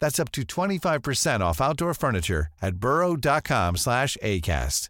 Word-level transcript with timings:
That's 0.00 0.18
up 0.18 0.30
to 0.32 0.42
25% 0.42 1.40
off 1.40 1.60
outdoor 1.60 1.94
furniture 1.94 2.48
at 2.60 2.76
burrow.com 2.76 3.76
slash 3.76 4.16
ACAST. 4.22 4.88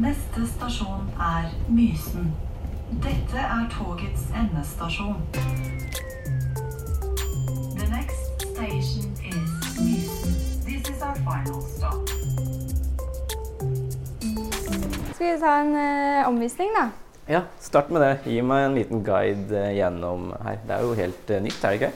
Neste 0.00 0.46
stasjon 0.46 1.12
er 1.20 1.50
Mysen. 1.68 2.32
Dette 3.00 3.38
er 3.38 3.68
togets 3.70 4.22
endestasjon. 4.34 5.20
The 7.78 7.86
next 7.90 8.40
station 8.40 9.12
is 9.22 9.50
Mysen. 9.78 10.32
This 10.64 10.88
is 10.88 11.02
our 11.02 11.14
final 11.16 11.60
stop. 11.60 12.08
Skal 15.14 15.34
vi 15.34 15.38
ta 15.40 15.60
en 15.60 15.74
eh, 15.74 16.28
omvisning, 16.28 16.72
da? 16.74 16.90
Ja, 17.26 17.42
start 17.60 17.90
med 17.94 18.02
det. 18.02 18.14
Gi 18.26 18.40
meg 18.42 18.64
en 18.66 18.74
liten 18.74 19.02
guide 19.06 19.54
eh, 19.54 19.76
gjennom 19.76 20.32
her. 20.42 20.56
Det 20.66 20.74
er 20.74 20.82
jo 20.82 20.94
helt 20.98 21.28
eh, 21.30 21.42
nytt, 21.44 21.60
er 21.62 21.70
det 21.70 21.78
ikke? 21.78 21.90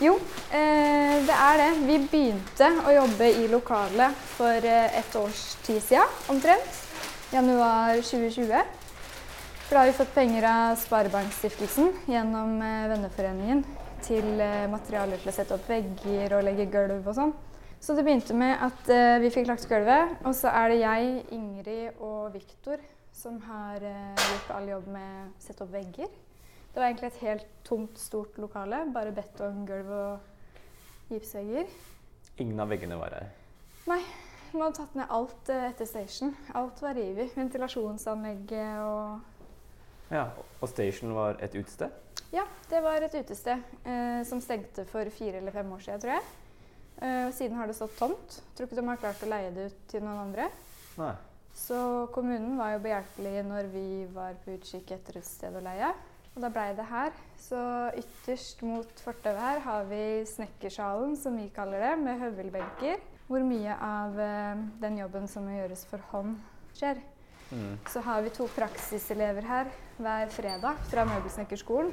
Jo, 0.00 0.14
eh, 0.48 1.16
det 1.28 1.34
er 1.36 1.58
det. 1.60 1.66
Vi 1.84 1.98
begynte 2.08 2.70
å 2.80 2.94
jobbe 2.96 3.28
i 3.36 3.50
lokalet 3.52 4.22
for 4.32 4.64
et 4.64 5.18
års 5.20 5.42
tid 5.66 5.82
siden, 5.84 6.14
omtrent. 6.32 6.78
Januar 7.34 8.00
2020. 8.00 8.62
For 9.66 9.76
da 9.76 9.82
har 9.82 9.90
vi 9.90 9.98
fått 9.98 10.14
penger 10.16 10.48
av 10.48 10.80
Sparebankstiftelsen 10.80 11.92
gjennom 12.08 12.56
venneforeningen 12.60 13.62
til 14.04 14.26
materialer 14.72 15.20
til 15.20 15.32
å 15.32 15.36
sette 15.36 15.56
opp 15.56 15.68
vegger 15.68 16.32
og 16.38 16.44
legge 16.48 16.68
gulv 16.72 17.12
og 17.12 17.16
sånn. 17.16 17.36
Så 17.82 17.96
det 17.96 18.04
begynte 18.08 18.36
med 18.36 18.56
at 18.56 18.92
vi 19.20 19.32
fikk 19.32 19.48
lagt 19.48 19.68
gulvet, 19.68 20.16
og 20.24 20.36
så 20.36 20.52
er 20.52 20.72
det 20.72 20.82
jeg, 20.82 21.14
Ingrid 21.36 22.02
og 22.04 22.34
Viktor 22.36 22.80
som 23.12 23.38
har 23.46 23.84
eh, 23.84 24.16
gjort 24.32 24.50
all 24.56 24.68
jobb 24.68 24.88
med 24.94 25.28
å 25.28 25.42
sette 25.42 25.64
opp 25.64 25.72
vegger. 25.74 26.10
Det 26.72 26.80
var 26.80 26.88
egentlig 26.88 27.10
et 27.12 27.22
helt 27.26 27.48
tomt, 27.68 27.98
stort 28.00 28.38
lokale. 28.40 28.84
Bare 28.94 29.12
betonggulv 29.12 29.90
og 29.92 31.12
gipsvegger. 31.12 31.68
Ingen 32.40 32.60
av 32.64 32.70
veggene 32.72 32.96
var 32.96 33.12
her. 33.12 33.26
Nei, 33.90 34.00
vi 34.52 34.60
hadde 34.60 34.76
tatt 34.78 34.94
ned 34.96 35.12
alt 35.12 35.50
eh, 35.52 35.66
etter 35.68 35.88
station. 35.88 36.32
Alt 36.56 36.80
var 36.84 36.96
revet. 36.96 37.34
Ventilasjonsanlegget 37.36 38.80
og 38.86 39.28
Ja, 40.12 40.26
Og 40.60 40.68
Station 40.68 41.14
var 41.16 41.38
et 41.40 41.54
utested? 41.56 41.92
Ja, 42.32 42.44
det 42.68 42.80
var 42.84 43.04
et 43.04 43.14
utested 43.16 43.60
eh, 43.84 44.22
som 44.28 44.40
stengte 44.40 44.84
for 44.88 45.08
fire 45.12 45.40
eller 45.40 45.52
fem 45.52 45.72
år 45.72 45.84
siden, 45.84 46.00
tror 46.00 46.14
jeg. 46.16 46.24
Eh, 47.02 47.28
siden 47.36 47.56
har 47.60 47.68
det 47.68 47.76
stått 47.76 47.96
tomt. 47.98 48.38
Tror 48.56 48.68
ikke 48.68 48.80
de 48.80 48.86
har 48.88 49.00
klart 49.00 49.22
å 49.24 49.28
leie 49.28 49.52
det 49.52 49.68
ut 49.70 49.78
til 49.92 50.04
noen 50.04 50.20
andre. 50.28 50.48
Nei. 51.00 51.12
Så 51.54 52.08
kommunen 52.14 52.56
var 52.58 52.74
jo 52.74 52.82
behjelpelig 52.84 53.44
når 53.46 53.68
vi 53.72 53.86
var 54.14 54.38
på 54.44 54.56
utkikk 54.56 54.94
etter 54.96 55.20
et 55.20 55.28
sted 55.28 55.54
å 55.56 55.62
leie. 55.64 55.92
Og 56.32 56.40
da 56.40 56.48
blei 56.52 56.70
det 56.76 56.86
her. 56.88 57.12
Så 57.36 57.60
ytterst 58.00 58.62
mot 58.64 59.02
fortauet 59.04 59.40
her 59.40 59.64
har 59.66 59.88
vi 59.90 60.02
Snekkersalen, 60.28 61.16
som 61.20 61.36
vi 61.36 61.50
kaller 61.52 61.84
det, 61.84 61.96
med 62.00 62.20
høvelbenker. 62.22 63.02
Hvor 63.28 63.44
mye 63.44 63.74
av 63.76 64.16
eh, 64.20 64.62
den 64.80 64.96
jobben 65.00 65.28
som 65.28 65.44
må 65.46 65.58
gjøres 65.58 65.84
for 65.88 66.04
hånd, 66.12 66.38
skjer. 66.76 67.02
Mm. 67.52 67.76
Så 67.92 68.00
har 68.00 68.24
vi 68.24 68.32
to 68.32 68.46
praksiselever 68.56 69.44
her 69.44 69.68
hver 70.00 70.32
fredag 70.32 70.80
fra 70.88 71.04
Møbelsnekkerskolen. 71.08 71.92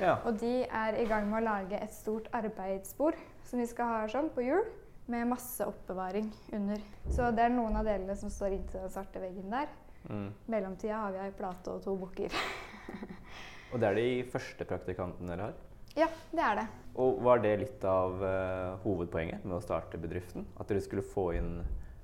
Ja. 0.00 0.18
Og 0.26 0.40
de 0.42 0.66
er 0.66 0.98
i 1.00 1.06
gang 1.08 1.30
med 1.30 1.40
å 1.40 1.46
lage 1.46 1.78
et 1.78 1.94
stort 1.94 2.26
arbeidsbord 2.36 3.16
som 3.46 3.62
vi 3.62 3.68
skal 3.70 3.92
ha 3.92 4.00
sånn 4.10 4.28
på 4.34 4.44
hjul. 4.44 4.66
Med 5.06 5.28
masse 5.30 5.66
oppbevaring 5.66 6.32
under. 6.56 6.82
Så 7.14 7.30
det 7.34 7.44
er 7.46 7.52
noen 7.54 7.76
av 7.78 7.86
delene 7.86 8.16
som 8.18 8.32
står 8.32 8.56
inntil 8.56 8.82
den 8.82 8.92
svarte 8.94 9.22
veggen 9.22 9.52
der. 9.52 9.68
Mm. 10.06 10.28
mellomtida 10.46 11.00
har 11.02 11.14
vi 11.16 11.18
ei 11.18 11.32
plate 11.34 11.72
og 11.72 11.80
to 11.82 11.96
bukker. 11.98 12.34
Og 13.72 13.80
det 13.82 13.88
er 13.88 13.96
de 13.98 14.10
første 14.30 14.66
praktikantene 14.68 15.32
dere 15.32 15.48
har? 15.48 15.56
ja, 15.96 16.06
det 16.30 16.42
er 16.44 16.58
det. 16.60 16.66
Og 17.00 17.18
var 17.24 17.40
det 17.40 17.54
litt 17.60 17.84
av 17.88 18.20
uh, 18.20 18.76
hovedpoenget 18.84 19.44
med 19.44 19.56
å 19.56 19.62
starte 19.64 19.98
bedriften? 20.00 20.46
At 20.60 20.68
dere 20.68 20.84
skulle 20.84 21.04
få 21.04 21.30
inn 21.36 21.58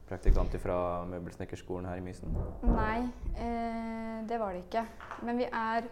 praktikanter 0.08 0.60
fra 0.60 0.76
møbelsnekkerskolen 1.08 1.88
her 1.88 2.00
i 2.00 2.04
Mysen? 2.04 2.34
Nei, 2.66 3.04
eh, 3.40 4.18
det 4.28 4.36
var 4.40 4.52
det 4.52 4.66
ikke. 4.66 4.82
Men 5.24 5.40
vi 5.40 5.46
er 5.48 5.88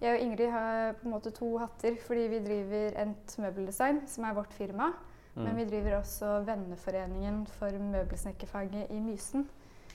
Jeg 0.00 0.16
og 0.16 0.22
Ingrid 0.24 0.48
har 0.48 0.94
på 0.96 1.04
en 1.04 1.12
måte 1.12 1.30
to 1.36 1.50
hatter 1.60 1.98
fordi 2.06 2.22
vi 2.32 2.38
driver 2.40 2.94
Ent 3.02 3.34
Møbeldesign, 3.36 4.00
som 4.08 4.24
er 4.24 4.32
vårt 4.38 4.54
firma. 4.56 4.86
Men 5.34 5.56
vi 5.56 5.64
driver 5.64 5.96
også 6.00 6.40
Venneforeningen 6.46 7.44
for 7.46 7.70
møbelsnekkerfaget 7.92 8.90
i 8.90 9.00
Mysen. 9.00 9.46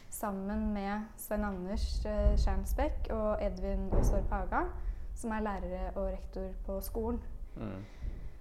Sammen 0.09 0.69
med 0.73 1.09
Svein 1.19 1.43
Anders 1.43 2.05
eh, 2.07 2.37
Skjernsbekk 2.39 3.09
og 3.11 3.43
Edvin 3.43 3.89
Aastorp 3.97 4.31
Haga, 4.31 4.61
som 5.15 5.33
er 5.35 5.43
lærere 5.43 5.89
og 5.95 6.07
rektor 6.13 6.53
på 6.65 6.79
skolen. 6.85 7.19
Mm. 7.55 7.83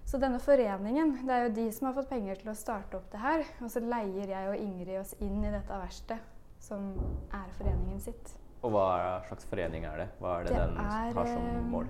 Så 0.05 0.19
denne 0.21 0.39
foreningen, 0.39 1.17
det 1.25 1.33
er 1.33 1.43
jo 1.47 1.53
de 1.57 1.65
som 1.73 1.89
har 1.89 1.97
fått 1.97 2.11
penger 2.13 2.39
til 2.39 2.53
å 2.53 2.55
starte 2.55 2.99
opp 2.99 3.09
det 3.11 3.19
her. 3.19 3.43
Og 3.65 3.71
så 3.73 3.81
leier 3.83 4.31
jeg 4.31 4.51
og 4.51 4.61
Ingrid 4.61 4.99
oss 5.01 5.15
inn 5.19 5.41
i 5.41 5.51
dette 5.51 5.81
verkstedet, 5.81 6.21
som 6.61 6.93
er 7.33 7.49
foreningen 7.57 7.99
sitt. 8.03 8.35
Og 8.61 8.71
hva 8.73 8.85
slags 9.27 9.49
forening 9.49 9.85
er 9.89 10.05
det? 10.05 10.07
Hva 10.21 10.39
er 10.39 10.47
det, 10.47 10.53
Det 10.53 10.61
den 10.61 10.77
har 10.79 11.11
som 11.27 11.49
eh, 11.49 11.65
mål? 11.73 11.89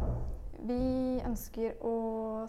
Vi 0.65 1.19
ønsker 1.25 1.75
å 1.85 1.95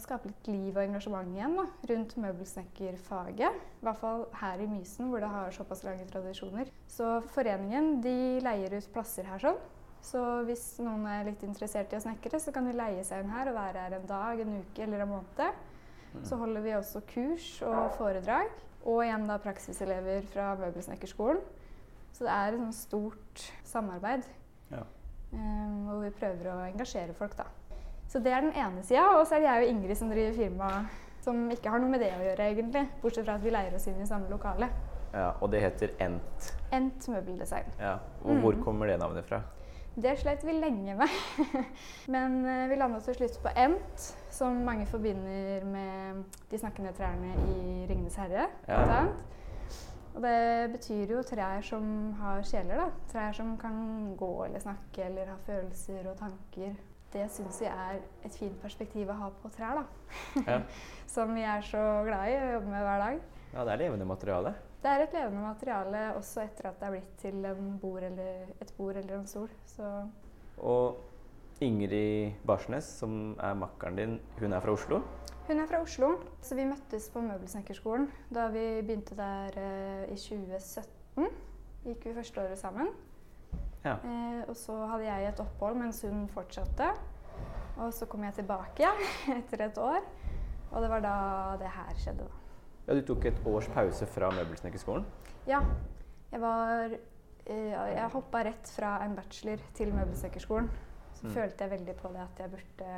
skape 0.01 0.31
litt 0.31 0.49
liv 0.49 0.77
og 0.77 0.83
engasjement 0.85 1.33
igjen 1.35 1.57
da, 1.59 1.65
rundt 1.91 2.15
møbelsnekkerfaget. 2.23 3.57
I 3.81 3.87
hvert 3.87 4.01
fall 4.01 4.27
her 4.41 4.63
i 4.63 4.69
Mysen, 4.71 5.11
hvor 5.11 5.25
det 5.25 5.31
har 5.33 5.55
såpass 5.55 5.83
lange 5.87 6.07
tradisjoner. 6.11 6.71
Så 6.91 7.17
foreningen 7.35 7.99
de 8.05 8.17
leier 8.45 8.77
ut 8.79 8.93
plasser 8.95 9.27
her 9.29 9.43
sånn. 9.43 9.59
Så 10.07 10.23
hvis 10.47 10.65
noen 10.85 11.07
er 11.11 11.27
litt 11.27 11.43
interessert 11.43 11.91
i 11.93 11.99
å 11.99 12.05
snekre, 12.05 12.39
så 12.39 12.55
kan 12.55 12.69
de 12.69 12.77
leie 12.77 13.03
seg 13.05 13.25
inn 13.25 13.33
her 13.35 13.51
og 13.51 13.59
være 13.59 13.87
her 13.87 13.97
en 13.99 14.07
dag, 14.07 14.43
en 14.43 14.61
uke 14.61 14.85
eller 14.87 15.03
en 15.03 15.13
måned. 15.17 15.65
Så 16.25 16.39
holder 16.41 16.63
vi 16.65 16.77
også 16.77 17.03
kurs 17.11 17.49
og 17.67 17.91
foredrag. 17.99 18.53
Og 18.87 19.03
igjen 19.03 19.27
da 19.27 19.41
praksiselever 19.43 20.23
fra 20.31 20.53
møbelsnekkerskolen. 20.61 21.43
Så 22.15 22.25
det 22.25 22.33
er 22.33 22.55
et 22.55 22.61
sånt 22.63 22.79
stort 22.79 23.43
samarbeid. 23.67 24.25
Ja. 24.71 24.85
Um, 25.33 25.89
hvor 25.89 26.05
vi 26.05 26.13
prøver 26.17 26.53
å 26.55 26.61
engasjere 26.69 27.17
folk, 27.19 27.35
da. 27.37 27.49
Så 28.09 28.19
det 28.23 28.33
er 28.33 28.41
den 28.41 28.53
ene 28.55 28.83
sida. 28.87 29.07
Og 29.19 29.27
så 29.27 29.35
er 29.37 29.41
det 29.41 29.49
jeg 29.51 29.63
og 29.65 29.69
Ingrid 29.75 29.97
som 29.99 30.11
driver 30.11 30.33
firma 30.37 30.71
som 31.27 31.51
ikke 31.51 31.71
har 31.73 31.79
noe 31.83 31.91
med 31.91 32.01
det 32.01 32.13
å 32.15 32.23
gjøre, 32.23 32.45
egentlig. 32.53 32.85
Bortsett 33.03 33.25
fra 33.27 33.35
at 33.35 33.43
vi 33.43 33.51
leier 33.51 33.75
oss 33.75 33.87
inn 33.91 34.01
i 34.01 34.07
samme 34.07 34.29
lokale. 34.31 34.69
ja. 35.13 35.33
Og 35.41 35.51
det 35.51 35.61
heter 35.63 35.91
Ent. 36.01 36.53
Ent 36.73 37.09
møbeldesign. 37.09 37.73
Ja. 37.81 37.97
Og 38.25 38.37
hvor 38.41 38.53
Mm. 38.55 38.63
kommer 38.63 38.87
det 38.87 38.99
navnet 39.01 39.25
fra? 39.25 39.41
Det 39.97 40.19
slet 40.19 40.45
vi 40.45 40.53
lenge 40.53 40.95
med. 40.95 41.09
Men 42.15 42.45
eh, 42.47 42.69
vi 42.69 42.77
landa 42.77 43.01
til 43.01 43.15
slutt 43.15 43.39
på 43.43 43.49
Ent, 43.57 43.99
som 44.31 44.53
mange 44.65 44.87
forbinder 44.87 45.65
med 45.65 46.25
de 46.51 46.59
snakkende 46.59 46.93
trærne 46.93 47.33
i 47.49 47.87
'Ringenes 47.89 48.17
herre'. 48.17 48.47
Ja. 48.69 49.07
Og 50.15 50.23
det 50.23 50.71
betyr 50.73 51.11
jo 51.11 51.23
trær 51.23 51.61
som 51.63 52.13
har 52.21 52.43
sjeler, 52.43 52.77
da. 52.77 52.87
Trær 53.13 53.33
som 53.33 53.57
kan 53.59 54.15
gå 54.17 54.45
eller 54.45 54.61
snakke 54.61 55.05
eller 55.05 55.27
ha 55.27 55.37
følelser 55.47 56.07
og 56.11 56.17
tanker. 56.19 56.75
Det 57.13 57.25
syns 57.33 57.61
vi 57.63 57.69
er 57.71 58.01
et 58.27 58.35
fint 58.37 58.57
perspektiv 58.61 59.09
å 59.09 59.17
ha 59.17 59.29
på 59.43 59.49
trær, 59.55 59.79
da. 59.81 60.43
Ja. 60.47 60.61
som 61.15 61.33
vi 61.35 61.45
er 61.47 61.63
så 61.65 61.83
glad 62.05 62.29
i 62.33 62.37
å 62.37 62.53
jobbe 62.57 62.73
med 62.73 62.83
hver 62.85 63.03
dag. 63.05 63.21
ja, 63.55 63.65
det 63.65 63.73
er 63.73 63.83
levende 63.87 64.09
materiale. 64.11 64.55
Det 64.83 64.91
er 64.93 65.03
et 65.03 65.15
levende 65.17 65.43
materiale 65.43 66.01
også 66.19 66.43
etter 66.45 66.69
at 66.69 66.81
det 66.81 66.87
er 66.87 66.93
blitt 66.97 67.15
til 67.19 67.47
en 67.49 67.71
bord 67.83 68.03
eller, 68.07 68.51
et 68.61 68.73
bord 68.77 68.97
eller 69.01 69.17
en 69.17 69.27
stol. 69.27 69.49
Så 69.67 69.89
Og 70.59 70.99
Ingrid 71.65 72.37
Barsnes, 72.47 72.85
som 73.01 73.35
er 73.41 73.55
makkeren 73.57 73.97
din, 73.97 74.19
hun 74.39 74.53
er 74.53 74.61
fra 74.61 74.75
Oslo. 74.77 75.01
hun 75.49 75.61
er 75.63 75.67
fra 75.71 75.81
Oslo, 75.81 76.11
så 76.43 76.55
vi 76.59 76.67
møttes 76.69 77.09
på 77.15 77.23
Møbelsnekkerskolen 77.23 78.09
da 78.35 78.49
vi 78.53 78.83
begynte 78.83 79.17
der 79.17 79.57
eh, 79.63 80.13
i 80.13 80.17
2017. 80.19 81.27
Gikk 81.87 82.05
vi 82.11 82.15
første 82.19 82.41
året 82.43 82.59
sammen. 82.59 82.91
Ja. 83.87 83.97
Eh, 84.03 84.41
og 84.51 84.57
så 84.59 84.75
hadde 84.91 85.07
jeg 85.07 85.29
et 85.31 85.41
opphold 85.45 85.77
mens 85.79 86.03
hun 86.03 86.25
fortsatte. 86.35 86.89
Og 87.79 87.93
så 87.95 88.07
kom 88.11 88.25
jeg 88.27 88.35
tilbake 88.41 88.83
igjen 88.83 89.03
etter 89.39 89.67
et 89.69 89.79
år. 89.79 90.01
Og 90.73 90.83
det 90.83 90.89
var 90.91 91.05
da 91.05 91.17
det 91.61 91.69
her 91.71 91.95
skjedde, 92.03 92.25
da. 92.27 92.41
ja, 92.89 92.95
du 92.99 93.03
tok 93.07 93.25
et 93.31 93.39
års 93.47 93.69
pause 93.75 94.07
fra 94.11 94.31
møbelsnekkerskolen. 94.35 95.05
Ja. 95.47 95.61
Jeg 96.33 96.41
var 96.43 96.91
eh, 97.47 97.71
Jeg 97.95 98.11
hoppa 98.13 98.43
rett 98.49 98.73
fra 98.75 98.97
en 99.05 99.15
bachelor 99.15 99.63
til 99.79 99.95
møbelsnekkerskolen. 99.95 100.69
Så 101.17 101.27
Mm. 101.27 101.33
følte 101.33 101.65
jeg 101.65 101.71
veldig 101.71 101.95
på 101.97 102.09
det 102.13 102.21
at 102.21 102.41
jeg 102.43 102.51
burde 102.51 102.89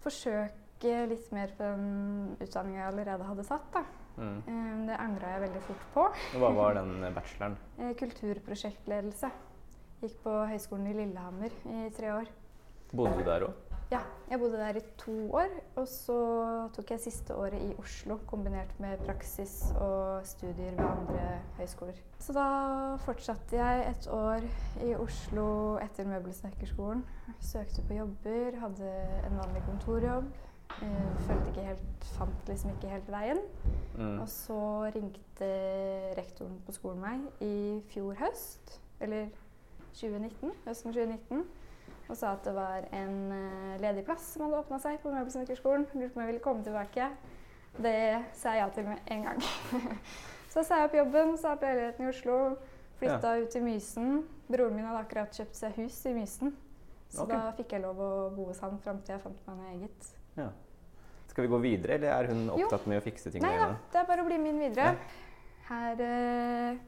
forsøke 0.00 0.94
litt 1.10 1.32
mer 1.34 1.50
på 1.58 1.66
den 1.66 2.36
utdanninga 2.40 2.78
jeg 2.84 2.92
allerede 2.92 3.26
hadde 3.28 3.44
tatt. 3.48 3.66
da. 3.74 3.82
Mm. 4.18 4.38
Eh, 4.46 4.86
Det 4.88 4.96
angra 5.00 5.32
jeg 5.34 5.40
veldig 5.42 5.62
fort 5.66 5.84
på. 5.94 6.06
Hva 6.38 6.50
var 6.56 6.74
den 6.80 7.14
bacheloren? 7.14 7.56
Eh, 7.78 7.92
Kulturprosjektledelse. 7.98 9.30
Gikk 9.98 10.20
på 10.22 10.32
Høgskolen 10.46 10.86
i 10.86 10.92
Lillehammer 10.94 11.54
i 11.66 11.88
tre 11.90 12.12
år. 12.14 12.28
Bodde 12.92 13.16
du 13.18 13.24
der 13.26 13.42
òg? 13.48 13.64
Ja, 13.90 13.98
jeg 14.30 14.38
bodde 14.38 14.60
der 14.60 14.76
i 14.78 14.82
to 15.00 15.14
år. 15.34 15.56
Og 15.80 15.88
så 15.90 16.18
tok 16.76 16.92
jeg 16.92 17.00
siste 17.02 17.34
året 17.34 17.58
i 17.66 17.72
Oslo, 17.82 18.20
kombinert 18.30 18.70
med 18.78 19.00
praksis 19.02 19.72
og 19.80 20.26
studier 20.28 20.76
ved 20.76 20.84
andre 20.84 21.24
høyskoler. 21.56 21.98
Så 22.22 22.36
da 22.36 22.44
fortsatte 23.02 23.58
jeg 23.58 23.88
et 23.88 24.06
år 24.14 24.46
i 24.86 24.92
Oslo 24.94 25.48
etter 25.82 26.06
møbelsnekkerskolen. 26.06 27.02
Søkte 27.40 27.82
på 27.88 27.98
jobber, 27.98 28.60
hadde 28.62 28.92
en 29.26 29.40
vanlig 29.40 29.64
kontorjobb. 29.66 30.30
Eh, 30.78 31.10
følte 31.26 31.50
ikke 31.50 31.66
helt, 31.72 32.08
fant 32.14 32.54
liksom 32.54 32.76
ikke 32.76 32.94
helt 32.94 33.10
veien. 33.10 33.42
Mm. 33.96 34.20
Og 34.20 34.30
så 34.30 34.62
ringte 34.94 35.52
rektoren 36.22 36.62
på 36.66 36.78
skolen 36.78 37.02
meg 37.02 37.42
i 37.42 37.82
fjor 37.90 38.14
høst, 38.22 38.78
eller 39.00 39.26
2019, 39.96 40.52
høsten 40.66 40.94
2019, 40.94 41.44
og 42.08 42.16
sa 42.16 42.32
at 42.32 42.46
det 42.46 42.54
var 42.56 42.86
en 42.96 43.16
eh, 43.36 43.74
ledig 43.82 44.04
plass 44.06 44.32
som 44.32 44.46
hadde 44.46 44.62
åpna 44.62 44.78
seg 44.80 45.00
på 45.02 45.12
møbelsnekkerskolen. 45.12 45.86
Lurte 45.92 46.14
på 46.14 46.20
om 46.20 46.24
jeg 46.24 46.32
ville 46.32 46.44
komme 46.44 46.64
tilbake. 46.64 47.10
Det 47.78 47.98
sa 48.34 48.54
jeg 48.56 48.62
ja 48.62 48.68
til 48.74 48.88
med 48.88 49.12
en 49.14 49.26
gang. 49.26 49.42
så 50.52 50.64
sa 50.64 50.80
jeg 50.80 50.88
opp 50.88 50.96
jobben, 50.98 51.36
sa 51.38 51.52
opp 51.54 51.66
leiligheten 51.66 52.06
i 52.06 52.10
Oslo, 52.10 52.38
flytta 52.98 53.34
ut 53.42 53.52
til 53.52 53.66
Mysen. 53.66 54.22
Broren 54.48 54.78
min 54.78 54.88
hadde 54.88 55.02
akkurat 55.04 55.36
kjøpt 55.36 55.60
seg 55.60 55.76
hus 55.78 55.98
i 56.08 56.14
Mysen, 56.16 56.54
så 57.12 57.26
okay. 57.26 57.36
da 57.36 57.52
fikk 57.58 57.76
jeg 57.76 57.84
lov 57.84 58.00
å 58.00 58.10
bo 58.34 58.48
hos 58.48 58.62
han 58.64 58.80
fram 58.84 59.02
til 59.04 59.14
jeg 59.14 59.24
fant 59.24 59.46
meg 59.46 59.60
noe 59.60 59.74
eget. 59.76 60.10
Ja. 60.38 60.48
Skal 61.28 61.44
vi 61.44 61.52
gå 61.52 61.60
videre, 61.62 61.98
eller 61.98 62.14
er 62.16 62.32
hun 62.32 62.46
Jo. 62.48 62.64
opptatt 62.64 62.86
med 62.90 62.98
å 62.98 63.04
fikse 63.04 63.30
ting 63.30 63.44
Nei 63.44 63.54
da, 63.60 63.74
det 63.92 64.00
er 64.00 64.06
bare 64.08 64.24
å 64.24 64.26
bli 64.26 64.38
med 64.40 64.54
inn 64.54 64.62
videre. 64.64 64.94
Ja. 64.96 65.26
Her 65.68 66.00
eh, 66.02 66.80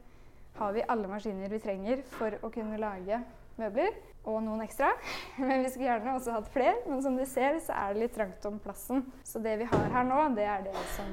har 0.57 0.73
vi 0.75 0.83
alle 0.87 1.09
maskiner 1.09 1.51
vi 1.51 1.59
trenger 1.63 2.01
for 2.17 2.35
å 2.43 2.49
kunne 2.53 2.79
lage 2.81 3.21
møbler, 3.59 3.95
og 4.27 4.41
noen 4.45 4.61
ekstra. 4.65 4.91
Men 5.41 5.63
vi 5.63 5.71
skulle 5.71 5.89
gjerne 5.89 6.15
også 6.17 6.35
hatt 6.35 6.49
flere, 6.53 6.75
men 6.87 7.01
som 7.03 7.17
du 7.17 7.23
ser 7.29 7.57
så 7.63 7.73
er 7.77 7.93
det 7.93 8.03
litt 8.03 8.15
trangt 8.17 8.45
om 8.49 8.59
plassen. 8.61 9.03
Så 9.25 9.41
det 9.41 9.55
vi 9.61 9.69
har 9.69 9.87
her 9.95 10.05
nå, 10.07 10.19
det 10.37 10.45
er 10.45 10.65
det 10.67 10.85
som 10.95 11.09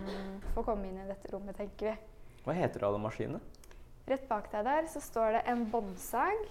får 0.55 0.67
komme 0.67 0.90
inn 0.90 1.00
i 1.00 1.08
dette 1.08 1.32
rommet, 1.32 1.56
tenker 1.56 1.93
vi. 1.93 1.96
Hva 2.44 2.56
heter 2.56 2.85
alle 2.88 3.00
maskinene? 3.02 3.40
Rett 4.08 4.25
bak 4.29 4.46
deg 4.52 4.64
der 4.64 4.87
så 4.88 5.02
står 5.05 5.38
det 5.38 5.43
en 5.52 5.67
båndsag. 5.73 6.46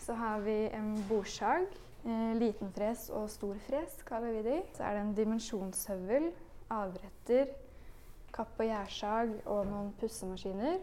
Så 0.00 0.14
har 0.16 0.40
vi 0.44 0.66
en 0.76 0.94
bordsag. 1.08 1.66
Eh, 2.06 2.32
liten 2.38 2.70
fres 2.72 3.08
og 3.10 3.26
stor 3.32 3.56
fres 3.66 3.96
kaller 4.06 4.36
vi 4.36 4.44
de. 4.46 4.58
Så 4.76 4.84
er 4.86 4.96
det 4.96 5.02
en 5.02 5.14
dimensjonshøvel, 5.16 6.30
avretter, 6.72 7.50
kapp- 8.32 8.60
og 8.60 8.68
gjærsag 8.68 9.34
og 9.44 9.66
noen 9.68 9.90
pussemaskiner. 10.00 10.78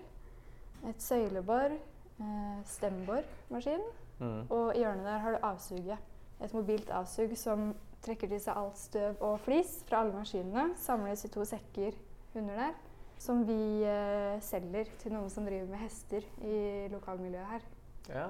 Et 0.89 1.01
søylebor, 1.01 1.75
eh, 2.19 2.63
stembormaskin. 2.65 3.83
Mm. 4.19 4.41
Og 4.49 4.75
i 4.75 4.79
hjørnet 4.83 5.05
der 5.05 5.17
har 5.17 5.31
du 5.31 5.37
avsuget. 5.43 5.97
Et 6.43 6.53
mobilt 6.53 6.89
avsug 6.91 7.37
som 7.37 7.73
trekker 8.03 8.27
til 8.27 8.41
seg 8.43 8.57
alt 8.57 8.77
støv 8.77 9.21
og 9.23 9.37
flis 9.45 9.77
fra 9.87 10.01
alle 10.03 10.15
maskinene. 10.15 10.73
Samles 10.79 11.23
i 11.25 11.31
to 11.31 11.45
sekker 11.47 11.95
under 12.35 12.55
der. 12.55 12.73
Som 13.17 13.45
vi 13.47 13.83
eh, 13.87 14.41
selger 14.43 14.89
til 14.99 15.15
noen 15.15 15.29
som 15.31 15.45
driver 15.47 15.69
med 15.71 15.79
hester 15.85 16.25
i 16.43 16.89
lokalmiljøet 16.91 17.53
her. 17.53 17.69
Ja, 18.09 18.27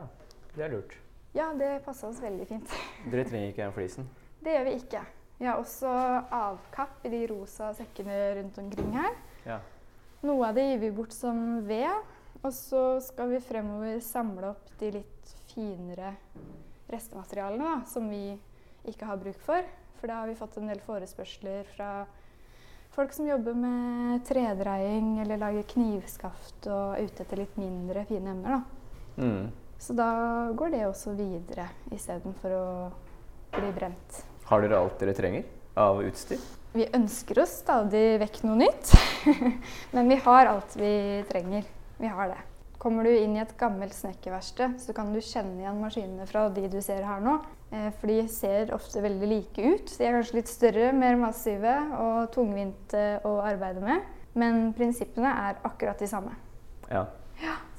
det 0.54 0.66
er 0.68 0.76
lurt. 0.76 0.98
Ja, 1.34 1.50
det 1.58 1.80
passa 1.86 2.12
oss 2.12 2.22
veldig 2.22 2.46
fint. 2.48 2.74
Dere 3.12 3.26
trenger 3.26 3.50
ikke 3.50 3.64
den 3.64 3.74
flisen. 3.74 4.10
Det 4.44 4.54
gjør 4.54 4.68
vi 4.70 4.74
ikke. 4.78 5.02
Vi 5.40 5.48
har 5.50 5.58
også 5.58 5.90
avkapp 6.32 7.06
i 7.08 7.10
de 7.10 7.24
rosa 7.32 7.72
sekkene 7.74 8.18
rundt 8.38 8.60
omkring 8.62 8.94
her. 8.94 9.16
Ja. 9.48 9.58
Noe 10.24 10.52
av 10.52 10.56
det 10.56 10.68
gir 10.68 10.84
vi 10.84 10.92
bort 10.96 11.16
som 11.16 11.40
ved. 11.68 11.90
Og 12.42 12.52
så 12.56 12.84
skal 13.06 13.30
vi 13.32 13.44
fremover 13.44 14.02
samle 14.04 14.50
opp 14.56 14.74
de 14.80 14.90
litt 14.98 15.36
finere 15.54 16.16
restematerialene 16.92 17.64
da, 17.64 17.78
som 17.88 18.10
vi 18.10 18.34
ikke 18.90 19.08
har 19.08 19.22
bruk 19.22 19.40
for. 19.46 19.64
For 20.00 20.12
da 20.12 20.22
har 20.22 20.28
vi 20.28 20.36
fått 20.36 20.58
en 20.60 20.68
del 20.68 20.82
forespørsler 20.84 21.70
fra 21.76 21.92
folk 22.94 23.14
som 23.16 23.28
jobber 23.28 23.56
med 23.58 24.26
tredreiing 24.28 25.20
eller 25.24 25.40
lager 25.42 25.66
knivskaft 25.74 26.68
og 26.68 26.98
er 26.98 27.08
ute 27.08 27.24
etter 27.24 27.40
litt 27.42 27.56
mindre 27.58 28.04
fine 28.10 28.34
emner. 28.36 28.58
Da. 28.58 29.24
Mm. 29.24 29.48
Så 29.80 29.96
da 29.98 30.10
går 30.56 30.76
det 30.76 30.84
også 30.88 31.16
videre 31.18 31.70
istedenfor 31.92 32.58
å 32.58 32.68
bli 33.56 33.72
brent. 33.76 34.20
Har 34.50 34.64
dere 34.64 34.82
alt 34.84 35.00
dere 35.02 35.16
trenger 35.18 35.48
av 35.80 36.04
utstyr? 36.04 36.42
Vi 36.74 36.86
ønsker 36.98 37.44
oss 37.44 37.60
stadig 37.62 38.18
vekk 38.22 38.40
noe 38.48 38.60
nytt, 38.64 38.94
men 39.96 40.10
vi 40.10 40.18
har 40.26 40.50
alt 40.50 40.76
vi 40.80 40.94
trenger. 41.30 41.68
Vi 42.00 42.08
har 42.08 42.28
det. 42.34 42.38
Kommer 42.78 43.04
du 43.08 43.14
inn 43.16 43.36
i 43.38 43.40
et 43.40 43.54
gammelt 43.58 43.94
snekkerverksted, 43.96 44.80
så 44.84 44.94
kan 44.94 45.14
du 45.14 45.20
kjenne 45.24 45.62
igjen 45.62 45.78
maskinene 45.80 46.26
fra 46.28 46.50
de 46.52 46.66
du 46.68 46.82
ser 46.84 47.04
her 47.08 47.22
nå. 47.24 47.38
Eh, 47.72 47.90
For 48.00 48.08
de 48.12 48.28
ser 48.28 48.74
ofte 48.76 49.02
veldig 49.02 49.28
like 49.30 49.64
ut. 49.64 49.94
De 49.98 50.04
er 50.06 50.18
kanskje 50.18 50.36
litt 50.42 50.52
større, 50.52 50.92
mer 50.94 51.16
massive 51.22 51.76
og 52.00 52.32
tungvinte 52.36 53.22
å 53.24 53.38
arbeide 53.46 53.80
med. 53.86 54.02
Men 54.36 54.74
prinsippene 54.74 55.30
er 55.50 55.62
akkurat 55.64 56.00
de 56.02 56.08
samme. 56.10 56.34
Ja. 56.92 57.06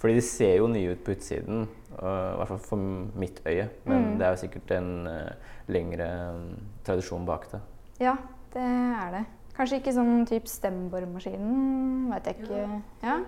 Fordi 0.00 0.14
de 0.14 0.22
ser 0.24 0.56
jo 0.58 0.66
nye 0.68 0.92
ut 0.94 1.04
på 1.04 1.12
utsiden, 1.14 1.66
i 1.94 2.00
hvert 2.38 2.48
fall 2.50 2.58
for 2.58 2.76
mitt 3.20 3.40
øye. 3.46 3.68
Men 3.84 4.04
Mm. 4.04 4.18
det 4.18 4.26
er 4.26 4.30
jo 4.30 4.40
sikkert 4.46 4.70
en 4.76 5.06
øh, 5.06 5.30
lengre 5.68 6.08
øh, 6.34 6.58
tradisjon 6.84 7.26
bak 7.26 7.50
det. 7.52 7.60
Ja, 8.00 8.16
det 8.52 8.62
er 8.62 9.10
det. 9.18 9.24
Kanskje 9.54 9.78
ikke 9.78 9.94
sånn 9.94 10.24
type 10.26 10.50
stembormaskinen, 10.50 12.08
veit 12.10 12.26
jeg 12.26 12.42
ikke. 12.42 12.62
Ja, 13.04 13.20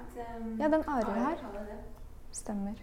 ja 0.59 0.71
den 0.73 0.83
Arild 0.91 1.21
her. 1.23 1.45
Stemmer. 2.35 2.81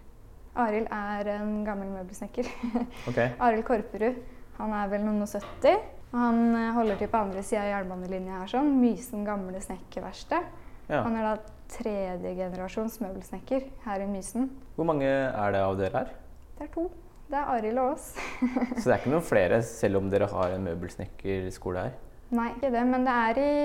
Arild 0.63 0.87
er 0.93 1.31
en 1.39 1.57
gammel 1.67 1.89
møbelsnekker. 1.91 2.47
Okay. 3.09 3.33
Arild 3.43 3.65
Korperud. 3.67 4.21
Han 4.61 4.73
er 4.77 4.87
vel 4.91 5.03
noen 5.03 5.25
og 5.25 5.27
70. 5.27 5.81
Og 6.13 6.19
han 6.21 6.41
eh, 6.55 6.69
holder 6.75 6.99
til 7.01 7.09
på 7.09 7.19
andre 7.25 7.41
sida 7.43 7.63
av 7.65 7.71
jernbanelinja 7.71 8.39
her, 8.43 8.51
sånn. 8.51 8.69
Mysen 8.79 9.25
gamle 9.27 9.59
snekkerverksted. 9.65 10.51
Ja. 10.87 11.01
Han 11.07 11.17
er 11.17 11.25
da 11.25 11.33
tredje 11.73 12.35
generasjons 12.37 12.99
møbelsnekker 13.01 13.65
her 13.87 14.03
i 14.03 14.07
Mysen. 14.07 14.51
Hvor 14.77 14.87
mange 14.87 15.09
er 15.09 15.55
det 15.55 15.63
av 15.65 15.75
dere 15.79 16.03
her? 16.03 16.13
Det 16.59 16.67
er 16.67 16.73
to. 16.75 16.87
Det 17.31 17.39
er 17.39 17.49
Arild 17.57 17.81
og 17.81 17.95
oss. 17.95 18.11
Så 18.79 18.85
det 18.85 18.93
er 18.93 18.99
ikke 19.01 19.13
noen 19.15 19.25
flere, 19.25 19.61
selv 19.65 19.99
om 19.99 20.09
dere 20.13 20.29
har 20.31 20.53
en 20.53 20.67
møbelsnekkerskole 20.69 21.87
her? 21.87 21.95
Nei, 22.33 22.49
ikke 22.55 22.71
det, 22.73 22.85
men 22.89 23.05
det 23.05 23.17
er 23.27 23.41
i 23.41 23.57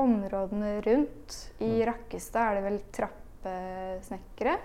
områdene 0.00 0.74
rundt. 0.86 1.38
I 1.62 1.84
Rakkestad 1.86 2.42
er 2.42 2.58
det 2.58 2.66
vel 2.66 2.80
trappesnekkere. 2.96 4.58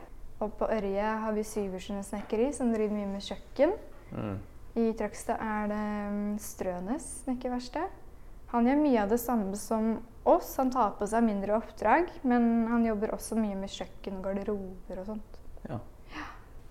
Og 0.43 0.51
på 0.59 0.67
Ørje 0.67 1.11
har 1.23 1.35
vi 1.35 1.45
Syversen 1.47 2.01
snekkeri, 2.03 2.49
som 2.55 2.73
driver 2.73 2.97
mye 2.97 3.11
med 3.13 3.23
kjøkken. 3.23 3.75
Mm. 4.11 4.35
I 4.75 4.89
Trøgstad 4.99 5.39
er 5.39 5.69
det 5.71 5.83
mm, 6.11 6.33
Strønes 6.43 7.05
snekkerverksted. 7.23 7.93
Han 8.51 8.67
gjør 8.67 8.81
mye 8.81 9.03
av 9.05 9.11
det 9.13 9.19
samme 9.23 9.55
som 9.59 9.93
oss. 10.27 10.49
Han 10.59 10.71
tar 10.73 10.97
på 10.99 11.07
seg 11.07 11.23
mindre 11.23 11.55
oppdrag, 11.55 12.11
men 12.27 12.65
han 12.67 12.83
jobber 12.87 13.15
også 13.15 13.37
mye 13.39 13.55
med 13.59 13.71
kjøkken 13.71 14.19
og 14.19 14.27
garderober 14.27 15.01
og 15.01 15.07
sånt. 15.13 15.39
Ja. 15.69 15.79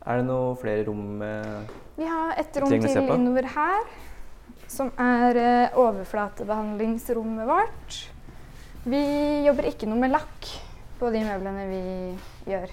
Er 0.04 0.20
det 0.20 0.26
noen 0.28 0.58
flere 0.60 0.84
rom 0.84 1.22
eh, 1.24 1.76
Vi 1.96 2.08
har 2.08 2.34
et 2.36 2.58
rom 2.60 2.72
til 2.72 2.98
innover 3.08 3.48
her, 3.54 3.86
som 4.70 4.90
er 5.00 5.40
eh, 5.40 5.76
overflatebehandlingsrommet 5.80 7.48
vårt. 7.48 7.98
Vi 8.84 9.02
jobber 9.46 9.68
ikke 9.70 9.88
noe 9.88 10.00
med 10.00 10.12
lakk 10.12 10.48
på 10.98 11.10
de 11.14 11.22
møblene 11.24 11.68
vi 11.70 11.84
gjør. 12.52 12.72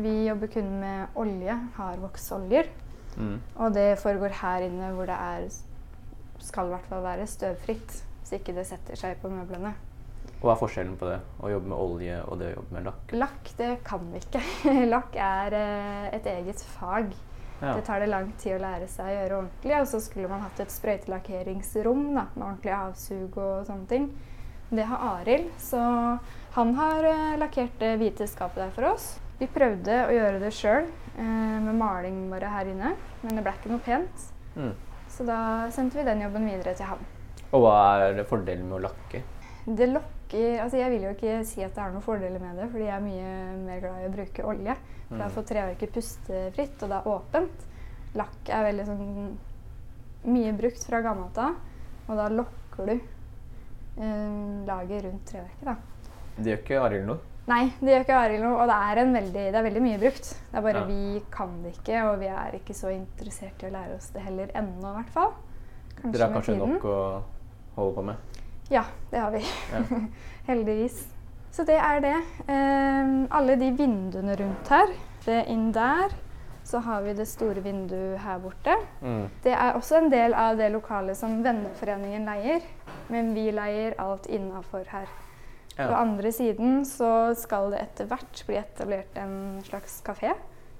Vi 0.00 0.14
jobber 0.28 0.52
kun 0.52 0.70
med 0.80 1.18
olje, 1.18 1.56
hardvoksoljer. 1.76 2.70
Mm. 3.16 3.36
Og 3.58 3.74
det 3.74 3.88
foregår 4.00 4.36
her 4.40 4.68
inne 4.68 4.92
hvor 4.94 5.10
det 5.10 5.18
er 5.18 5.50
skal 6.40 6.70
i 6.70 6.74
hvert 6.74 6.88
fall 6.88 7.04
være 7.04 7.28
støvfritt, 7.28 7.96
så 8.24 8.38
ikke 8.38 8.54
det 8.56 8.66
setter 8.68 8.98
seg 8.98 9.18
på 9.20 9.30
møblene. 9.32 9.74
Og 10.40 10.46
Hva 10.46 10.54
er 10.54 10.60
forskjellen 10.62 10.96
på 10.96 11.08
det 11.10 11.18
å 11.44 11.50
jobbe 11.52 11.68
med 11.68 11.76
olje 11.76 12.20
og 12.24 12.38
det 12.40 12.46
å 12.48 12.54
jobbe 12.54 12.76
med 12.76 12.86
lakk? 12.88 13.12
Lakk, 13.12 13.50
det 13.58 13.70
kan 13.84 14.06
vi 14.08 14.22
ikke. 14.22 14.40
Lakk 14.94 15.18
er 15.20 15.56
eh, 15.58 16.06
et 16.16 16.30
eget 16.32 16.62
fag. 16.78 17.12
Ja. 17.60 17.74
Det 17.76 17.84
tar 17.86 18.00
det 18.00 18.08
lang 18.08 18.32
tid 18.40 18.56
å 18.56 18.62
lære 18.62 18.88
seg 18.88 19.06
å 19.06 19.14
gjøre 19.14 19.38
ordentlig. 19.38 19.76
Og 19.76 19.88
så 19.90 20.00
skulle 20.02 20.30
man 20.30 20.44
hatt 20.44 20.60
et 20.62 20.72
sprøytelakkeringsrom 20.72 22.04
da, 22.16 22.26
med 22.34 22.46
ordentlig 22.46 22.74
avsug 22.76 23.36
og 23.40 23.66
sånne 23.68 23.88
ting. 23.90 24.10
Det 24.70 24.86
har 24.86 25.02
Arild, 25.16 25.48
så 25.58 25.80
han 26.54 26.74
har 26.78 27.06
eh, 27.08 27.38
lakkert 27.40 27.80
det 27.82 27.96
hvite 27.98 28.28
skapet 28.30 28.62
der 28.62 28.70
for 28.76 28.92
oss. 28.92 29.16
Vi 29.40 29.48
prøvde 29.50 29.96
å 30.06 30.12
gjøre 30.14 30.38
det 30.42 30.52
sjøl 30.54 30.84
eh, 30.86 31.58
med 31.64 31.74
maling 31.74 32.22
bare 32.30 32.52
her 32.52 32.70
inne, 32.70 32.94
men 33.24 33.34
det 33.34 33.42
ble 33.44 33.56
ikke 33.58 33.72
noe 33.72 33.82
pent. 33.82 34.30
Mm. 34.54 34.72
Så 35.10 35.26
da 35.26 35.40
sendte 35.74 35.98
vi 35.98 36.06
den 36.06 36.22
jobben 36.22 36.46
videre 36.46 36.76
til 36.78 36.86
ham. 36.86 37.02
Og 37.50 37.64
hva 37.64 37.76
er 38.06 38.22
fordelen 38.30 38.70
med 38.70 38.78
å 38.78 38.84
lakke? 38.86 39.24
Det 39.66 39.90
lokker 39.90 40.19
Altså 40.32 40.76
jeg 40.78 40.90
vil 40.90 41.02
jo 41.02 41.10
ikke 41.10 41.44
si 41.44 41.62
at 41.64 41.74
det 41.74 41.82
er 41.82 41.90
noen 41.90 42.02
fordeler 42.04 42.38
med 42.40 42.56
det, 42.56 42.68
fordi 42.70 42.84
jeg 42.86 42.96
er 42.96 43.00
mye 43.00 43.30
mer 43.66 43.80
glad 43.80 44.02
i 44.02 44.08
å 44.08 44.12
bruke 44.14 44.44
olje. 44.46 44.76
For 45.08 45.16
da 45.18 45.24
Mm. 45.26 45.30
får 45.34 45.46
treverket 45.48 45.92
pustefritt, 45.92 46.82
og 46.82 46.88
det 46.88 46.98
er 46.98 47.08
åpent. 47.10 47.64
Lakk 48.14 48.48
er 48.48 48.64
veldig 48.72 48.86
sånn 48.86 49.38
mye 50.26 50.52
brukt 50.58 50.84
fra 50.86 51.00
gammelt 51.02 51.38
av, 51.38 51.54
og 52.08 52.16
da 52.16 52.28
lokker 52.28 52.86
du 52.86 53.00
eh, 54.00 54.66
laget 54.66 55.04
rundt 55.04 55.26
treverket, 55.26 55.64
da. 55.64 55.74
Det 56.38 56.46
gjør 56.52 56.62
ikke 56.62 56.80
Arild 56.84 57.06
noe. 57.06 57.18
Nei, 57.50 57.72
det 57.80 57.90
gjør 57.90 58.04
ikke 58.04 58.18
Arild 58.22 58.42
noe, 58.44 58.56
og 58.62 58.68
det 58.70 58.76
er, 58.78 58.98
en 59.02 59.12
veldig, 59.16 59.32
det 59.50 59.58
er 59.58 59.66
veldig 59.66 59.82
mye 59.82 59.98
brukt. 59.98 60.28
Det 60.52 60.58
er 60.58 60.62
bare 60.62 60.80
Ja. 60.80 60.84
vi 60.86 61.22
kan 61.30 61.62
det 61.62 61.72
ikke, 61.78 62.04
og 62.12 62.18
vi 62.20 62.26
er 62.28 62.52
ikke 62.54 62.74
så 62.74 62.88
interessert 62.94 63.62
i 63.62 63.66
å 63.66 63.72
lære 63.72 63.96
oss 63.96 64.10
det 64.10 64.22
heller 64.22 64.46
ennå, 64.54 64.86
i 64.94 65.02
hvert 65.02 65.10
fall. 65.10 65.32
Kanskje 66.00 66.12
Dere 66.12 66.28
har 66.28 66.34
kanskje 66.40 66.56
nok 66.58 66.82
å 66.84 67.22
holde 67.76 67.94
på 67.96 68.04
med? 68.04 68.16
Ja, 68.70 68.84
det 69.10 69.18
har 69.18 69.30
vi. 69.30 69.44
Ja. 69.72 69.82
Heldigvis. 70.46 71.08
Så 71.50 71.64
det 71.66 71.74
er 71.74 72.00
det. 72.00 72.16
Ehm, 72.46 73.24
alle 73.30 73.56
de 73.58 73.70
vinduene 73.74 74.36
rundt 74.38 74.68
her. 74.70 74.92
Det 75.24 75.40
inn 75.50 75.72
der. 75.74 76.14
Så 76.64 76.78
har 76.78 77.02
vi 77.02 77.16
det 77.18 77.26
store 77.26 77.64
vinduet 77.64 78.20
her 78.22 78.38
borte. 78.38 78.76
Mm. 79.02 79.24
Det 79.42 79.52
er 79.56 79.74
også 79.74 79.98
en 79.98 80.10
del 80.12 80.36
av 80.38 80.60
det 80.60 80.68
lokalet 80.70 81.18
som 81.18 81.40
venneforeningen 81.42 82.28
leier. 82.30 82.62
Men 83.10 83.34
vi 83.34 83.48
leier 83.50 83.98
alt 83.98 84.30
innafor 84.30 84.86
her. 84.92 85.10
Ja. 85.74 85.88
På 85.88 85.96
andre 85.98 86.30
siden 86.32 86.84
så 86.86 87.34
skal 87.34 87.72
det 87.74 87.82
etter 87.82 88.06
hvert 88.06 88.44
bli 88.46 88.60
etablert 88.60 89.18
en 89.18 89.58
slags 89.66 89.98
kafé. 90.06 90.36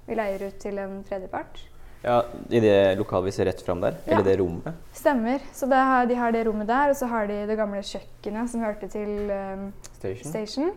Vi 0.07 0.15
leier 0.15 0.47
ut 0.47 0.59
til 0.63 0.79
en 0.79 1.01
tredjepart. 1.03 1.65
Ja, 2.01 2.17
I 2.49 2.59
det 2.63 2.75
lokalet 2.97 3.27
vi 3.29 3.31
ser 3.35 3.45
rett 3.45 3.61
fram 3.61 3.81
der? 3.83 3.97
Ja. 4.05 4.13
Eller 4.15 4.23
det 4.25 4.37
rommet? 4.39 4.73
Stemmer. 4.97 5.39
Så 5.53 5.67
det 5.69 5.77
har, 5.77 6.05
de 6.09 6.15
har 6.17 6.31
det 6.33 6.45
rommet 6.47 6.67
der, 6.67 6.89
og 6.89 6.95
så 6.97 7.05
har 7.11 7.27
de 7.29 7.41
det 7.47 7.57
gamle 7.59 7.81
kjøkkenet 7.85 8.49
som 8.49 8.63
hørte 8.65 8.89
til 8.89 9.29
um, 9.29 9.67
Station? 9.99 10.31
Station. 10.31 10.71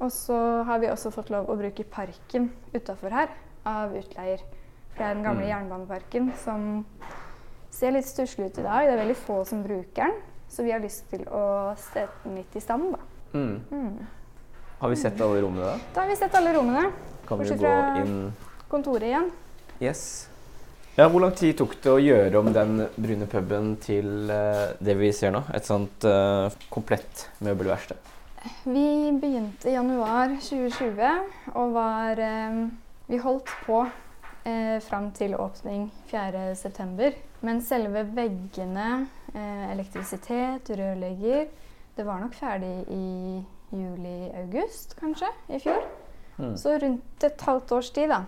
Og 0.00 0.12
så 0.12 0.36
har 0.68 0.78
vi 0.80 0.88
også 0.92 1.10
fått 1.12 1.30
lov 1.32 1.48
å 1.52 1.56
bruke 1.60 1.84
parken 1.84 2.50
utafor 2.74 3.12
her 3.12 3.32
av 3.68 3.92
utleier. 3.96 4.40
For 4.92 5.02
det 5.02 5.06
er 5.10 5.14
den 5.14 5.24
gamle 5.24 5.44
Mm. 5.44 5.50
jernbaneparken 5.50 6.32
som 6.44 6.84
ser 7.70 7.92
litt 7.92 8.08
stusslig 8.08 8.50
ut 8.50 8.58
i 8.58 8.62
dag. 8.62 8.86
Det 8.86 8.94
er 8.94 9.02
veldig 9.04 9.16
få 9.16 9.44
som 9.46 9.62
bruker 9.64 10.08
den, 10.08 10.16
så 10.48 10.64
vi 10.64 10.72
har 10.72 10.80
lyst 10.80 11.08
til 11.10 11.24
å 11.28 11.74
sette 11.76 12.24
den 12.24 12.36
litt 12.40 12.56
i 12.56 12.60
stand. 12.60 12.92
Da. 12.92 12.98
Mm. 13.38 13.60
Mm. 13.70 14.06
Har 14.80 14.88
vi 14.88 14.96
sett 14.96 15.20
alle 15.20 15.40
rommene 15.44 15.64
da? 15.68 15.78
da 15.94 16.00
har 16.00 16.08
vi 16.08 16.16
sett 16.16 16.34
alle 16.34 16.52
rommene. 16.56 16.90
Kan 17.28 17.38
vi 17.38 17.48
gå 17.48 17.72
inn 18.00 18.32
Kontoret 18.68 19.02
igjen. 19.08 19.30
Yes. 19.80 20.28
Ja, 21.00 21.06
Hvor 21.08 21.22
lang 21.24 21.32
tid 21.32 21.54
tok 21.56 21.78
det 21.80 21.88
å 21.88 22.00
gjøre 22.02 22.40
om 22.42 22.50
den 22.52 22.82
brune 23.00 23.24
puben 23.30 23.70
til 23.80 24.28
uh, 24.28 24.76
det 24.84 24.98
vi 25.00 25.08
ser 25.16 25.30
nå? 25.32 25.40
Et 25.56 25.64
sånt 25.64 26.04
uh, 26.04 26.52
komplett 26.68 27.22
møbelverksted? 27.40 27.96
Vi 28.68 29.08
begynte 29.22 29.70
i 29.70 29.78
januar 29.78 30.34
2020 30.44 31.54
og 31.54 31.72
var 31.72 32.20
uh, 32.20 32.58
Vi 33.08 33.20
holdt 33.24 33.48
på 33.64 33.78
eh, 34.44 34.76
fram 34.84 35.08
til 35.16 35.38
åpning 35.40 35.86
4.9. 36.10 37.14
Men 37.40 37.62
selve 37.64 38.04
veggene, 38.04 39.06
eh, 39.32 39.64
elektrisitet, 39.72 40.68
rørlegger 40.68 41.48
Det 41.96 42.06
var 42.06 42.20
nok 42.20 42.36
ferdig 42.36 42.84
i 42.92 43.40
juli-august, 43.72 44.98
kanskje, 45.00 45.32
i 45.48 45.58
fjor. 45.64 45.80
Mm. 46.36 46.54
Så 46.56 46.76
rundt 46.78 47.24
et 47.24 47.40
halvt 47.48 47.72
års 47.72 47.90
tid, 47.90 48.12
da. 48.12 48.22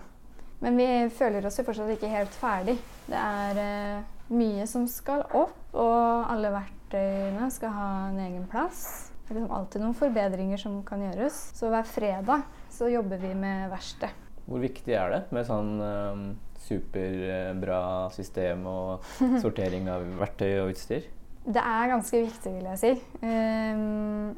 Men 0.63 0.79
vi 0.79 0.87
føler 1.11 1.45
oss 1.45 1.59
jo 1.59 1.65
fortsatt 1.67 1.91
ikke 1.91 2.11
helt 2.11 2.35
ferdig. 2.39 2.77
Det 3.09 3.19
er 3.19 3.59
eh, 3.59 4.11
mye 4.31 4.67
som 4.69 4.85
skal 4.87 5.25
opp, 5.35 5.57
og 5.75 6.29
alle 6.31 6.53
verktøyene 6.53 7.49
skal 7.51 7.73
ha 7.75 7.89
en 8.07 8.21
egen 8.23 8.45
plass. 8.51 8.85
Det 9.23 9.33
er 9.33 9.41
liksom 9.41 9.55
alltid 9.55 9.83
noen 9.83 9.97
forbedringer 9.97 10.61
som 10.61 10.77
kan 10.87 11.03
gjøres. 11.03 11.35
Så 11.57 11.71
hver 11.71 11.87
fredag 11.87 12.45
så 12.71 12.87
jobber 12.91 13.19
vi 13.19 13.33
med 13.35 13.67
verksted. 13.73 14.21
Hvor 14.43 14.59
viktig 14.63 14.95
er 14.95 15.11
det 15.11 15.21
med 15.35 15.47
sånn 15.47 15.73
eh, 15.83 16.23
superbra 16.63 17.81
system 18.15 18.63
og 18.69 19.13
sortering 19.43 19.89
av 19.91 20.07
verktøy 20.21 20.61
og 20.61 20.73
utstyr? 20.75 21.09
Det 21.43 21.59
er 21.59 21.91
ganske 21.91 22.23
viktig, 22.23 22.53
vil 22.55 22.69
jeg 22.71 22.79
si. 22.79 22.91
Um, 23.19 24.31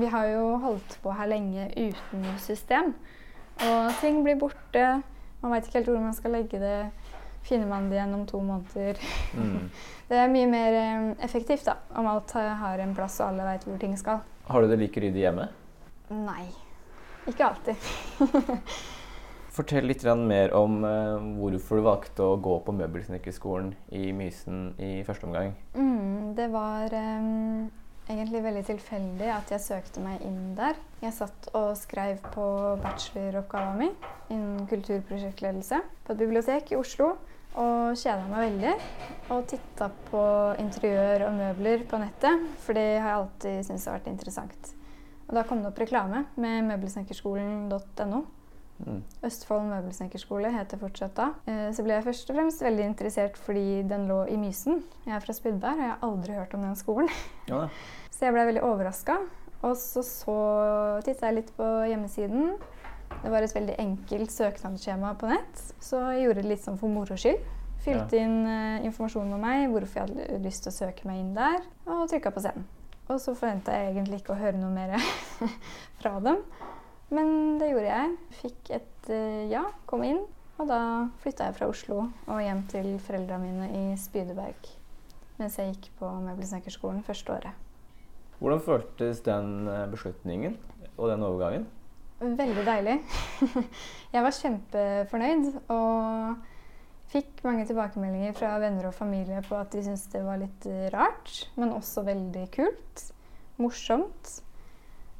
vi 0.00 0.08
har 0.08 0.30
jo 0.30 0.54
holdt 0.62 0.96
på 1.02 1.12
her 1.18 1.28
lenge 1.28 1.68
uten 1.76 2.24
system. 2.40 2.94
Og 3.60 3.92
ting 4.00 4.22
blir 4.24 4.38
borte. 4.40 4.86
Man 5.46 5.54
veit 5.54 5.68
ikke 5.68 5.78
helt 5.78 5.92
hvor 5.92 6.02
man 6.02 6.14
skal 6.16 6.32
legge 6.34 6.58
det. 6.58 6.76
Finner 7.46 7.68
man 7.70 7.84
det 7.86 8.00
igjen 8.00 8.14
om 8.16 8.24
to 8.26 8.40
måneder? 8.42 8.98
Mm. 9.38 9.68
Det 10.10 10.18
er 10.18 10.28
mye 10.30 10.46
mer 10.50 10.74
eh, 10.80 11.04
effektivt 11.22 11.64
da, 11.68 11.76
om 11.98 12.06
alt 12.10 12.32
har- 12.34 12.82
en 12.82 12.94
plass 12.94 13.20
og 13.20 13.28
alle 13.28 13.46
veit 13.46 13.64
hvor 13.66 13.78
ting 13.78 13.94
skal. 13.98 14.18
Har 14.50 14.62
du 14.62 14.68
det 14.70 14.78
like 14.80 15.00
ryddig 15.02 15.22
hjemme? 15.22 15.46
Nei. 16.10 16.48
Ikke 17.30 17.46
alltid. 17.46 17.86
Fortell 19.56 19.86
litt 19.88 20.02
mer 20.04 20.52
om 20.58 20.82
eh, 20.84 21.22
hvorfor 21.38 21.78
du 21.78 21.86
valgte 21.86 22.26
å 22.26 22.36
gå 22.42 22.58
på 22.66 22.74
møbelsnekkerskolen 22.76 23.70
i 23.96 24.10
Mysen 24.12 24.74
i 24.82 25.02
første 25.06 25.26
omgang. 25.30 25.54
Mm, 25.78 26.34
det 26.36 26.50
var 26.52 26.92
em, 26.98 27.70
egentlig 28.06 28.42
veldig 28.44 28.62
tilfeldig 28.68 29.30
at 29.34 29.50
jeg 29.54 29.64
søkte 29.64 30.02
meg 30.04 30.22
inn 30.26 30.54
der. 30.58 30.78
Jeg 31.02 31.14
satt 31.16 31.48
og 31.56 31.72
skrev 31.78 32.20
på 32.34 32.44
bacheloroppgaven 32.82 33.80
min 33.80 33.96
innen 34.30 34.68
kulturprosjektledelse 34.70 35.80
på 36.06 36.14
et 36.14 36.22
bibliotek 36.22 36.72
i 36.72 36.78
Oslo. 36.78 37.14
Og 37.56 37.96
kjeda 37.96 38.26
meg 38.28 38.50
veldig. 38.50 38.72
Og 39.32 39.46
titta 39.48 39.88
på 40.10 40.22
interiør 40.60 41.28
og 41.30 41.38
møbler 41.38 41.86
på 41.88 42.00
nettet, 42.02 42.48
for 42.64 42.76
det 42.76 42.88
har 43.00 43.10
jeg 43.10 43.20
alltid 43.20 43.68
syntes 43.70 43.88
har 43.88 43.96
vært 43.96 44.10
interessant. 44.12 44.72
Og 45.26 45.34
da 45.34 45.42
kom 45.48 45.62
det 45.62 45.72
opp 45.72 45.80
reklame 45.80 46.26
med 46.38 46.68
møbelsnekkerskolen.no. 46.68 48.20
Mm. 48.84 48.98
Østfold 49.24 49.70
møbelsnekkerskole 49.70 50.50
heter 50.52 50.80
fortsatt 50.80 51.14
da. 51.16 51.30
Eh, 51.48 51.70
Så 51.72 51.84
ble 51.86 51.96
jeg 51.96 52.04
først 52.04 52.30
og 52.30 52.36
fremst 52.36 52.62
veldig 52.62 52.84
interessert 52.90 53.38
fordi 53.40 53.82
den 53.88 54.04
lå 54.10 54.22
i 54.28 54.36
Mysen. 54.36 54.82
Jeg 55.06 55.16
er 55.16 55.24
fra 55.24 55.32
Spydberg, 55.36 55.78
og 55.80 55.84
jeg 55.86 55.92
har 55.94 56.04
aldri 56.10 56.36
hørt 56.36 56.54
om 56.54 56.62
den 56.66 56.76
skolen. 56.76 57.08
Ja. 57.48 57.66
Så 58.12 58.26
jeg 58.26 58.36
ble 58.36 58.46
veldig 58.50 58.64
overraska. 58.64 59.18
Og 59.64 59.76
så, 59.80 60.02
så 60.04 60.34
titta 61.04 61.30
jeg 61.30 61.38
litt 61.40 61.52
på 61.56 61.64
hjemmesiden. 61.88 62.52
Det 63.22 63.30
var 63.32 63.42
et 63.42 63.54
veldig 63.54 63.74
enkelt 63.80 64.32
søknadsskjema 64.34 65.14
på 65.18 65.28
nett, 65.30 65.60
så 65.80 66.00
jeg 66.12 66.26
gjorde 66.26 66.42
det 66.42 66.50
litt 66.50 66.64
sånn 66.64 66.76
for 66.78 66.92
moro 66.92 67.16
skyld. 67.18 67.40
Fylte 67.84 68.18
inn 68.18 68.40
uh, 68.44 68.84
informasjon 68.86 69.32
om 69.32 69.40
meg, 69.42 69.68
hvorfor 69.72 70.00
jeg 70.02 70.08
hadde 70.10 70.40
lyst 70.44 70.64
til 70.66 70.72
å 70.72 70.76
søke 70.76 71.06
meg 71.08 71.20
inn 71.22 71.32
der, 71.36 71.60
og 71.86 72.08
trykka 72.10 72.32
på 72.34 72.42
send. 72.44 72.66
Og 73.06 73.20
så 73.22 73.34
forventa 73.38 73.76
jeg 73.78 73.92
egentlig 73.94 74.20
ikke 74.20 74.34
å 74.34 74.40
høre 74.40 74.58
noe 74.58 74.72
mer 74.74 74.96
fra 76.00 76.16
dem. 76.24 76.42
Men 77.14 77.58
det 77.60 77.70
gjorde 77.70 77.92
jeg. 77.92 78.16
Fikk 78.40 78.72
et 78.80 79.12
eh, 79.14 79.44
ja, 79.52 79.66
kom 79.86 80.02
inn. 80.06 80.24
Og 80.56 80.70
da 80.70 80.80
flytta 81.20 81.50
jeg 81.50 81.58
fra 81.58 81.68
Oslo 81.68 81.98
og 82.06 82.40
hjem 82.40 82.62
til 82.72 82.94
foreldra 83.04 83.36
mine 83.42 83.68
i 83.76 83.84
Spydeberg. 84.00 84.70
Mens 85.36 85.58
jeg 85.60 85.74
gikk 85.74 85.90
på 85.98 86.08
møbelsnekkerskolen 86.24 87.02
første 87.04 87.34
året. 87.34 87.62
Hvordan 88.40 88.62
føltes 88.64 89.20
den 89.24 89.68
eh, 89.68 89.84
beslutningen 89.92 90.56
og 90.96 91.10
den 91.12 91.24
overgangen? 91.26 91.66
Veldig 92.20 92.64
deilig. 92.64 92.96
jeg 94.14 94.24
var 94.24 94.36
kjempefornøyd 94.38 95.50
og 95.72 96.54
fikk 97.12 97.44
mange 97.44 97.66
tilbakemeldinger 97.68 98.32
fra 98.36 98.54
venner 98.60 98.88
og 98.88 98.96
familie 98.96 99.42
på 99.44 99.58
at 99.60 99.76
de 99.76 99.84
syntes 99.84 100.08
det 100.14 100.24
var 100.24 100.40
litt 100.40 100.66
eh, 100.70 100.88
rart, 100.94 101.50
men 101.60 101.76
også 101.76 102.06
veldig 102.08 102.46
kult. 102.56 103.04
Morsomt. 103.60 104.38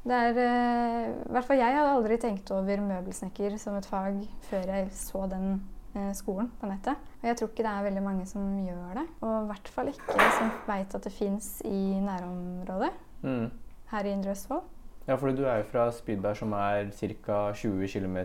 Det 0.06 0.14
er 0.14 0.36
eh, 0.38 1.06
I 1.26 1.32
hvert 1.34 1.44
fall 1.48 1.58
jeg 1.58 1.74
hadde 1.74 1.94
aldri 1.96 2.16
tenkt 2.22 2.50
over 2.54 2.78
møbelsnekker 2.84 3.56
som 3.58 3.74
et 3.80 3.86
fag 3.90 4.20
før 4.50 4.68
jeg 4.70 4.90
så 4.94 5.24
den 5.32 5.48
eh, 5.96 6.12
skolen 6.14 6.50
på 6.60 6.68
nettet. 6.70 6.94
Og 7.22 7.26
jeg 7.26 7.36
tror 7.40 7.48
ikke 7.50 7.64
det 7.66 7.72
er 7.72 7.86
veldig 7.88 8.02
mange 8.04 8.26
som 8.30 8.44
gjør 8.62 8.94
det. 9.00 9.06
Og 9.26 9.34
i 9.42 9.46
hvert 9.50 9.68
fall 9.74 9.90
ikke 9.90 10.28
som 10.38 10.52
veit 10.68 10.94
at 10.94 11.02
det 11.08 11.12
fins 11.12 11.62
i 11.66 12.00
nærområdet 12.06 12.92
Mm. 13.22 13.50
her 13.90 14.04
i 14.04 14.10
Indre 14.12 14.30
Østfold. 14.36 14.62
Ja, 15.08 15.14
for 15.16 15.30
du 15.32 15.44
er 15.46 15.56
jo 15.62 15.64
fra 15.70 15.90
Spydberg, 15.90 16.36
som 16.36 16.52
er 16.52 16.90
ca. 16.92 17.52
20 17.54 17.88
km 17.88 18.16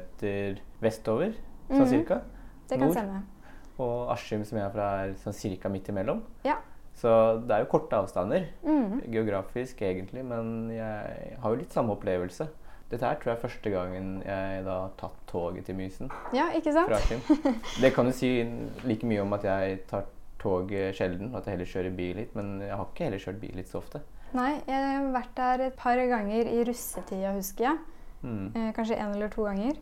vestover. 0.82 1.34
Sånn 1.70 1.80
Mhm. 1.80 1.88
cirka. 1.90 2.22
Det 2.68 2.78
kan 2.78 2.88
Nord. 2.88 2.92
stemme. 2.94 3.22
Og 3.80 4.12
Askim, 4.12 4.44
som 4.46 4.58
jeg 4.58 4.68
er 4.68 4.72
fra, 4.72 4.90
er 5.06 5.14
sånn 5.14 5.34
cirka 5.34 5.70
midt 5.70 5.88
imellom. 5.90 6.22
Ja. 6.44 6.56
Så 7.02 7.12
det 7.48 7.56
er 7.56 7.64
jo 7.64 7.72
korte 7.72 7.98
avstander. 7.98 8.48
mm. 8.62 9.02
Geografisk, 9.10 9.82
egentlig, 9.82 10.22
men 10.26 10.70
jeg 10.70 11.38
har 11.42 11.54
jo 11.54 11.62
litt 11.62 11.74
samme 11.74 11.96
opplevelse. 11.96 12.48
Dette 12.92 13.08
her 13.08 13.16
tror 13.18 13.32
jeg 13.32 13.38
er 13.38 13.42
første 13.46 13.72
gangen 13.72 14.08
jeg 14.26 14.64
da 14.66 14.74
har 14.84 14.96
tatt 15.00 15.20
toget 15.30 15.64
til 15.64 15.78
Mysen 15.80 16.10
Ja, 16.36 16.50
ikke 16.52 16.74
sant? 16.76 16.92
Det 17.80 17.94
kan 17.96 18.10
jo 18.10 18.12
si 18.12 18.32
like 18.84 19.08
mye 19.08 19.22
om 19.24 19.32
at 19.38 19.48
jeg 19.48 19.78
tar 19.88 20.10
toget 20.42 20.98
sjelden, 20.98 21.32
at 21.38 21.46
jeg 21.46 21.56
heller 21.56 21.70
kjører 21.70 21.96
bil 21.96 22.20
hit, 22.20 22.36
men 22.36 22.60
jeg 22.66 22.76
har 22.76 22.90
ikke 22.90 23.08
heller 23.08 23.24
kjørt 23.24 23.40
bil 23.42 23.62
hit 23.62 23.72
så 23.72 23.80
ofte. 23.80 24.02
Nei, 24.36 24.52
jeg 24.68 24.84
har 24.88 25.10
vært 25.14 25.34
der 25.38 25.66
et 25.68 25.80
par 25.80 26.00
ganger 26.12 26.50
i 26.50 26.62
russetida, 26.68 27.34
husker 27.36 27.70
jeg. 27.70 27.82
Mm. 28.22 28.48
Eh, 28.56 28.70
kanskje 28.76 28.98
en 28.98 29.16
eller 29.16 29.32
to 29.34 29.46
ganger. 29.48 29.78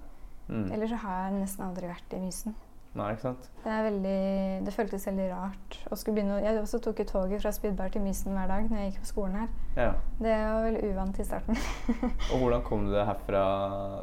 Mm. 0.49 0.71
Ellers 0.73 0.93
så 0.93 0.99
har 1.03 1.21
jeg 1.27 1.39
nesten 1.39 1.65
aldri 1.65 1.89
vært 1.89 2.17
i 2.17 2.21
Mysen. 2.23 2.55
Nei, 2.97 3.11
ikke 3.13 3.21
sant? 3.27 3.47
Det, 3.61 3.69
er 3.69 3.83
veldig, 3.85 4.19
det 4.65 4.73
føltes 4.73 5.03
veldig 5.05 5.25
rart 5.29 5.75
å 5.93 5.97
begynne 6.09 6.39
Jeg 6.41 6.57
også 6.57 6.79
tok 6.81 7.03
jo 7.03 7.05
toget 7.11 7.43
fra 7.43 7.51
Spydberg 7.53 7.93
til 7.93 8.01
Mysen 8.01 8.33
hver 8.33 8.49
dag 8.49 8.65
når 8.65 8.81
jeg 8.81 8.89
gikk 8.89 9.03
på 9.03 9.09
skolen 9.11 9.37
her. 9.43 9.51
Ja. 9.77 9.91
Det 10.17 10.35
var 10.41 10.65
veldig 10.65 10.89
uvant 10.89 11.19
i 11.21 11.25
starten. 11.27 11.59
Og 12.33 12.41
hvordan 12.41 12.63
kom 12.65 12.87
du 12.87 12.95
deg 12.95 13.05
herfra, 13.11 13.43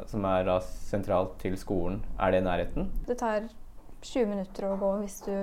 som 0.07 0.27
er 0.31 0.47
da 0.47 0.59
sentralt, 0.63 1.35
til 1.43 1.57
skolen? 1.59 1.99
Er 2.15 2.31
det 2.31 2.41
i 2.41 2.47
nærheten? 2.47 2.91
det 3.07 3.19
tar 3.19 3.49
20 4.05 4.29
minutter 4.31 4.69
å 4.69 4.77
gå 4.79 4.93
hvis 5.01 5.19
du 5.25 5.35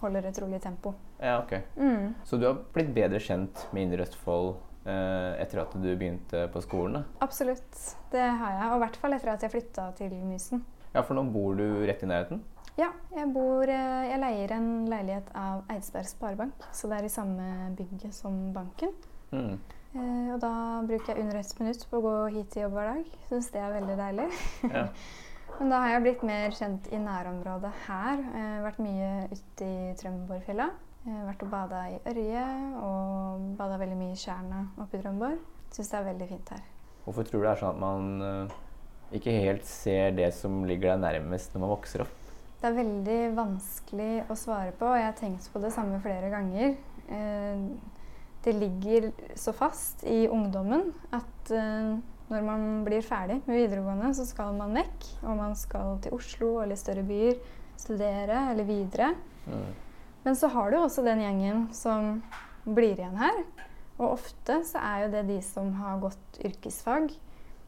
holder 0.00 0.28
et 0.28 0.40
rolig 0.40 0.60
tempo. 0.64 0.94
Ja, 1.20 1.38
ok. 1.42 1.52
Mm. 1.76 2.14
Så 2.24 2.40
du 2.40 2.46
har 2.48 2.58
blitt 2.72 2.92
bedre 2.96 3.20
kjent 3.22 3.66
med 3.72 3.86
Indre 3.86 4.04
Østfold 4.06 4.54
eh, 4.88 5.36
etter 5.42 5.62
at 5.64 5.76
du 5.76 5.88
begynte 5.88 6.46
på 6.52 6.64
skolen? 6.64 7.00
da? 7.00 7.20
Absolutt. 7.26 7.80
Det 8.12 8.24
har 8.24 8.58
jeg. 8.58 8.66
Og 8.70 8.76
i 8.76 8.84
hvert 8.84 9.00
fall 9.00 9.16
etter 9.16 9.32
at 9.32 9.46
jeg 9.46 9.52
flytta 9.52 9.90
til 10.00 10.12
Mysen. 10.24 10.64
Ja, 10.94 11.02
for 11.04 11.16
nå 11.18 11.26
bor 11.32 11.56
du 11.58 11.66
rett 11.88 12.04
i 12.04 12.08
nærheten? 12.08 12.44
Ja, 12.76 12.90
jeg 13.16 13.30
bor 13.32 13.64
eh, 13.72 14.06
Jeg 14.10 14.20
leier 14.20 14.52
en 14.52 14.68
leilighet 14.90 15.30
av 15.38 15.62
Eidsberg 15.72 16.08
Sparebank, 16.10 16.66
så 16.76 16.90
det 16.90 16.98
er 16.98 17.06
i 17.08 17.12
samme 17.12 17.46
bygget 17.78 18.12
som 18.14 18.34
banken. 18.52 18.92
Mm. 19.32 19.54
Eh, 19.96 20.26
og 20.34 20.40
da 20.42 20.52
bruker 20.84 21.14
jeg 21.14 21.24
under 21.24 21.38
ett 21.40 21.54
minutt 21.60 21.86
på 21.88 22.00
å 22.00 22.04
gå 22.04 22.16
hit 22.34 22.50
til 22.52 22.66
jobb 22.66 22.76
hver 22.76 22.90
dag. 22.92 23.14
Syns 23.30 23.48
det 23.54 23.62
er 23.62 23.78
veldig 23.78 23.96
deilig. 24.02 24.26
Ja. 24.68 24.88
Men 25.56 25.72
da 25.72 25.78
har 25.80 25.94
jeg 25.94 26.02
blitt 26.04 26.24
mer 26.26 26.52
kjent 26.52 26.90
i 26.92 27.00
nærområdet 27.00 27.70
her. 27.86 28.20
Eh, 28.20 28.58
vært 28.66 28.82
mye 28.84 29.08
ute 29.32 29.70
i 29.70 29.94
Trømborgfjella. 29.96 30.68
Eh, 31.06 31.22
vært 31.30 31.46
og 31.46 31.52
bada 31.54 31.80
i 31.94 31.96
Ørje 32.12 32.44
og 32.82 33.48
bada 33.56 33.80
veldig 33.80 33.96
mye 34.02 34.12
i 34.12 34.20
Tjerna 34.20 34.66
oppe 34.82 34.98
i 34.98 35.04
Trømborg. 35.04 35.40
Syns 35.72 35.94
det 35.94 36.00
er 36.02 36.08
veldig 36.10 36.28
fint 36.34 36.52
her. 36.52 36.68
Hvorfor 37.06 37.24
tror 37.24 37.40
du 37.40 37.46
det 37.46 37.54
er 37.54 37.62
sånn 37.62 37.72
at 37.72 37.80
man 37.80 38.28
eh, 38.28 38.54
ikke 39.16 39.38
helt 39.46 39.64
ser 39.70 40.12
det 40.18 40.28
som 40.36 40.60
ligger 40.68 40.92
deg 40.92 41.04
nærmest 41.06 41.56
når 41.56 41.64
man 41.64 41.76
vokser 41.78 42.04
opp? 42.04 42.25
Det 42.56 42.68
er 42.70 42.78
veldig 42.78 43.20
vanskelig 43.36 44.12
å 44.32 44.36
svare 44.38 44.72
på, 44.76 44.88
og 44.88 44.96
jeg 44.96 45.08
har 45.10 45.16
tenkt 45.18 45.48
på 45.52 45.60
det 45.60 45.72
samme 45.74 46.00
flere 46.04 46.30
ganger. 46.32 46.76
Eh, 47.12 47.66
det 48.46 48.54
ligger 48.56 49.10
så 49.38 49.52
fast 49.56 50.04
i 50.06 50.24
ungdommen 50.30 50.92
at 51.14 51.50
eh, 51.52 51.96
når 52.30 52.46
man 52.46 52.64
blir 52.86 53.04
ferdig 53.06 53.40
med 53.46 53.60
videregående, 53.60 54.12
så 54.16 54.26
skal 54.26 54.56
man 54.56 54.74
vekk. 54.74 55.04
Og 55.26 55.36
man 55.38 55.54
skal 55.58 56.00
til 56.02 56.16
Oslo 56.16 56.56
eller 56.62 56.78
større 56.78 57.04
byer, 57.06 57.36
studere 57.78 58.48
eller 58.50 58.66
videre. 58.66 59.12
Mm. 59.46 59.68
Men 60.24 60.38
så 60.38 60.50
har 60.50 60.72
du 60.72 60.80
også 60.80 61.04
den 61.06 61.22
gjengen 61.22 61.68
som 61.76 62.16
blir 62.66 62.96
igjen 62.96 63.18
her. 63.20 63.44
Og 63.96 64.16
ofte 64.16 64.60
så 64.66 64.82
er 64.82 65.04
jo 65.04 65.12
det 65.14 65.26
de 65.30 65.38
som 65.44 65.70
har 65.78 66.00
gått 66.02 66.40
yrkesfag, 66.44 67.12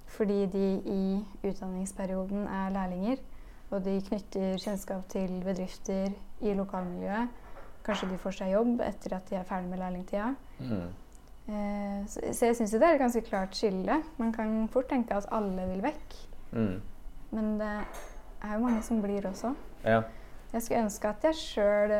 fordi 0.09 0.41
de 0.53 0.67
i 0.89 1.03
utdanningsperioden 1.47 2.49
er 2.49 2.73
lærlinger, 2.75 3.23
og 3.71 3.85
de 3.85 3.99
knytter 4.09 4.57
kjennskap 4.63 5.05
til 5.13 5.41
bedrifter 5.45 6.15
i 6.41 6.55
lokalmiljøet. 6.57 7.45
Kanskje 7.85 8.09
de 8.11 8.19
får 8.21 8.37
seg 8.41 8.53
jobb 8.53 8.83
etter 8.85 9.17
at 9.17 9.31
de 9.31 9.39
er 9.39 9.47
ferdig 9.49 9.71
med 9.71 9.81
lærlingtida. 9.81 10.33
Mm. 10.61 10.89
Eh, 11.49 12.01
så, 12.09 12.21
så 12.37 12.51
jeg 12.51 12.59
syns 12.59 12.77
det 12.77 12.85
er 12.85 12.97
et 12.97 13.03
ganske 13.03 13.25
klart 13.29 13.57
skille. 13.57 14.03
Man 14.21 14.33
kan 14.37 14.69
fort 14.73 14.91
tenke 14.91 15.17
at 15.17 15.29
alle 15.33 15.69
vil 15.73 15.83
vekk. 15.85 16.17
Mm. 16.53 16.79
Men 17.37 17.51
det 17.61 17.73
er 18.45 18.55
jo 18.55 18.63
mange 18.65 18.83
som 18.85 19.03
blir 19.05 19.29
også. 19.29 19.55
Ja. 19.85 20.03
Jeg 20.53 20.65
skulle 20.65 20.85
ønske 20.87 21.09
at 21.13 21.29
jeg 21.29 21.37
sjøl 21.37 21.95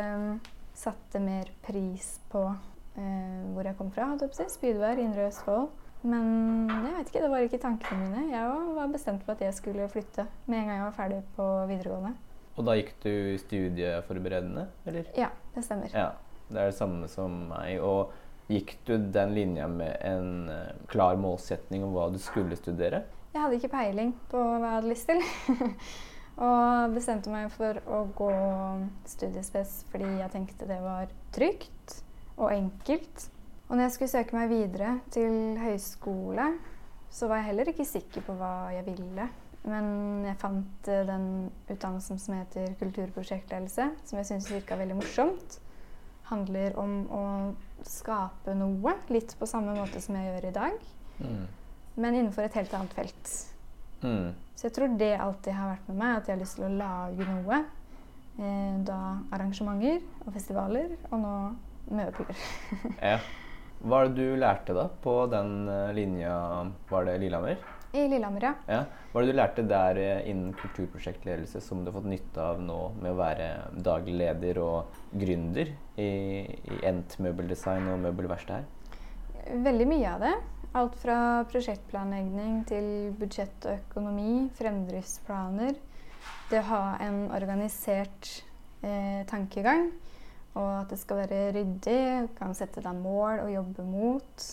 satte 0.79 1.21
mer 1.21 1.51
pris 1.67 2.15
på 2.33 2.45
eh, 2.49 3.45
hvor 3.53 3.67
jeg 3.67 3.77
kom 3.77 3.91
fra. 3.93 4.13
Spydvær, 4.49 5.01
Indre 5.03 5.29
Østfold. 5.29 5.69
Men 6.09 6.69
jeg 6.71 6.95
vet 6.95 7.11
ikke, 7.11 7.23
det 7.25 7.31
var 7.33 7.45
ikke 7.45 7.61
tankene 7.63 8.07
mine. 8.07 8.23
Jeg 8.33 8.49
var- 8.77 8.89
bestemt 8.93 9.27
på 9.27 9.33
at 9.35 9.41
jeg 9.45 9.55
skulle 9.55 9.89
flytte 9.89 10.27
med 10.47 10.59
en 10.59 10.67
gang 10.69 10.79
jeg 10.79 10.85
var 10.87 10.97
ferdig 10.97 11.23
på 11.37 11.49
videregående. 11.69 12.15
Og 12.57 12.65
da 12.65 12.75
gikk 12.75 12.95
du 13.05 13.13
studieforberedende, 13.39 14.67
eller? 14.87 15.05
Ja, 15.17 15.29
det 15.55 15.65
stemmer. 15.65 15.93
Ja, 15.95 16.09
det 16.49 16.57
er 16.59 16.71
det 16.73 16.75
samme 16.75 17.09
som 17.09 17.49
meg. 17.53 17.79
Og 17.85 18.13
gikk 18.49 18.77
du 18.89 18.97
den 19.13 19.35
linja 19.35 19.69
med 19.69 19.97
en 20.01 20.49
eh, 20.49 20.73
klar 20.89 21.17
målsetning 21.21 21.85
om 21.85 21.93
hva 21.95 22.09
du 22.11 22.19
skulle 22.19 22.57
studere? 22.57 23.05
Jeg 23.35 23.43
hadde 23.43 23.59
ikke 23.61 23.71
peiling 23.77 24.15
på 24.31 24.41
hva 24.41 24.59
jeg 24.65 24.75
hadde 24.79 24.89
lyst 24.89 25.07
til. 25.07 25.23
og 26.49 26.95
bestemte 26.95 27.31
meg 27.31 27.51
for 27.55 27.81
å 27.87 28.05
gå 28.17 28.33
studiespes 29.11 29.85
fordi 29.93 30.19
jeg 30.19 30.31
tenkte 30.33 30.69
det 30.71 30.81
var 30.83 31.11
trygt 31.37 32.01
og 32.39 32.53
enkelt. 32.55 33.29
Og 33.69 33.77
når 33.77 33.85
jeg 33.85 33.93
skulle 33.95 34.11
søke 34.11 34.37
meg 34.37 34.49
videre 34.51 34.95
til 35.13 35.59
høyskole, 35.61 36.47
så 37.13 37.29
var 37.29 37.41
jeg 37.41 37.51
heller 37.51 37.69
ikke 37.73 37.85
sikker 37.89 38.25
på 38.25 38.35
hva 38.39 38.53
jeg 38.73 38.85
ville. 38.87 39.29
Men 39.69 40.25
jeg 40.25 40.39
fant 40.41 40.89
eh, 40.89 41.03
den 41.09 41.27
utdannelsen 41.69 42.21
som 42.23 42.37
heter 42.39 42.73
kulturprosjektledelse, 42.81 43.89
som 44.09 44.19
jeg 44.21 44.29
syntes 44.29 44.51
virka 44.53 44.77
veldig 44.81 44.97
morsomt. 45.01 45.59
Handler 46.31 46.77
om 46.81 46.95
å 47.13 47.23
skape 47.89 48.55
noe, 48.57 48.95
litt 49.13 49.35
på 49.41 49.49
samme 49.49 49.75
måte 49.77 50.01
som 50.05 50.17
jeg 50.19 50.31
gjør 50.33 50.49
i 50.51 50.57
dag 50.63 50.79
Mm. 51.19 51.47
men 51.99 52.15
innenfor 52.15 52.45
et 52.47 52.55
helt 52.55 52.75
annet 52.79 52.93
felt. 52.95 53.31
Mm. 54.05 54.29
Så 54.55 54.69
jeg 54.69 54.73
tror 54.77 54.93
det 55.01 55.17
alltid 55.19 55.53
har 55.53 55.73
vært 55.73 55.89
med 55.89 55.97
meg, 55.99 56.17
at 56.21 56.29
jeg 56.29 56.37
har 56.37 56.43
lyst 56.45 56.55
til 56.61 56.67
å 56.69 56.77
lage 56.79 57.27
noe. 57.27 57.59
Eh, 58.39 58.77
da 58.87 58.99
arrangementer 59.35 59.99
og 60.25 60.31
festivaler, 60.37 60.93
og 61.11 61.19
nå 61.25 61.33
møbler. 61.91 62.39
Ja. 63.03 63.19
Hva 63.79 64.03
er 64.03 64.09
det 64.11 64.19
du 64.19 64.39
lærte 64.41 64.75
da 64.75 64.89
på 65.03 65.21
den 65.31 65.69
eh, 65.71 65.91
linja 65.95 66.35
Var 66.91 67.05
det 67.07 67.19
Lillehammer? 67.23 67.61
I 67.95 68.03
Lillehammer, 68.11 68.45
ja. 68.45 68.55
Ja. 68.69 68.81
Hva 69.13 69.21
er 69.21 69.25
det 69.25 69.33
du 69.33 69.39
lærte 69.39 69.65
der 69.71 70.01
eh, 70.03 70.27
innen 70.29 70.51
kulturprosjektledelse 70.59 71.63
som 71.65 71.81
du 71.85 71.89
har 71.89 71.97
fått 72.01 72.11
nytte 72.11 72.43
av 72.43 72.61
nå 72.61 72.79
med 72.99 73.15
å 73.15 73.21
være 73.21 73.49
daglig 73.87 74.19
leder 74.19 74.61
og 74.61 74.99
gründer 75.15 75.71
i, 75.97 76.11
i 76.45 76.81
Ent 76.89 77.17
møbeldesign 77.23 77.89
og 77.95 78.03
møbelverksted 78.03 78.59
her? 78.59 78.67
Veldig 79.65 79.87
mye 79.89 80.11
av 80.11 80.27
det. 80.27 80.35
Alt 80.77 80.99
fra 81.01 81.19
prosjektplanlegging 81.49 82.59
til 82.69 82.89
budsjett 83.17 83.65
og 83.71 83.79
økonomi, 83.79 84.51
fremdriftsplaner. 84.59 85.79
Det 86.51 86.61
å 86.61 86.69
ha 86.69 86.83
en 87.07 87.23
organisert 87.33 88.29
eh, 88.85 89.25
tankegang, 89.31 89.89
og 90.59 90.71
at 90.81 90.91
det 90.93 90.99
skal 91.01 91.23
være 91.23 91.53
ryddig. 91.57 92.01
Kan 92.39 92.57
sette 92.59 92.83
deg 92.85 92.99
mål 92.99 93.45
og 93.45 93.53
jobbe 93.53 93.87
mot. 93.87 94.49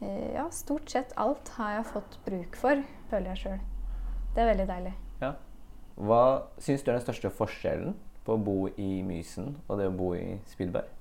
Eh, 0.00 0.34
ja, 0.36 0.46
stort 0.54 0.92
sett 0.92 1.14
alt 1.18 1.50
har 1.56 1.78
jeg 1.78 1.88
fått 1.94 2.18
bruk 2.26 2.58
for, 2.60 2.84
føler 3.10 3.32
jeg 3.32 3.42
sjøl. 3.42 3.64
Det 4.34 4.44
er 4.44 4.50
veldig 4.52 4.68
deilig. 4.68 4.94
Ja. 5.22 5.32
Hva 5.98 6.22
syns 6.62 6.84
du 6.84 6.92
er 6.92 6.98
den 7.00 7.06
største 7.08 7.32
forskjellen 7.34 7.96
på 8.26 8.36
å 8.36 8.42
bo 8.44 8.58
i 8.78 9.00
Mysen 9.02 9.56
og 9.66 9.80
det 9.80 9.88
å 9.90 9.96
bo 9.98 10.12
i 10.14 10.38
Spydberg? 10.52 10.94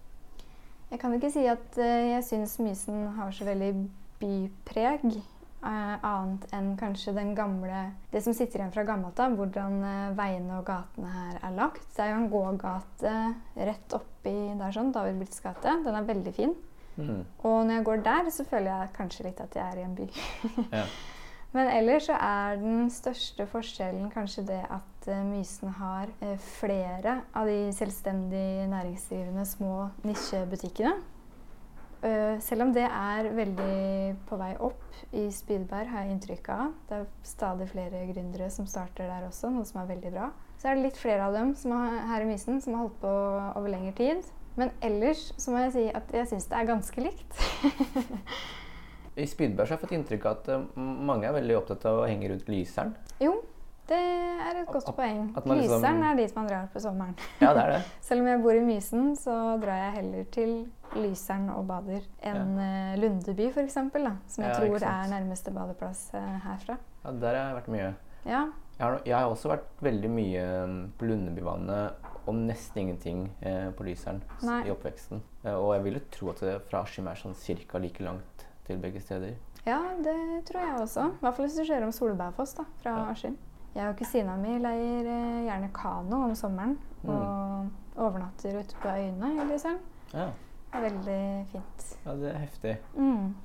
Jeg 0.87 1.01
kan 1.01 1.13
ikke 1.13 1.29
si 1.33 1.43
at 1.51 1.77
eh, 1.83 2.13
jeg 2.15 2.25
syns 2.25 2.57
Mysen 2.63 3.09
har 3.17 3.33
så 3.35 3.45
veldig 3.45 3.73
bypreg. 4.21 5.19
Eh, 5.65 6.05
annet 6.05 6.45
enn 6.55 6.71
kanskje 6.79 7.13
den 7.15 7.33
gamle 7.37 7.83
Det 8.11 8.21
som 8.23 8.35
sitter 8.35 8.61
igjen 8.61 8.73
fra 8.73 8.85
gammelt 8.87 9.19
av, 9.19 9.35
hvordan 9.37 9.81
uh, 9.83 10.15
veiene 10.17 10.59
og 10.59 10.65
gatene 10.67 11.11
her 11.11 11.41
er 11.41 11.57
lagt. 11.57 11.89
Det 11.95 12.05
er 12.05 12.13
jo 12.13 12.21
en 12.21 12.31
gågate 12.31 13.13
rett 13.69 13.97
oppi 13.97 14.35
der 14.59 14.73
sånn, 14.75 14.93
David 14.95 15.21
Blitz 15.21 15.43
gate. 15.43 15.77
Den 15.85 15.97
er 15.97 16.07
veldig 16.07 16.33
fin. 16.35 16.55
Mm. 16.97 17.21
Og 17.45 17.59
når 17.67 17.75
jeg 17.75 17.85
går 17.89 18.01
der, 18.07 18.31
så 18.33 18.47
føler 18.47 18.71
jeg 18.71 18.95
kanskje 18.95 19.27
litt 19.27 19.43
at 19.43 19.59
jeg 19.59 19.65
er 19.65 19.81
i 19.81 19.85
en 19.85 19.97
by. 19.97 20.09
Ja. 20.79 20.87
Men 21.55 21.69
ellers 21.71 22.09
så 22.09 22.15
er 22.19 22.57
den 22.59 22.89
største 22.91 23.45
forskjellen 23.49 24.09
kanskje 24.11 24.43
det 24.49 24.59
at 24.67 25.07
uh, 25.07 25.21
Mysen 25.25 25.71
har 25.79 26.11
flere 26.59 27.21
av 27.31 27.47
de 27.47 27.71
selvstendig 27.73 28.67
næringsdrivende 28.67 29.45
små 29.47 29.87
nisjebutikkene. 30.03 30.97
Eh, 32.05 32.37
selv 32.45 32.67
om 32.67 32.73
det 32.75 32.85
er 32.85 33.29
veldig 33.33 34.15
på 34.29 34.37
vei 34.37 34.51
opp 34.61 34.99
i 35.17 35.27
Spydberg, 35.33 35.89
har 35.89 36.05
jeg 36.05 36.13
inntrykk 36.13 36.49
av. 36.53 36.75
Det 36.89 36.99
er 36.99 37.07
stadig 37.25 37.69
flere 37.71 38.03
gründere 38.11 38.49
som 38.53 38.67
starter 38.69 39.09
der 39.09 39.25
også, 39.25 39.49
noe 39.53 39.65
som 39.65 39.81
er 39.81 39.89
veldig 39.95 40.11
bra. 40.13 40.29
Så 40.61 40.69
er 40.69 40.77
det 40.77 40.87
litt 40.87 40.99
flere 41.01 41.25
av 41.25 41.33
dem 41.37 41.55
som 41.57 41.73
har, 41.73 41.97
her 42.11 42.25
i 42.25 42.29
Mysen 42.29 42.61
som 42.61 42.77
har 42.77 42.85
holdt 42.85 43.01
på 43.01 43.15
over 43.57 43.73
lengre 43.73 43.95
tid. 43.97 44.29
Men 44.57 44.71
ellers 44.81 45.31
så 45.37 45.53
må 45.53 45.65
jeg 45.65 45.73
si 45.75 45.83
at 45.93 46.13
jeg 46.13 46.29
syns 46.31 46.47
det 46.49 46.57
er 46.57 46.69
ganske 46.69 47.01
likt. 47.01 47.43
I 49.17 49.25
Spydberg 49.25 49.65
så 49.65 49.73
har 49.73 49.77
jeg 49.79 49.85
fått 49.87 49.97
inntrykk 49.97 50.25
av 50.29 50.39
at 50.39 50.49
eh, 50.53 50.65
mange 50.77 51.29
er 51.29 51.37
veldig 51.37 51.57
opptatt 51.57 51.85
av 51.89 52.03
å 52.03 52.09
henge 52.09 52.29
rundt 52.29 52.49
Lyseren. 52.51 52.93
Jo, 53.21 53.39
det 53.87 53.97
er 53.97 54.61
et 54.61 54.67
godt 54.67 54.89
At- 54.89 54.95
poeng. 54.95 55.33
at 55.37 55.45
liksom- 55.45 55.81
Lyseren 55.81 56.03
er 56.03 56.15
dit 56.15 56.35
man 56.35 56.47
drar 56.47 56.67
på 56.73 56.79
sommeren. 56.79 57.15
Ja, 57.41 57.53
det 57.53 57.63
er 57.63 57.71
det. 57.77 57.81
Selv 58.01 58.21
om 58.21 58.27
jeg 58.27 58.41
bor 58.43 58.51
i 58.51 58.59
Mysen, 58.59 59.15
så 59.15 59.35
drar 59.61 59.77
jeg 59.85 59.93
heller 60.03 60.23
til 60.31 60.71
Lyseren 60.95 61.49
og 61.55 61.67
bader 61.67 62.01
enn 62.23 62.57
ja. 62.57 62.95
Lundeby 62.95 63.49
f.eks., 63.51 63.73
som 63.73 63.91
jeg 63.93 64.47
Ja, 64.47 64.53
tror 64.53 64.75
er 64.83 65.09
nærmeste 65.11 65.51
badeplass 65.53 66.13
eh, 66.13 66.39
herfra. 66.45 66.77
Ja, 67.05 67.11
Der 67.11 67.27
har 67.35 67.55
jeg 67.55 67.63
vært 67.63 67.67
mye. 67.75 67.95
Ja, 68.25 68.45
Jeg 68.79 68.85
har, 68.85 69.01
jeg 69.05 69.15
har 69.17 69.25
også 69.31 69.49
vært 69.49 69.63
veldig 69.81 70.09
mye 70.09 70.41
mm, 70.67 70.91
på 70.99 71.05
Lundebyvannet 71.07 71.91
og 72.27 72.35
nesten 72.35 72.77
ingenting 72.83 73.23
eh, 73.41 73.71
på 73.71 73.83
Lyseren 73.87 74.21
Nei. 74.43 74.63
i 74.67 74.71
oppveksten. 74.71 75.21
Eh, 75.45 75.53
og 75.55 75.73
jeg 75.75 75.83
vil 75.83 75.93
jo 75.93 76.01
tro 76.11 76.29
at 76.29 76.39
det 76.43 76.61
fra 76.69 76.81
Askim 76.83 77.07
er 77.07 77.15
sånn 77.15 77.33
cirka 77.35 77.79
like 77.79 78.03
langt 78.03 78.45
til 78.67 78.77
begge 78.77 78.99
steder. 79.01 79.33
ja, 79.65 79.79
det 80.03 80.45
tror 80.45 80.61
jeg 80.61 80.75
også. 80.81 81.07
I 81.09 81.19
hvert 81.23 81.35
fall 81.35 81.45
hvis 81.47 81.55
du 81.57 81.65
ser 81.65 81.83
om 81.83 81.91
Solbergfoss 81.91 82.53
da, 82.55 82.63
fra 82.83 82.91
Ja. 82.97 83.09
Askim. 83.11 83.37
Jeg 83.77 83.91
og 83.91 83.97
kusina 83.99 84.33
mi 84.41 84.55
leier 84.61 85.05
eh, 85.13 85.41
gjerne 85.47 85.71
kano 85.75 86.23
om 86.29 86.35
sommeren 86.37 86.77
Mm. 87.05 87.11
og 87.13 88.01
overnatter 88.07 88.55
ute 88.57 88.75
på 88.81 88.89
øyene 88.89 89.27
i 89.37 89.43
Lyseren. 89.51 89.77
Ja, 90.13 90.25
Det 90.73 90.79
er 90.79 90.81
veldig 90.89 91.19
fint. 91.51 91.83
ja 92.05 92.15
det 92.17 92.31
er 92.33 92.39
heftig. 92.41 92.71
Mm. 92.97 93.35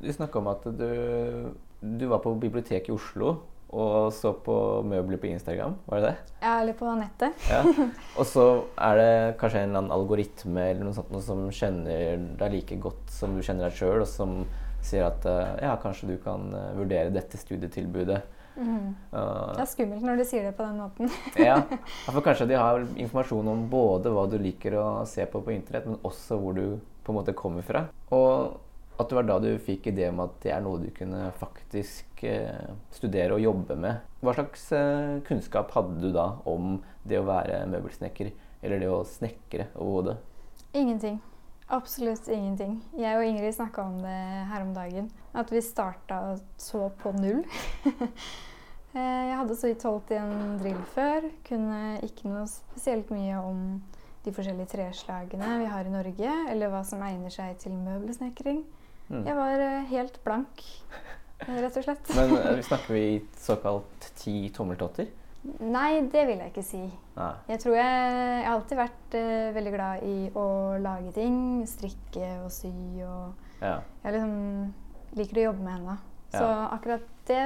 Du 0.00 0.12
snakka 0.12 0.38
om 0.38 0.46
at 0.52 0.64
du, 0.78 1.50
du 1.98 2.06
var 2.08 2.22
på 2.22 2.32
biblioteket 2.40 2.88
i 2.88 2.94
Oslo 2.94 3.32
og 3.72 4.12
så 4.12 4.32
på 4.44 4.54
møbler 4.86 5.18
på 5.18 5.26
Instagram. 5.32 5.74
Var 5.88 6.00
det 6.00 6.08
det? 6.12 6.16
Ja, 6.42 6.54
eller 6.60 6.72
på 6.78 6.94
nettet. 6.98 7.32
Ja. 7.50 7.62
Og 8.20 8.26
så 8.28 8.42
er 8.76 8.98
det 9.00 9.12
kanskje 9.40 9.62
en 9.62 9.68
eller 9.70 9.78
annen 9.80 9.94
algoritme 9.96 10.66
eller 10.70 10.84
noe 10.84 10.92
sånt 10.92 11.10
noe 11.14 11.22
som 11.24 11.46
kjenner 11.50 12.20
deg 12.38 12.52
like 12.52 12.76
godt 12.84 13.08
som 13.10 13.32
du 13.34 13.40
kjenner 13.42 13.70
deg 13.70 13.78
sjøl, 13.78 14.02
og 14.04 14.08
som 14.10 14.42
sier 14.84 15.06
at 15.08 15.24
eh, 15.24 15.54
ja, 15.64 15.72
kanskje 15.80 16.10
du 16.12 16.18
kan 16.22 16.52
eh, 16.54 16.74
vurdere 16.76 17.14
dette 17.14 17.40
studietilbudet. 17.40 18.20
Mhm. 18.56 18.94
Uh, 19.12 19.52
Det 19.54 19.62
er 19.64 19.70
skummelt 19.70 20.04
når 20.04 20.20
du 20.20 20.24
sier 20.28 20.48
det 20.48 20.56
på 20.56 20.66
den 20.66 20.80
måten. 20.82 21.12
ja, 21.48 21.60
for 22.10 22.24
kanskje 22.24 22.50
de 22.50 22.58
har 22.60 22.84
informasjon 22.96 23.48
om 23.48 23.64
både 23.72 24.12
hva 24.12 24.26
du 24.30 24.36
liker 24.42 24.76
å 24.80 24.88
se 25.08 25.26
på 25.26 25.40
på 25.44 25.54
internett, 25.54 25.88
men 25.88 26.02
også 26.04 26.38
hvor 26.40 26.58
du 26.58 26.66
på 27.02 27.12
en 27.12 27.18
måte 27.18 27.34
kommer 27.36 27.64
fra. 27.66 27.86
Og 28.12 28.60
at 29.00 29.08
det 29.08 29.16
var 29.16 29.26
da 29.26 29.38
du 29.42 29.50
fikk 29.58 29.88
ideen 29.90 30.14
om 30.14 30.26
at 30.26 30.36
det 30.44 30.52
er 30.54 30.62
noe 30.62 30.80
du 30.82 30.90
kunne 30.94 31.30
faktisk 31.40 32.22
eh, 32.28 32.70
studere 32.94 33.38
og 33.38 33.42
jobbe 33.42 33.76
med. 33.80 34.04
Hva 34.22 34.34
slags 34.36 34.68
eh, 34.76 35.18
kunnskap 35.26 35.72
hadde 35.74 35.98
du 36.02 36.12
da 36.14 36.28
om 36.48 36.76
det 37.08 37.18
å 37.18 37.26
være 37.26 37.64
møbelsnekker, 37.72 38.30
eller 38.62 38.82
det 38.84 38.92
å 38.92 39.02
snekre 39.08 39.70
overhodet? 39.74 40.20
Ingenting. 40.76 41.18
Absolutt 41.72 42.28
ingenting. 42.28 42.76
Jeg 43.00 43.16
og 43.16 43.24
Ingrid 43.24 43.54
snakka 43.56 43.86
om 43.88 44.00
det 44.04 44.16
her 44.50 44.64
om 44.64 44.74
dagen. 44.76 45.06
At 45.32 45.52
vi 45.52 45.62
starta 45.64 46.36
så 46.60 46.88
på 47.02 47.14
null. 47.16 47.44
Eh, 48.92 49.00
jeg 49.00 49.36
hadde 49.38 49.54
så 49.56 49.68
vidt 49.70 49.84
holdt 49.88 50.10
i 50.12 50.18
en 50.20 50.58
drill 50.60 50.80
før. 50.92 51.24
Kunne 51.48 51.76
ikke 52.04 52.28
noe 52.28 52.42
spesielt 52.44 53.08
mye 53.08 53.38
om 53.40 53.62
de 54.20 54.34
forskjellige 54.36 54.68
treslagene 54.74 55.54
vi 55.62 55.70
har 55.72 55.88
i 55.88 55.94
Norge, 55.94 56.34
eller 56.52 56.68
hva 56.68 56.82
som 56.84 57.00
egner 57.06 57.32
seg 57.32 57.56
til 57.62 57.72
møbelsnekring. 57.72 58.60
Mm. 59.08 59.22
Jeg 59.30 59.38
var 59.38 59.64
eh, 59.64 59.88
helt 59.94 60.20
blank, 60.26 60.60
rett 61.48 61.80
og 61.80 61.86
slett. 61.88 62.12
Men 62.18 62.36
eh, 62.36 62.60
snakker 62.68 62.98
vi 62.98 63.06
såkalt 63.40 64.10
ti 64.20 64.36
tommeltotter? 64.52 65.08
Nei, 65.42 66.02
det 66.12 66.22
vil 66.28 66.38
jeg 66.38 66.52
ikke 66.52 66.62
si. 66.62 66.82
Nei. 67.16 67.32
Jeg 67.50 67.60
tror 67.64 67.74
jeg, 67.74 67.86
jeg 68.14 68.46
har 68.46 68.54
alltid 68.54 68.78
vært 68.78 69.16
uh, 69.18 69.48
veldig 69.56 69.72
glad 69.74 70.04
i 70.06 70.16
å 70.38 70.46
lage 70.82 71.12
ting. 71.16 71.36
Strikke 71.66 72.28
og 72.44 72.50
sy 72.54 72.70
og 73.02 73.48
Ja. 73.62 73.76
Jeg 74.04 74.14
liksom 74.16 74.72
liker 75.18 75.40
å 75.40 75.46
jobbe 75.50 75.64
med 75.66 75.72
henne. 75.78 75.96
Så 76.32 76.42
Ja. 76.46 76.68
akkurat 76.76 77.08
det 77.26 77.42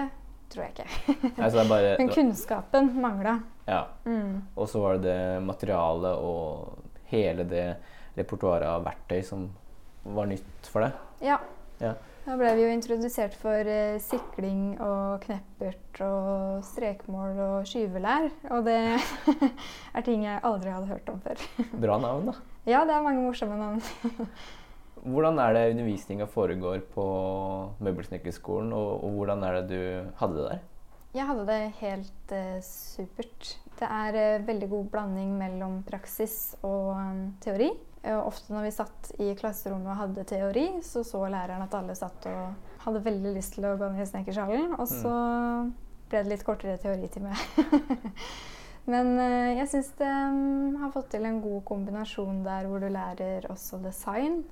tror 0.53 0.65
jeg 0.65 0.75
ikke. 0.77 0.89
Det 1.37 1.47
er 1.47 1.69
bare, 1.69 1.97
Men 2.01 2.09
kunnskapen 2.13 2.93
mangla. 3.01 3.41
ja. 3.67 3.87
Mm. 4.05 4.43
Og 4.57 4.69
så 4.69 4.81
var 4.81 4.97
det 4.99 5.03
det 5.09 5.43
materialet 5.43 6.19
og 6.21 6.79
hele 7.11 7.45
det 7.45 7.77
repertoaret 8.17 8.69
av 8.69 8.85
verktøy 8.85 9.23
som 9.25 9.49
var 10.05 10.27
nytt 10.31 10.69
for 10.71 10.85
deg. 10.87 10.93
Ja. 11.21 11.39
Ja. 11.81 11.95
Da 12.27 12.35
ble 12.35 12.49
vi 12.59 12.65
jo 12.65 12.71
introdusert 12.75 13.37
for 13.39 13.69
eh, 13.71 14.01
sikling 14.03 14.81
og 14.83 15.23
kneppert 15.23 16.01
og 16.03 16.65
strekmål 16.67 17.39
og 17.39 17.69
skyvelær. 17.71 18.27
Og 18.51 18.67
det 18.67 18.81
er 19.97 20.03
ting 20.03 20.25
jeg 20.27 20.43
aldri 20.43 20.73
hadde 20.75 20.91
hørt 20.91 21.12
om 21.12 21.21
før. 21.23 21.45
Bra 21.85 22.01
navn, 22.03 22.33
da. 22.33 22.35
Ja, 22.67 22.81
det 22.83 22.97
er 22.97 23.05
mange 23.07 23.23
morsomme 23.23 23.55
navn. 23.61 23.79
Hvordan 25.07 25.39
er 25.39 25.55
det 25.55 25.65
undervisninga 25.77 26.27
foregår 26.27 26.83
på 26.97 27.07
møbelsnekkerskolen, 27.79 28.75
og, 28.75 29.05
og 29.07 29.21
hvordan 29.21 29.45
er 29.47 29.61
det 29.61 29.67
du 29.71 30.11
hadde 30.19 30.41
det 30.41 30.47
der? 30.49 30.65
Jeg 31.15 31.29
hadde 31.29 31.45
det 31.47 31.61
helt 31.79 32.35
eh, 32.35 32.59
supert. 32.67 33.53
Det 33.79 33.87
er 33.87 34.19
eh, 34.19 34.47
veldig 34.49 34.73
god 34.73 34.89
blanding 34.97 35.37
mellom 35.39 35.79
praksis 35.87 36.57
og 36.67 36.97
um, 36.97 37.23
teori. 37.45 37.71
Eh, 38.07 38.27
ofte 38.27 38.55
når 38.55 38.69
vi 38.69 38.75
satt 38.75 39.09
i 39.19 39.33
klasserommet 39.38 39.90
og 39.90 39.99
hadde 39.99 40.27
teori, 40.31 40.66
så 40.87 41.03
så 41.07 41.25
læreren 41.27 41.64
at 41.64 41.75
alle 41.75 41.97
satt 41.99 42.29
og 42.31 42.85
hadde 42.85 43.03
veldig 43.03 43.33
lyst 43.35 43.57
til 43.57 43.66
å 43.66 43.77
gå 43.81 43.88
ned 43.90 44.05
i 44.05 44.11
snekkersalen. 44.11 44.77
Og 44.79 44.87
så 44.90 45.14
ble 46.07 46.21
det 46.23 46.31
litt 46.31 46.45
kortere 46.47 46.79
teoritime. 46.83 47.35
Men 48.92 49.16
eh, 49.19 49.57
jeg 49.59 49.71
syns 49.73 49.90
det 49.99 50.12
mm, 50.12 50.77
har 50.85 50.92
fått 50.95 51.11
til 51.16 51.27
en 51.27 51.40
god 51.42 51.64
kombinasjon 51.66 52.45
der 52.47 52.69
hvor 52.71 52.85
du 52.85 52.87
lærer 52.92 53.49
også 53.51 53.83
design. 53.83 54.45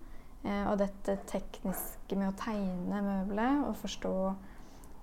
eh, 0.43 0.64
og 0.67 0.81
dette 0.83 1.21
tekniske 1.31 2.19
med 2.19 2.33
å 2.33 2.38
tegne 2.40 3.05
møbelet 3.07 3.69
og 3.69 3.79
forstå 3.85 4.17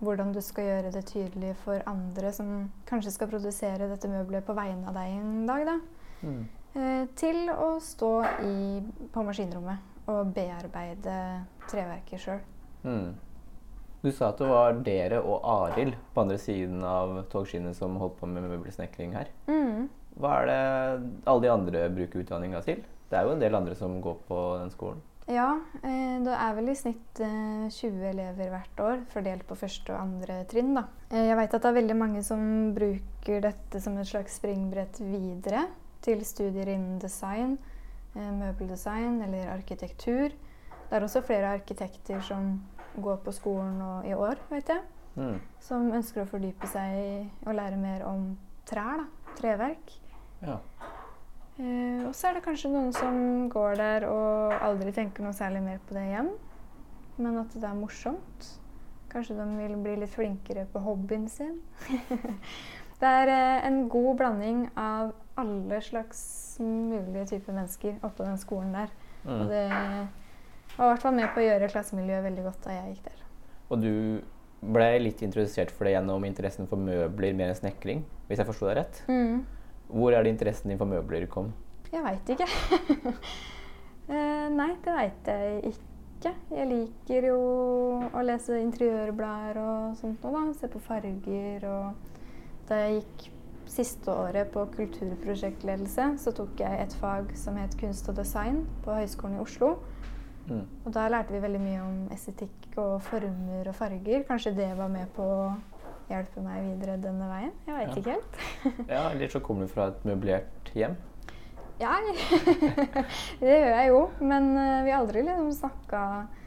hvordan 0.02 0.34
du 0.34 0.42
skal 0.44 0.66
gjøre 0.68 0.92
det 0.92 1.06
tydelig 1.08 1.54
for 1.62 1.84
andre 1.88 2.34
som 2.34 2.72
kanskje 2.90 3.14
skal 3.16 3.30
produsere 3.32 3.88
dette 3.88 4.10
møbelet 4.10 4.44
på 4.44 4.58
vegne 4.58 4.90
av 4.90 4.98
deg 4.98 5.16
en 5.22 5.46
dag. 5.48 5.70
Da. 5.70 5.78
Eh, 6.28 6.61
til 7.20 7.50
å 7.52 7.74
stå 7.84 8.12
i, 8.48 8.56
på 9.12 9.24
maskinrommet 9.28 10.08
og 10.12 10.32
bearbeide 10.36 11.18
treverket 11.70 12.24
sjøl. 12.24 12.40
Mm. 12.86 13.12
Du 14.02 14.10
sa 14.10 14.32
at 14.32 14.40
det 14.42 14.48
var 14.50 14.80
dere 14.82 15.20
og 15.22 15.44
Arild 15.46 15.94
på 16.14 16.24
andre 16.24 16.40
siden 16.42 16.82
av 16.88 17.20
togskinnet 17.30 17.78
som 17.78 18.00
holdt 18.02 18.18
på 18.18 18.30
med 18.30 18.48
møbelsnekring 18.50 19.14
her. 19.14 19.30
Mm. 19.46 19.92
Hva 20.18 20.40
er 20.40 20.50
det 20.50 20.62
alle 21.30 21.44
de 21.46 21.52
andre 21.54 21.86
bruker 21.94 22.24
utdanninga 22.24 22.64
til? 22.66 22.82
Det 23.12 23.20
er 23.20 23.28
jo 23.28 23.36
en 23.36 23.44
del 23.44 23.56
andre 23.56 23.78
som 23.78 24.00
går 24.02 24.18
på 24.28 24.42
den 24.58 24.74
skolen. 24.74 25.04
Ja, 25.30 25.52
eh, 25.84 26.18
det 26.26 26.34
er 26.34 26.56
vel 26.58 26.72
i 26.72 26.76
snitt 26.76 27.22
eh, 27.22 27.68
20 27.70 28.08
elever 28.10 28.50
hvert 28.52 28.82
år, 28.84 29.04
fordelt 29.14 29.46
på 29.48 29.56
første 29.60 29.94
og 29.94 30.02
andre 30.02 30.40
trinn. 30.50 30.74
Da. 30.76 30.88
Eh, 31.12 31.28
jeg 31.30 31.38
veit 31.38 31.54
at 31.54 31.62
det 31.62 31.70
er 31.70 31.78
veldig 31.78 31.98
mange 32.00 32.24
som 32.26 32.42
bruker 32.76 33.46
dette 33.46 33.84
som 33.84 34.00
et 34.02 34.10
slags 34.10 34.40
springbrett 34.42 34.98
videre 35.06 35.68
til 36.02 36.24
studier 36.26 36.70
innen 36.74 37.00
design, 37.00 37.58
eh, 38.16 38.32
møbeldesign 38.32 39.22
eller 39.28 39.52
arkitektur. 39.54 40.30
Det 40.90 40.98
er 40.98 41.06
også 41.06 41.22
flere 41.24 41.54
arkitekter 41.56 42.20
som 42.22 42.62
går 43.02 43.22
på 43.24 43.32
skolen 43.32 43.78
i 44.06 44.14
år, 44.14 44.36
vet 44.50 44.68
jeg, 44.68 44.82
Mm. 45.16 45.40
som 45.60 45.92
ønsker 45.92 46.22
å 46.24 46.28
fordype 46.28 46.68
seg 46.68 46.94
i 46.96 47.30
å 47.46 47.52
lære 47.54 47.78
mer 47.78 48.04
om 48.08 48.38
trær, 48.66 48.98
da. 49.02 49.06
Treverk. 49.36 49.92
Ja. 50.42 50.58
Eh, 51.60 52.06
og 52.08 52.14
så 52.16 52.30
er 52.30 52.34
det 52.38 52.44
kanskje 52.46 52.72
noen 52.72 52.94
som 52.96 53.50
går 53.50 53.76
der 53.76 54.06
og 54.08 54.54
aldri 54.64 54.92
tenker 54.96 55.24
noe 55.24 55.34
særlig 55.36 55.62
mer 55.64 55.80
på 55.88 55.94
det 55.94 56.06
igjen. 56.10 56.32
Men 57.18 57.38
at 57.44 57.54
det 57.54 57.64
er 57.68 57.76
morsomt. 57.78 58.48
Kanskje 59.12 59.36
de 59.36 59.46
vil 59.60 59.76
bli 59.84 59.96
litt 60.00 60.10
flinkere 60.14 60.66
på 60.72 60.80
hobbyen 60.82 61.28
sin. 61.30 61.60
det 63.02 63.10
er 63.10 63.28
eh, 63.28 63.68
en 63.68 63.84
god 63.92 64.18
blanding 64.18 64.70
av 64.80 65.12
alle 65.38 65.82
slags 65.82 66.58
mulige 66.60 67.26
typer 67.36 67.54
mennesker 67.56 67.96
oppå 68.04 68.26
den 68.28 68.38
skolen 68.38 68.74
der. 68.76 68.90
Og 69.26 69.42
Mm. 69.46 69.48
det 69.50 69.64
var 70.78 70.86
i 70.86 70.90
hvert 70.94 71.02
fall 71.02 71.14
med 71.16 71.30
på 71.34 71.40
å 71.42 71.46
gjøre 71.46 71.70
klassemiljøet 71.72 72.24
veldig 72.24 72.44
godt 72.44 72.64
da 72.64 72.72
jeg 72.72 72.96
gikk 72.96 73.04
der. 73.04 73.24
Og 73.72 73.82
du 73.82 74.22
ble 74.62 75.00
litt 75.00 75.22
introdusert 75.26 75.72
for 75.72 75.86
det 75.86 75.94
gjennom 75.96 76.26
interessen 76.26 76.68
for 76.68 76.78
møbler 76.78 77.34
mer 77.36 77.50
enn 77.50 77.56
snekring, 77.58 78.04
hvis 78.28 78.38
jeg 78.42 78.46
forsto 78.46 78.68
deg 78.68 78.78
rett? 78.78 79.04
Mm. 79.08 79.46
Hvor 79.92 80.14
er 80.14 80.24
det 80.24 80.34
interessen 80.36 80.70
din 80.70 80.78
for 80.78 80.86
møbler 80.88 81.28
kom? 81.28 81.54
Jeg 81.92 82.04
veit 82.04 82.30
ikke. 82.36 82.48
eh, 84.10 84.48
nei, 84.54 84.70
det 84.84 84.94
veit 84.96 85.32
jeg 85.32 85.74
ikke. 85.74 86.34
Jeg 86.54 86.68
liker 86.70 87.26
jo 87.32 87.38
å 88.14 88.22
lese 88.24 88.60
interiørblader 88.62 89.58
og 89.58 89.96
sånt 89.98 90.22
noe, 90.24 90.32
da. 90.38 90.54
Se 90.60 90.70
på 90.72 90.82
farger 90.86 91.66
og 91.72 92.08
Da 92.70 92.78
jeg 92.86 93.02
gikk 93.02 93.24
siste 93.72 94.12
året 94.12 94.52
på 94.52 94.66
kulturprosjektledelse, 94.76 96.08
så 96.20 96.32
tok 96.36 96.60
jeg 96.60 96.82
et 96.84 96.96
fag 97.00 97.32
som 97.40 97.56
het 97.60 97.76
kunst 97.80 98.10
og 98.12 98.18
design 98.20 98.66
på 98.86 98.96
Høgskolen 98.98 99.38
i 99.40 99.44
Oslo. 99.44 99.76
Mm. 100.50 100.66
Og 100.86 100.90
da 100.96 101.06
lærte 101.14 101.32
vi 101.36 101.40
veldig 101.44 101.62
mye 101.62 101.82
om 101.86 102.00
estetikk 102.12 102.72
og 102.82 102.98
former 103.06 103.70
og 103.72 103.76
farger. 103.78 104.24
Kanskje 104.28 104.56
det 104.58 104.72
var 104.78 104.90
med 104.92 105.08
på 105.16 105.24
å 105.24 105.46
hjelpe 106.12 106.44
meg 106.44 106.66
videre 106.66 106.98
denne 107.00 107.30
veien? 107.30 107.54
Jeg 107.68 107.78
veit 107.78 107.88
Ja. 107.88 107.96
ikke 107.96 108.12
helt. 108.18 108.42
Ja, 108.96 109.04
Eller 109.14 109.28
så 109.32 109.40
kommer 109.40 109.68
du 109.70 109.72
fra 109.72 109.88
et 109.94 110.04
møblert 110.06 110.74
hjem. 110.76 110.98
Ja, 111.82 111.96
det 113.42 113.54
gjør 113.56 113.72
jeg 113.78 113.88
jo. 113.90 114.02
Men 114.20 114.52
eh, 114.58 114.84
vi 114.86 114.92
har 114.92 115.00
aldri 115.02 115.24
liksom 115.26 115.52
snakka 115.56 116.02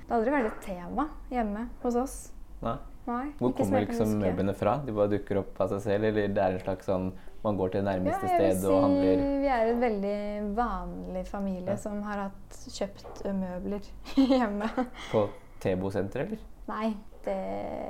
Det 0.05 0.11
har 0.13 0.19
aldri 0.19 0.35
vært 0.35 0.51
et 0.53 0.67
tema 0.69 1.09
hjemme 1.33 1.69
hos 1.83 1.97
oss. 1.97 2.17
Nei. 2.63 2.77
Nei, 3.07 3.27
Hvor 3.39 3.53
kommer 3.53 3.85
liksom 3.85 4.15
møblene 4.21 4.55
fra? 4.57 4.79
De 4.87 4.93
bare 4.97 5.11
dukker 5.13 5.43
opp 5.43 5.59
av 5.61 5.69
seg 5.75 5.81
selv, 5.85 6.05
eller 6.09 6.29
det 6.33 6.41
er 6.41 6.55
en 6.57 6.63
slags 6.63 6.87
sånn 6.89 7.11
man 7.45 7.59
går 7.59 7.75
til 7.75 7.83
det 7.85 7.91
nærmeste 7.91 8.25
Ja, 8.31 8.39
sted 8.39 8.65
og 8.71 8.79
handler 8.87 9.21
Vi 9.43 9.51
er 9.53 9.67
en 9.75 9.83
veldig 9.83 10.15
vanlig 10.57 11.27
familie 11.29 11.75
Ja. 11.75 11.77
som 11.77 11.99
har 12.07 12.23
hatt 12.31 12.57
kjøpt 12.73 13.21
møbler 13.29 13.85
hjemme. 14.17 14.71
på 15.11 15.27
Tebo-senteret, 15.61 16.33
eller? 16.33 16.39
Nei, 16.69 16.95
det 17.27 17.37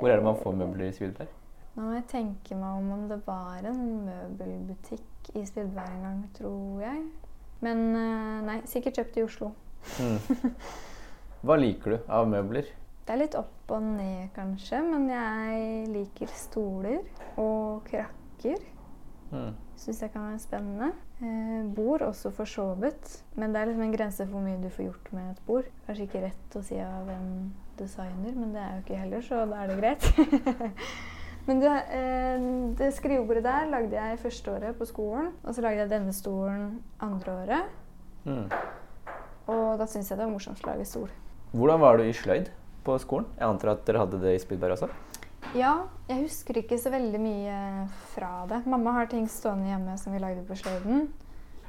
Hvor 0.01 0.11
er 0.11 0.19
det 0.19 0.23
man 0.27 0.35
får 0.43 0.57
møbler 0.59 0.89
i 0.89 0.95
Spydberg? 0.97 1.31
Nå 1.75 1.83
må 1.89 1.93
jeg 1.97 2.07
tenke 2.11 2.55
meg 2.55 2.77
om 2.79 2.91
om 2.95 3.07
det 3.09 3.17
var 3.25 3.63
en 3.67 3.81
møbelbutikk 4.07 5.31
i 5.35 5.45
Spydberg 5.47 5.89
en 5.95 6.03
gang, 6.05 6.21
tror 6.37 6.81
jeg. 6.85 7.01
Men 7.63 7.81
nei, 8.47 8.61
sikkert 8.67 8.99
kjøpt 8.99 9.17
i 9.19 9.23
Oslo. 9.25 9.49
Mm. 9.99 10.19
Hva 11.45 11.57
liker 11.59 11.95
du 11.95 12.11
av 12.11 12.27
møbler? 12.31 12.67
Det 13.05 13.13
er 13.13 13.21
litt 13.21 13.35
opp 13.37 13.69
og 13.69 13.83
ned, 13.85 14.31
kanskje, 14.33 14.79
men 14.81 15.03
jeg 15.11 15.89
liker 15.93 16.31
stoler 16.33 17.03
og 17.37 17.83
krakker. 17.85 18.63
Mm. 19.29 19.51
Syns 19.77 19.99
jeg 20.01 20.09
kan 20.13 20.25
være 20.25 20.39
spennende. 20.41 20.87
Eh, 21.21 21.67
bord 21.75 22.01
også 22.01 22.31
for 22.33 22.49
så 22.49 22.65
vidt. 22.81 23.11
Men 23.37 23.53
det 23.53 23.61
er 23.61 23.69
liksom 23.69 23.83
en 23.85 23.93
grense 23.93 24.25
for 24.25 24.33
hvor 24.33 24.45
mye 24.47 24.57
du 24.63 24.71
får 24.73 24.87
gjort 24.87 25.13
med 25.13 25.29
et 25.35 25.43
bord. 25.45 25.69
Kanskje 25.85 26.07
ikke 26.07 26.23
rett 26.25 26.57
å 26.57 26.63
si 26.65 26.79
av 26.81 27.13
en 27.13 27.29
designer, 27.77 28.33
men 28.33 28.57
det 28.57 28.63
er 28.63 28.73
jo 28.73 28.83
ikke 28.87 29.03
heller, 29.03 29.27
så 29.29 29.45
da 29.53 29.61
er 29.61 29.69
det 29.69 29.77
greit. 29.83 30.09
men 31.47 31.61
det, 31.61 31.77
eh, 31.99 32.49
det 32.81 32.91
skrivebordet 32.97 33.45
der 33.45 33.69
lagde 33.69 34.01
jeg 34.01 34.21
første 34.25 34.57
året 34.57 34.81
på 34.81 34.89
skolen. 34.89 35.29
Og 35.43 35.53
så 35.53 35.61
lagde 35.61 35.85
jeg 35.85 35.93
denne 35.93 36.17
stolen 36.23 36.79
andre 37.05 37.39
året. 37.43 37.79
Mm. 38.25 38.45
Og 39.53 39.65
da 39.77 39.85
syns 39.85 40.09
jeg 40.09 40.17
det 40.17 40.25
var 40.25 40.33
morsomt 40.33 40.65
å 40.65 40.73
lage 40.73 40.89
stol. 40.89 41.11
Hvordan 41.53 41.85
var 41.85 42.01
du 42.01 42.09
i 42.09 42.15
sløyd 42.17 42.49
på 42.85 42.95
skolen? 43.01 43.27
Jeg 43.39 43.49
antar 43.49 43.73
at 43.75 43.83
dere 43.87 44.03
hadde 44.03 44.21
det 44.21 44.35
i 44.35 44.41
Spydberg 44.41 44.77
også? 44.77 44.89
Ja, 45.55 45.73
jeg 46.09 46.25
husker 46.25 46.57
ikke 46.59 46.77
så 46.81 46.91
veldig 46.91 47.19
mye 47.21 47.57
fra 48.13 48.31
det. 48.49 48.63
Mamma 48.69 48.95
har 48.97 49.11
ting 49.11 49.27
stående 49.31 49.69
hjemme 49.69 49.97
som 50.01 50.15
vi 50.15 50.21
lagde 50.23 50.43
på 50.47 50.57
sløyden. 50.59 51.05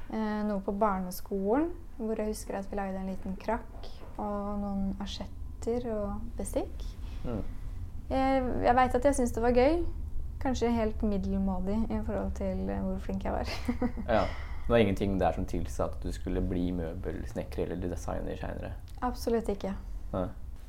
Eh, 0.07 0.41
noe 0.47 0.63
på 0.63 0.73
barneskolen, 0.75 1.69
hvor 1.99 2.19
jeg 2.19 2.31
husker 2.31 2.57
at 2.59 2.67
vi 2.71 2.79
lagde 2.79 2.99
en 2.99 3.11
liten 3.11 3.37
krakk 3.41 3.87
og 4.17 4.57
noen 4.61 4.89
asjetter 5.03 5.87
og 5.93 6.25
bestikk. 6.37 6.83
Mm. 7.25 7.43
Jeg, 8.09 8.43
jeg 8.63 8.75
veit 8.77 8.95
at 8.95 9.07
jeg 9.07 9.19
syntes 9.19 9.35
det 9.35 9.43
var 9.43 9.55
gøy. 9.55 9.81
Kanskje 10.41 10.69
helt 10.71 11.01
middelmådig 11.03 11.79
i 11.89 12.01
forhold 12.05 12.35
til 12.37 12.67
eh, 12.69 12.83
hvor 12.83 12.99
flink 13.03 13.25
jeg 13.27 13.35
var. 13.35 13.55
Ja. 14.17 14.27
Det 14.67 14.73
var 14.73 14.81
ingenting 14.83 15.13
der 15.15 15.31
som 15.31 15.45
tilsa 15.47 15.85
at 15.85 16.01
du 16.03 16.11
skulle 16.11 16.41
bli 16.43 16.73
møbelsnekker 16.75 17.69
eller 17.71 17.87
designer 17.87 18.35
seinere? 18.35 18.73
Absolutt 18.99 19.47
ikke. 19.53 19.71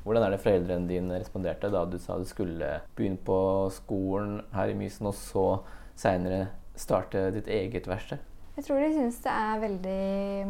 Hvordan 0.03 0.25
er 0.25 0.33
det 0.33 0.41
foreldrene 0.43 0.89
dine 0.89 1.19
responderte 1.19 1.71
da 1.73 1.83
du 1.85 1.97
sa 2.01 2.17
du 2.17 2.25
skulle 2.27 2.79
begynne 2.97 3.19
på 3.25 3.39
skolen 3.75 4.39
her 4.55 4.71
i 4.71 4.77
Mysen, 4.77 5.09
og 5.09 5.17
så 5.17 5.45
seinere 5.99 6.47
starte 6.79 7.27
ditt 7.35 7.49
eget 7.51 7.89
verksted? 7.89 8.23
Jeg 8.55 8.65
tror 8.67 8.81
de 8.83 8.93
syns 8.95 9.19
det 9.23 9.33
er 9.33 9.61
veldig 9.61 9.99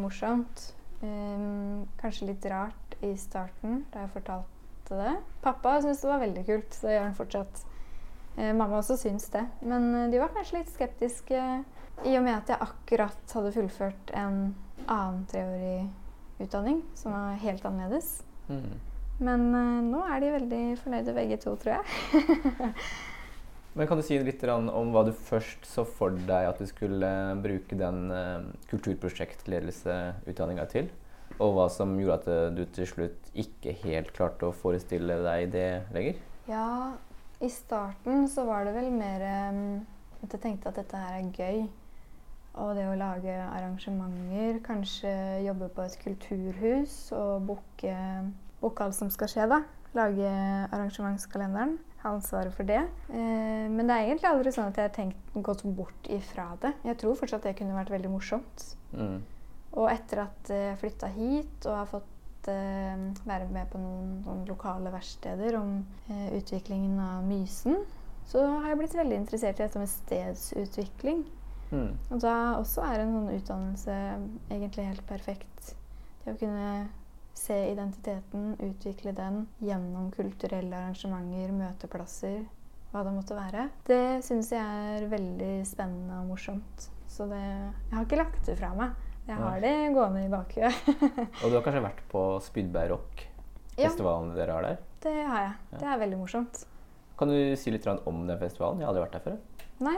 morsomt. 0.02 0.62
Um, 1.00 1.86
kanskje 2.00 2.28
litt 2.28 2.46
rart 2.50 2.96
i 3.06 3.14
starten 3.18 3.84
da 3.92 4.04
jeg 4.04 4.12
fortalte 4.16 4.98
det. 4.98 5.14
Pappa 5.44 5.76
syntes 5.80 6.02
det 6.02 6.10
var 6.10 6.24
veldig 6.24 6.46
kult. 6.48 6.80
Det 6.82 6.96
gjør 6.96 7.06
han 7.06 7.18
fortsatt. 7.18 7.62
Uh, 8.36 8.50
mamma 8.50 8.80
også 8.80 8.98
syns 9.00 9.30
det. 9.34 9.44
Men 9.62 9.88
eh, 9.94 10.08
de 10.12 10.20
var 10.22 10.34
kanskje 10.34 10.58
litt 10.58 10.74
skeptiske 10.74 11.40
i 12.06 12.16
og 12.16 12.24
med 12.24 12.34
at 12.34 12.52
jeg 12.52 12.62
akkurat 12.66 13.34
hadde 13.36 13.54
fullført 13.54 14.12
en 14.16 14.42
annen 14.86 15.24
treårig 15.30 15.88
utdanning 16.40 16.82
som 16.98 17.14
var 17.14 17.40
helt 17.42 17.64
annerledes. 17.68 18.20
Mm. 18.48 18.78
Men 19.20 19.46
uh, 19.52 19.80
nå 19.84 20.00
er 20.08 20.20
de 20.22 20.34
veldig 20.38 20.64
fornøyde 20.80 21.16
begge 21.16 21.36
to, 21.42 21.54
tror 21.60 21.78
jeg. 21.78 21.84
Men 23.78 23.86
kan 23.86 24.00
du 24.00 24.02
si 24.02 24.18
litt 24.18 24.42
om 24.50 24.90
hva 24.90 25.04
du 25.06 25.12
først 25.14 25.62
så 25.68 25.84
for 25.86 26.10
deg 26.10 26.48
at 26.48 26.58
du 26.58 26.66
skulle 26.66 27.10
bruke 27.44 27.76
den 27.78 28.10
uh, 28.10 28.42
kulturprosjektledelseutdanninga 28.72 30.66
til? 30.72 30.90
Og 31.40 31.54
hva 31.56 31.68
som 31.72 31.94
gjorde 32.00 32.16
at 32.18 32.26
eh, 32.28 32.50
du 32.56 32.64
til 32.74 32.88
slutt 32.88 33.30
ikke 33.38 33.72
helt 33.84 34.10
klarte 34.16 34.48
å 34.48 34.56
forestille 34.56 35.14
deg 35.24 35.52
det 35.54 35.68
lenger? 35.94 36.18
Ja, 36.50 36.92
i 37.40 37.48
starten 37.52 38.26
så 38.28 38.44
var 38.48 38.66
det 38.66 38.74
vel 38.74 38.90
mer 38.92 39.24
um, 39.48 39.86
at 40.20 40.34
jeg 40.34 40.42
tenkte 40.42 40.68
at 40.68 40.80
dette 40.82 41.00
her 41.00 41.16
er 41.16 41.30
gøy. 41.32 41.62
Og 42.60 42.74
det 42.76 42.84
å 42.90 42.98
lage 42.98 43.32
arrangementer, 43.46 44.58
kanskje 44.66 45.12
jobbe 45.46 45.70
på 45.72 45.86
et 45.86 45.96
kulturhus 46.02 46.96
og 47.16 47.46
booke 47.48 47.94
booke 48.60 48.84
alt 48.84 48.96
som 48.96 49.10
skal 49.12 49.30
skje, 49.30 49.46
da. 49.50 49.62
Lage 49.96 50.30
arrangementskalenderen. 50.70 51.78
Ha 52.00 52.14
ansvaret 52.14 52.54
for 52.56 52.68
det. 52.68 52.80
Eh, 53.12 53.66
men 53.68 53.84
det 53.84 53.96
er 53.96 54.06
egentlig 54.06 54.30
aldri 54.30 54.52
sånn 54.54 54.70
at 54.70 54.78
jeg 54.78 54.88
har 54.88 54.94
tenkt 54.94 55.34
gått 55.34 55.64
bort 55.76 56.08
ifra 56.12 56.46
det. 56.62 56.72
Jeg 56.86 57.00
tror 57.02 57.18
fortsatt 57.18 57.44
det 57.48 57.56
kunne 57.58 57.76
vært 57.76 57.92
veldig 57.92 58.12
morsomt. 58.12 58.64
Mm. 58.94 59.18
Og 59.76 59.90
etter 59.92 60.24
at 60.24 60.50
jeg 60.50 60.78
flytta 60.80 61.10
hit 61.14 61.66
og 61.68 61.76
har 61.76 61.90
fått 61.90 62.50
eh, 62.50 63.02
være 63.26 63.50
med 63.52 63.68
på 63.72 63.80
noen, 63.82 64.14
noen 64.24 64.46
lokale 64.48 64.92
verksteder 64.94 65.58
om 65.60 65.80
eh, 66.08 66.30
utviklingen 66.38 66.96
av 67.04 67.26
Mysen, 67.26 67.82
så 68.30 68.46
har 68.46 68.70
jeg 68.70 68.80
blitt 68.80 68.96
veldig 68.96 69.20
interessert 69.24 69.60
i 69.60 69.66
dette 69.66 69.82
med 69.82 69.90
stedsutvikling. 69.90 71.26
Mm. 71.70 71.92
Og 72.10 72.22
da 72.22 72.36
også 72.58 72.82
er 72.86 73.02
en 73.02 73.12
sånn 73.14 73.30
utdannelse 73.34 73.98
egentlig 74.50 74.88
helt 74.88 75.06
perfekt. 75.06 75.74
Det 76.24 76.34
å 76.34 76.40
kunne 76.40 76.70
se 77.40 77.56
identiteten, 77.70 78.54
utvikle 78.60 79.12
den 79.16 79.44
gjennom 79.64 80.10
kulturelle 80.14 80.76
arrangementer, 80.84 81.52
møteplasser, 81.56 82.42
hva 82.90 83.04
det 83.06 83.14
måtte 83.14 83.38
være. 83.38 83.68
Det 83.86 84.20
syns 84.26 84.50
jeg 84.52 84.96
er 84.96 85.06
veldig 85.10 85.52
spennende 85.68 86.20
og 86.20 86.32
morsomt. 86.34 86.90
Så 87.10 87.26
det, 87.30 87.40
jeg 87.40 87.96
har 87.96 88.06
ikke 88.06 88.20
lagt 88.20 88.44
det 88.46 88.58
fra 88.60 88.74
meg. 88.76 88.92
Jeg 89.28 89.38
har 89.38 89.60
det 89.62 89.74
gående 89.94 90.24
i 90.26 90.30
bakhuet. 90.30 90.88
Og 91.42 91.50
du 91.50 91.56
har 91.56 91.64
kanskje 91.64 91.84
vært 91.84 92.00
på 92.10 92.22
Spydberg 92.42 92.94
Rock-festivalen 92.94 94.32
dere 94.34 94.56
har 94.56 94.66
der? 94.66 94.80
Det 95.00 95.16
har 95.16 95.44
jeg. 95.44 95.52
Det 95.76 95.86
er 95.86 96.00
veldig 96.00 96.18
morsomt. 96.20 96.64
Kan 97.20 97.30
du 97.30 97.36
si 97.60 97.72
litt 97.72 97.86
om 97.88 98.24
den 98.26 98.40
festivalen? 98.40 98.80
Jeg 98.80 98.88
har 98.88 98.94
aldri 98.94 99.04
vært 99.04 99.18
der 99.18 99.24
før. 99.26 99.66
Nei, 99.86 99.96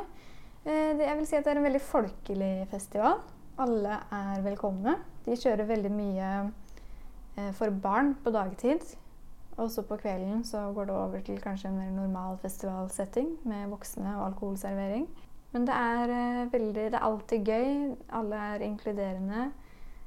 eh, 0.67 1.01
jeg 1.01 1.19
vil 1.19 1.29
si 1.31 1.39
at 1.39 1.47
det 1.47 1.55
er 1.55 1.63
en 1.63 1.69
veldig 1.69 1.85
folkelig 1.87 2.53
festival. 2.71 3.23
Alle 3.63 3.99
er 4.15 4.43
velkomne. 4.45 4.97
De 5.25 5.39
kjører 5.39 5.69
veldig 5.69 5.93
mye 5.95 6.29
for 7.57 7.73
barn 7.83 8.15
på 8.25 8.31
dagtid. 8.35 8.85
Og 9.61 9.71
så 9.71 9.83
på 9.85 9.97
kvelden 10.01 10.45
så 10.45 10.73
går 10.73 10.89
det 10.89 10.95
over 10.97 11.21
til 11.21 11.41
kanskje 11.41 11.69
en 11.69 11.79
mer 11.79 11.91
normal 11.91 12.39
festivalsetting 12.41 13.35
med 13.45 13.69
voksne 13.69 14.15
og 14.17 14.27
alkoholservering. 14.27 15.07
Men 15.53 15.67
det 15.67 15.75
er, 15.75 16.03
eh, 16.11 16.53
veldig, 16.53 16.75
det 16.75 16.95
er 16.95 17.05
alltid 17.05 17.45
gøy. 17.45 17.97
Alle 18.13 18.37
er 18.37 18.65
inkluderende. 18.65 19.51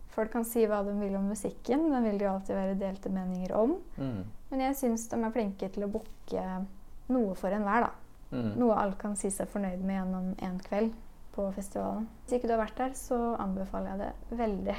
Folk 0.09 0.31
kan 0.31 0.43
si 0.43 0.65
hva 0.65 0.83
de 0.83 0.99
vil 0.99 1.15
om 1.15 1.23
musikken. 1.23 1.91
Den 1.91 2.03
vil 2.03 2.17
det 2.19 2.25
jo 2.25 2.33
alltid 2.33 2.55
være 2.55 2.79
delte 2.79 3.09
meninger 3.09 3.55
om. 3.55 3.75
Mm. 3.97 4.23
Men 4.49 4.61
jeg 4.61 4.75
syns 4.75 5.07
de 5.07 5.23
er 5.23 5.31
flinke 5.31 5.69
til 5.69 5.83
å 5.83 5.91
booke 5.91 6.65
noe 7.07 7.35
for 7.35 7.49
enhver, 7.49 7.81
da. 7.81 7.89
Mm. 8.31 8.57
Noe 8.57 8.75
alle 8.75 8.95
kan 8.97 9.15
si 9.15 9.29
seg 9.29 9.47
fornøyd 9.47 9.83
med 9.83 9.95
gjennom 9.95 10.35
en 10.41 10.59
kveld 10.59 10.93
på 11.35 11.45
festivalen. 11.55 12.05
Hvis 12.25 12.37
ikke 12.37 12.47
du 12.49 12.53
har 12.55 12.61
vært 12.63 12.77
der, 12.79 12.93
så 12.97 13.17
anbefaler 13.43 13.91
jeg 13.91 13.99
det 14.05 14.37
veldig. 14.39 14.75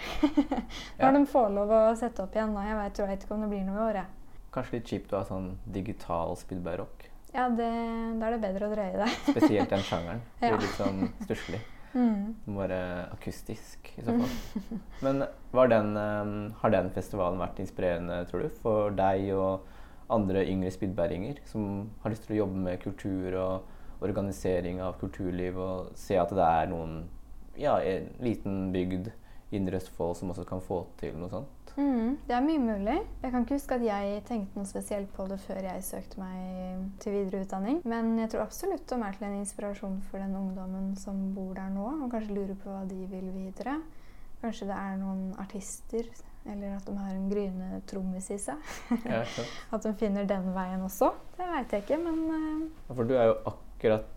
Ja. 0.98 1.10
Når 1.10 1.18
de 1.18 1.26
får 1.28 1.50
lov 1.52 1.72
å 1.76 1.80
sette 2.00 2.24
opp 2.24 2.34
igjen. 2.36 2.54
Jeg 2.66 2.78
vet, 2.80 2.94
tror 2.96 3.10
jeg 3.12 3.20
ikke 3.20 3.34
om 3.36 3.44
det 3.44 3.50
blir 3.52 3.64
noe 3.66 3.76
i 3.76 3.84
år, 3.90 3.98
jeg. 4.00 4.40
Kanskje 4.56 4.78
litt 4.78 4.88
kjipt 4.90 5.12
å 5.12 5.20
ha 5.20 5.26
sånn 5.28 5.50
digital 5.68 6.32
Spydberg 6.40 6.80
Rock. 6.80 7.06
Ja, 7.36 7.48
det, 7.52 7.68
da 8.16 8.28
er 8.30 8.36
det 8.36 8.42
bedre 8.46 8.68
å 8.70 8.72
drøye 8.72 9.00
det. 9.02 9.08
Spesielt 9.34 9.72
den 9.74 9.84
sjangeren. 9.84 10.22
Det 10.40 10.48
Ja. 10.54 10.56
litt 10.62 10.78
sånn 10.78 11.02
stusslig. 11.26 11.60
Mm. 11.96 12.34
Må 12.48 12.60
være 12.64 12.80
akustisk 13.12 13.90
i 13.96 14.02
så 14.04 14.14
fall. 14.16 14.34
Men 15.04 15.22
var 15.52 15.68
den, 15.72 15.92
eh, 16.00 16.32
har 16.62 16.72
den 16.74 16.90
festivalen 16.96 17.40
vært 17.40 17.60
inspirerende, 17.64 18.22
tror 18.30 18.44
du, 18.46 18.48
for 18.64 18.96
deg 18.96 19.28
og 19.36 19.68
andre 20.12 20.44
yngre 20.48 20.70
spydberginger 20.72 21.40
som 21.50 21.88
har 22.02 22.12
lyst 22.12 22.28
til 22.28 22.36
å 22.36 22.42
jobbe 22.44 22.60
med 22.68 22.80
kultur 22.84 23.36
og 23.42 23.72
organisering 24.04 24.82
av 24.84 24.98
kulturliv, 25.00 25.58
og 25.58 25.92
se 25.98 26.18
at 26.20 26.32
det 26.34 26.46
er 26.46 26.72
noen 26.72 26.98
ja, 27.56 27.78
en 27.80 28.10
liten 28.20 28.66
bygd 28.74 29.12
Indre 29.54 29.78
Østfold 29.78 30.16
som 30.18 30.32
også 30.32 30.44
kan 30.48 30.60
få 30.60 30.82
til 31.00 31.14
noe 31.16 31.30
sånt? 31.30 31.72
Mm, 31.76 32.16
det 32.26 32.34
er 32.34 32.44
mye 32.44 32.60
mulig. 32.60 32.96
Jeg 33.22 33.32
kan 33.32 33.44
ikke 33.44 33.58
huske 33.58 33.76
at 33.76 33.84
jeg 33.84 34.22
tenkte 34.28 34.58
noe 34.58 34.68
spesielt 34.68 35.10
på 35.14 35.26
det 35.28 35.36
før 35.44 35.60
jeg 35.68 35.84
søkte 35.84 36.20
meg 36.20 36.86
til 37.02 37.18
videre 37.18 37.44
utdanning. 37.44 37.82
Men 37.84 38.14
jeg 38.22 38.32
tror 38.32 38.46
absolutt 38.46 38.88
de 38.88 38.96
er 38.96 39.18
til 39.18 39.28
en 39.28 39.36
inspirasjon 39.42 39.98
for 40.08 40.22
den 40.22 40.36
ungdommen 40.38 40.94
som 40.98 41.20
bor 41.36 41.52
der 41.58 41.68
nå, 41.74 41.90
og 42.00 42.08
kanskje 42.14 42.38
lurer 42.38 42.56
på 42.62 42.72
hva 42.72 42.86
de 42.88 43.02
vil 43.10 43.28
videre. 43.34 43.76
Kanskje 44.40 44.70
det 44.70 44.78
er 44.78 44.96
noen 45.00 45.28
artister, 45.42 46.08
eller 46.46 46.76
at 46.78 46.88
de 46.88 46.96
har 46.96 47.12
en 47.12 47.28
gryende 47.30 47.82
trommis 47.90 48.30
i 48.30 48.38
seg. 48.38 48.74
At 49.74 49.82
de 49.82 49.92
finner 49.98 50.28
den 50.28 50.52
veien 50.54 50.84
også. 50.86 51.10
Det 51.36 51.48
veit 51.50 51.72
jeg 51.72 51.82
ikke, 51.82 51.98
men 52.04 52.20
uh... 52.30 52.92
For 52.94 53.08
du 53.08 53.16
er 53.16 53.32
jo 53.32 53.38
akkurat 53.40 53.65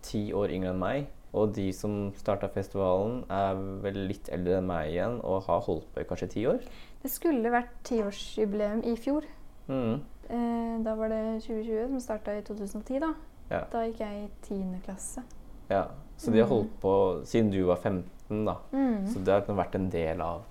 ti 0.02 0.32
år 0.32 0.50
yngre 0.50 0.70
enn 0.74 0.78
meg. 0.80 1.08
Og 1.32 1.52
de 1.54 1.68
som 1.72 2.12
starta 2.18 2.48
festivalen, 2.50 3.24
er 3.30 3.54
vel 3.84 4.06
litt 4.08 4.28
eldre 4.34 4.58
enn 4.58 4.66
meg 4.66 4.90
igjen 4.90 5.20
og 5.22 5.44
har 5.46 5.60
holdt 5.62 5.86
på 5.94 6.02
i 6.02 6.04
kanskje 6.08 6.28
ti 6.28 6.46
år. 6.46 6.58
det 7.02 7.10
skulle 7.10 7.50
vært 7.50 7.70
tiårsjubileum 7.84 8.82
i 8.84 8.96
fjor. 8.96 9.24
Mm. 9.68 10.00
Eh, 10.28 10.84
da 10.84 10.94
var 10.94 11.08
det 11.08 11.42
2020, 11.42 11.88
som 11.88 12.00
starta 12.00 12.34
i 12.36 12.42
2010. 12.42 13.00
Da 13.00 13.14
Ja. 13.50 13.64
Da 13.72 13.82
gikk 13.86 13.98
jeg 14.00 14.24
i 14.24 14.30
tiende 14.42 14.80
klasse. 14.84 15.22
ja. 15.68 15.86
Så 16.16 16.30
de 16.30 16.38
har 16.40 16.48
holdt 16.48 16.80
på 16.80 17.24
siden 17.24 17.50
du 17.50 17.64
var 17.64 17.76
15, 17.76 18.44
da. 18.44 18.56
Mm. 18.72 19.06
Så 19.06 19.24
det 19.24 19.32
har 19.32 19.56
vært 19.56 19.74
en 19.74 19.88
del 19.88 20.20
av 20.20 20.42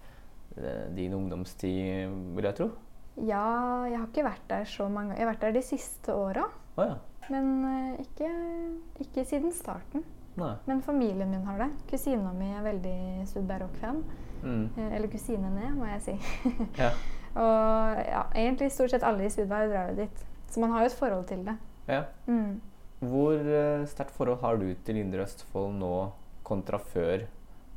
eh, 0.58 0.88
din 0.96 1.14
ungdomstid, 1.14 2.10
vil 2.36 2.44
jeg 2.44 2.56
tro? 2.56 2.72
Ja, 3.18 3.86
jeg 3.86 4.00
har 4.00 4.08
ikke 4.08 4.24
vært 4.24 4.48
der 4.50 4.64
så 4.66 4.88
mange 4.90 5.10
ganger. 5.10 5.20
Jeg 5.20 5.28
har 5.28 5.34
vært 5.34 5.42
der 5.42 5.52
de 5.52 5.62
siste 5.62 6.16
åra. 6.16 6.48
Oh, 6.78 6.86
ja. 6.86 6.96
Men 7.30 7.52
uh, 7.66 8.00
ikke, 8.02 8.30
ikke 9.04 9.26
siden 9.30 9.54
starten. 9.56 10.04
Nei. 10.40 10.54
Men 10.70 10.82
familien 10.86 11.30
min 11.32 11.46
har 11.48 11.60
det. 11.60 11.70
Kusina 11.90 12.32
mi 12.36 12.50
er 12.56 12.64
veldig 12.64 13.28
Sudberg 13.30 13.66
Rock-fan. 13.66 14.04
Mm. 14.44 14.66
Uh, 14.78 14.86
Eller 14.96 15.12
kusinene, 15.12 15.72
må 15.78 15.90
jeg 15.94 16.04
si. 16.10 16.18
Ja. 16.84 16.94
Og 17.40 18.00
ja, 18.10 18.24
egentlig 18.34 18.72
stort 18.74 18.90
sett 18.90 19.04
alle 19.06 19.28
i 19.28 19.30
Sudberg 19.30 19.70
drar 19.70 19.92
jo 19.92 20.00
dit. 20.00 20.24
Så 20.50 20.62
man 20.64 20.72
har 20.74 20.82
jo 20.82 20.90
et 20.90 20.98
forhold 20.98 21.28
til 21.30 21.46
det. 21.46 21.56
ja. 21.88 22.04
Mm. 22.28 22.60
Hvor 23.00 23.38
uh, 23.38 23.86
sterkt 23.88 24.12
forhold 24.12 24.42
har 24.42 24.58
du 24.60 24.74
til 24.84 24.98
Indre 25.00 25.24
Østfold 25.24 25.78
nå 25.80 25.92
kontra 26.44 26.82
før? 26.84 27.22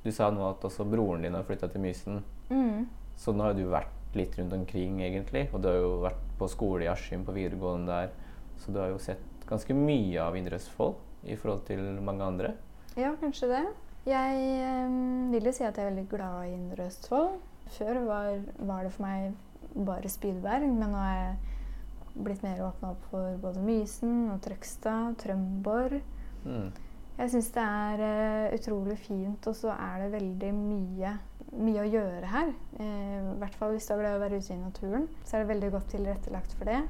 Du 0.03 0.09
sa 0.11 0.33
nå 0.35 0.43
at 0.49 0.65
også 0.67 0.83
broren 0.89 1.23
din 1.23 1.37
har 1.37 1.45
flytta 1.47 1.69
til 1.71 1.85
Mysen. 1.85 2.25
Mm. 2.51 2.89
Så 3.15 3.31
nå 3.37 3.45
har 3.45 3.55
du 3.55 3.63
vært 3.71 4.17
litt 4.19 4.35
rundt 4.39 4.57
omkring, 4.57 4.99
egentlig. 5.05 5.45
Og 5.53 5.63
du 5.63 5.69
har 5.71 5.79
jo 5.79 5.93
vært 6.03 6.25
på 6.41 6.49
skole 6.51 6.89
i 6.89 6.91
Askim, 6.91 7.23
på 7.29 7.37
videregående 7.37 7.93
der. 7.93 8.11
Så 8.59 8.75
du 8.75 8.81
har 8.83 8.91
jo 8.91 8.99
sett 8.99 9.23
ganske 9.53 9.77
mye 9.77 10.19
av 10.25 10.37
Indre 10.39 10.59
Østfold 10.61 11.29
i 11.29 11.39
forhold 11.39 11.65
til 11.69 11.81
mange 12.03 12.27
andre. 12.27 12.55
Ja, 12.99 13.15
kanskje 13.21 13.53
det. 13.53 13.63
Jeg 14.09 14.45
eh, 14.67 14.99
vil 15.33 15.47
jo 15.47 15.55
si 15.55 15.65
at 15.65 15.79
jeg 15.79 15.87
er 15.87 15.93
veldig 15.93 16.09
glad 16.11 16.49
i 16.49 16.55
Indre 16.57 16.89
Østfold. 16.91 17.39
Før 17.77 18.03
var, 18.09 18.41
var 18.59 18.85
det 18.85 18.93
for 18.97 19.07
meg 19.07 19.33
bare 19.73 20.11
Spydberg, 20.11 20.67
men 20.67 20.93
nå 20.93 21.01
er 21.01 21.19
jeg 21.21 22.23
blitt 22.27 22.43
mer 22.45 22.61
åpna 22.67 22.93
opp 22.93 23.05
for 23.11 23.37
både 23.41 23.63
Mysen 23.65 24.27
og 24.33 24.43
Trøgstad, 24.45 25.15
Trømborg. 25.23 26.03
Mm. 26.45 26.73
Jeg 27.19 27.33
syns 27.33 27.51
det 27.55 27.63
er 27.63 28.03
uh, 28.03 28.55
utrolig 28.57 28.97
fint, 29.01 29.47
og 29.47 29.57
så 29.57 29.73
er 29.77 30.03
det 30.03 30.13
veldig 30.17 30.51
mye, 30.57 31.13
mye 31.61 31.85
å 31.85 31.89
gjøre 31.89 32.33
her. 32.33 32.53
Eh, 32.81 33.17
I 33.21 33.37
hvert 33.41 33.57
fall 33.61 33.77
hvis 33.77 33.87
du 33.89 33.95
er 33.95 34.03
glad 34.03 34.17
i 34.17 34.19
å 34.19 34.25
være 34.25 34.41
ute 34.41 34.57
i 34.57 34.61
naturen, 34.61 35.07
så 35.23 35.37
er 35.37 35.45
det 35.45 35.53
veldig 35.53 35.73
godt 35.77 35.91
tilrettelagt 35.95 36.57
for 36.59 36.73
det. 36.73 36.81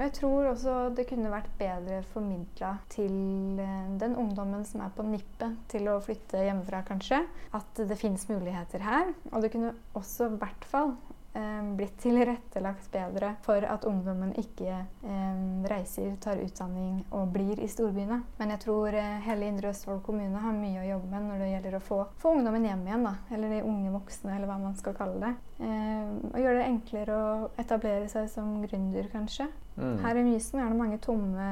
Og 0.00 0.06
jeg 0.06 0.14
tror 0.16 0.46
også 0.48 0.74
det 0.96 1.04
kunne 1.10 1.28
vært 1.28 1.50
bedre 1.60 1.98
formidla 2.14 2.70
til 2.88 3.58
eh, 3.60 3.90
den 4.00 4.14
ungdommen 4.16 4.62
som 4.64 4.80
er 4.80 4.94
på 4.96 5.04
nippet 5.04 5.58
til 5.68 5.90
å 5.92 5.98
flytte 6.00 6.40
hjemmefra, 6.40 6.80
kanskje, 6.88 7.18
at 7.52 7.82
det 7.84 7.98
fins 8.00 8.24
muligheter 8.30 8.80
her. 8.80 9.12
Og 9.28 9.44
det 9.44 9.50
kunne 9.52 9.74
også 10.00 10.30
i 10.30 10.38
hvert 10.40 10.64
fall 10.70 10.94
eh, 11.36 11.60
blitt 11.76 11.98
tilrettelagt 12.00 12.88
bedre 12.94 13.34
for 13.44 13.60
at 13.60 13.84
ungdommen 13.84 14.32
ikke 14.40 14.72
eh, 14.72 15.44
reiser, 15.68 16.14
tar 16.24 16.40
utdanning 16.40 17.02
og 17.12 17.28
blir 17.36 17.60
i 17.60 17.68
storbyene. 17.68 18.22
Men 18.40 18.54
jeg 18.54 18.64
tror 18.64 18.96
eh, 18.96 19.20
hele 19.28 19.52
Indre 19.52 19.74
Østfold 19.74 20.00
kommune 20.06 20.40
har 20.40 20.56
mye 20.56 20.80
å 20.80 20.88
jobbe 20.94 21.12
med 21.12 21.28
når 21.28 21.44
det 21.44 21.52
gjelder 21.52 21.69
å 21.80 21.84
få, 21.84 21.98
få 22.22 22.34
ungdommen 22.36 22.66
hjem 22.68 22.84
igjen. 22.86 23.06
Da. 23.08 23.14
Eller 23.34 23.56
de 23.56 23.62
unge 23.66 23.92
voksne, 23.94 24.36
eller 24.36 24.50
hva 24.50 24.58
man 24.62 24.76
skal 24.78 24.94
kalle 24.98 25.18
det. 25.22 25.32
Eh, 25.64 26.12
og 26.30 26.38
gjøre 26.38 26.60
det 26.60 26.68
enklere 26.68 27.16
å 27.16 27.50
etablere 27.60 28.06
seg 28.12 28.30
som 28.32 28.54
gründer, 28.64 29.10
kanskje. 29.12 29.48
Mm. 29.80 29.96
Her 30.04 30.20
i 30.20 30.24
Mysen 30.26 30.60
er 30.60 30.70
det 30.70 30.80
mange 30.80 31.00
tomme 31.02 31.48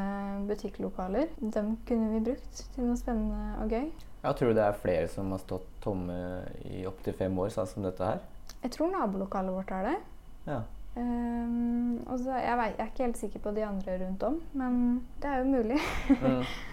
butikklokaler. 0.49 1.33
Dem 1.41 1.77
kunne 1.89 2.13
vi 2.15 2.25
brukt 2.31 2.65
til 2.75 2.89
noe 2.89 2.99
spennende 3.01 3.57
og 3.63 3.73
gøy. 3.73 3.89
Jeg 4.19 4.39
tror 4.41 4.57
det 4.57 4.65
er 4.65 4.81
flere 4.83 5.11
som 5.11 5.31
har 5.33 5.41
stått 5.43 5.69
tomme 5.83 6.17
i 6.67 6.83
opptil 6.89 7.15
fem 7.17 7.39
år, 7.39 7.53
sånn 7.55 7.71
som 7.71 7.87
dette 7.87 8.05
her. 8.05 8.25
Jeg 8.65 8.75
tror 8.75 8.91
nabolokalet 8.93 9.55
vårt 9.55 9.71
har 9.73 9.87
det. 9.87 9.99
Ja. 10.49 10.65
Um, 10.99 12.01
og 12.11 12.17
så, 12.19 12.33
jeg, 12.43 12.57
vet, 12.59 12.73
jeg 12.75 12.83
er 12.83 12.91
ikke 12.91 13.05
helt 13.05 13.21
sikker 13.21 13.43
på 13.45 13.53
de 13.55 13.63
andre 13.63 13.99
rundt 14.01 14.25
om, 14.27 14.41
men 14.59 14.81
det 15.23 15.31
er 15.31 15.45
jo 15.45 15.53
mulig. 15.53 15.79
Mm. 16.11 16.43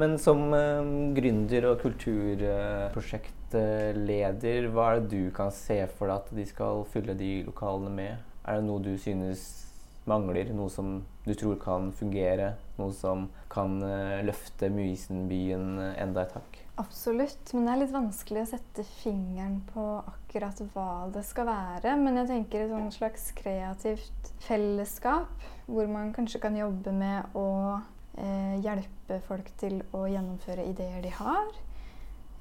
Men 0.00 0.14
som 0.20 0.54
eh, 0.56 0.82
gründer 1.16 1.64
og 1.68 1.80
kulturprosjektleder, 1.82 4.68
hva 4.72 4.84
er 4.88 4.94
det 5.02 5.10
du 5.12 5.22
kan 5.36 5.50
se 5.52 5.86
for 5.98 6.06
deg 6.08 6.16
at 6.16 6.28
de 6.38 6.44
skal 6.48 6.84
fylle 6.92 7.14
de 7.18 7.44
lokalene 7.48 7.90
med? 7.92 8.12
Er 8.48 8.54
det 8.58 8.66
noe 8.66 8.80
du 8.82 8.98
synes 8.98 9.66
mangler? 10.08 10.52
Noe 10.56 10.70
som 10.72 11.04
du 11.26 11.34
tror 11.36 11.56
kan 11.60 11.92
fungere? 11.94 12.54
Noe 12.80 12.92
som 12.96 13.28
kan 13.52 13.82
eh, 13.84 14.24
løfte 14.24 14.70
Mysenbyen 14.72 15.78
eh, 15.78 16.02
enda 16.02 16.22
et 16.24 16.32
hakk? 16.38 16.58
Absolutt, 16.80 17.52
men 17.52 17.68
det 17.68 17.72
er 17.74 17.80
litt 17.82 17.92
vanskelig 17.92 18.40
å 18.46 18.50
sette 18.54 18.82
fingeren 19.04 19.60
på 19.74 19.84
akkurat 20.00 20.56
hva 20.72 21.12
det 21.12 21.24
skal 21.28 21.44
være. 21.50 21.96
Men 22.00 22.16
jeg 22.22 22.30
tenker 22.32 22.64
et 22.64 22.72
sånn 22.72 22.92
slags 22.94 23.24
kreativt 23.36 24.32
fellesskap, 24.48 25.28
hvor 25.68 25.86
man 25.92 26.16
kanskje 26.16 26.40
kan 26.42 26.56
jobbe 26.56 26.92
med 26.96 27.18
å 27.36 27.76
eh, 28.18 28.56
hjelpe 28.64 29.20
folk 29.28 29.50
til 29.58 29.82
å 29.94 30.04
gjennomføre 30.10 30.66
ideer 30.68 31.02
de 31.02 31.10
har. 31.10 31.46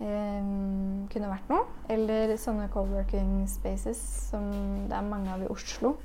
Eh, 0.01 0.41
kunne 1.13 1.29
vært 1.29 1.49
noe. 1.51 1.65
Eller 1.93 2.33
sånne 2.41 2.69
co-working 2.73 3.45
spaces 3.49 3.99
som 4.31 4.47
det 4.89 4.97
er 4.97 5.05
mange 5.05 5.29
av 5.33 5.43
i 5.43 5.49
Oslo. 5.51 5.97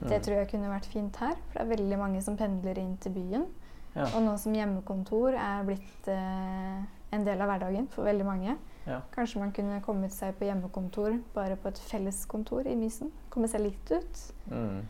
Det 0.00 0.18
Mm. 0.18 0.22
tror 0.22 0.34
jeg 0.38 0.48
kunne 0.50 0.70
vært 0.70 0.86
fint 0.86 1.16
her, 1.16 1.34
for 1.50 1.58
det 1.58 1.60
er 1.72 1.76
veldig 1.76 1.98
mange 1.98 2.22
som 2.22 2.36
pendler 2.36 2.78
inn 2.78 2.96
til 2.96 3.12
byen. 3.12 3.46
Ja. 3.94 4.04
Og 4.16 4.22
nå 4.22 4.38
som 4.38 4.54
hjemmekontor 4.54 5.34
er 5.36 5.64
blitt 5.64 6.08
eh, 6.08 6.82
en 7.12 7.24
del 7.24 7.40
av 7.42 7.48
hverdagen 7.48 7.88
for 7.90 8.04
veldig 8.04 8.24
mange. 8.24 8.56
Ja. 8.86 9.00
Kanskje 9.14 9.38
man 9.38 9.52
kunne 9.52 9.82
kommet 9.82 10.12
seg 10.12 10.34
på 10.38 10.46
hjemmekontor 10.48 11.20
bare 11.34 11.56
på 11.56 11.68
et 11.68 11.78
felleskontor 11.78 12.66
i 12.66 12.74
Mysen. 12.74 13.12
Komme 13.30 13.48
seg 13.48 13.60
litt 13.60 13.90
ut. 13.92 14.32
Mm. 14.50 14.80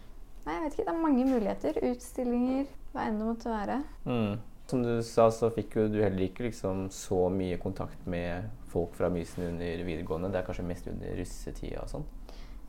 Nei, 0.47 0.55
jeg 0.55 0.63
vet 0.63 0.73
ikke. 0.79 0.85
Det 0.87 0.95
er 0.95 1.03
mange 1.03 1.25
muligheter. 1.27 1.73
Utstillinger, 1.91 2.67
hva 2.93 3.07
enn 3.09 3.21
det 3.21 3.29
måtte 3.29 3.53
være. 3.53 3.83
Mm. 4.07 4.41
Som 4.71 4.83
du 4.85 4.93
sa, 5.05 5.27
så 5.35 5.51
fikk 5.53 5.77
jo 5.77 5.89
du 5.91 5.99
heller 6.01 6.29
ikke 6.29 6.47
liksom 6.47 6.87
så 6.95 7.27
mye 7.33 7.59
kontakt 7.61 8.07
med 8.09 8.49
folk 8.73 8.95
fra 8.97 9.11
Mysen 9.13 9.45
under 9.51 9.85
videregående. 9.85 10.31
Det 10.33 10.41
er 10.41 10.47
kanskje 10.47 10.69
mest 10.69 10.89
under 10.89 11.17
russetida 11.19 11.83
og 11.83 11.91
sånn. 11.93 12.07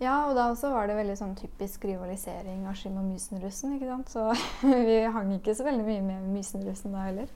Ja, 0.02 0.26
og 0.28 0.34
da 0.36 0.50
også 0.52 0.72
var 0.74 0.90
det 0.90 0.98
veldig 0.98 1.16
sånn 1.16 1.36
typisk 1.40 1.86
rivalisering 1.88 2.66
av 2.68 2.76
Skim 2.76 2.98
og 3.00 3.06
Mysenrussen, 3.08 3.78
ikke 3.78 3.92
sant. 3.92 4.12
Så 4.12 4.26
vi 4.90 4.98
hang 5.16 5.32
ikke 5.38 5.56
så 5.56 5.68
veldig 5.68 5.86
mye 5.88 6.06
med 6.08 6.32
Mysenrussen 6.34 6.96
da 6.96 7.06
heller. 7.08 7.30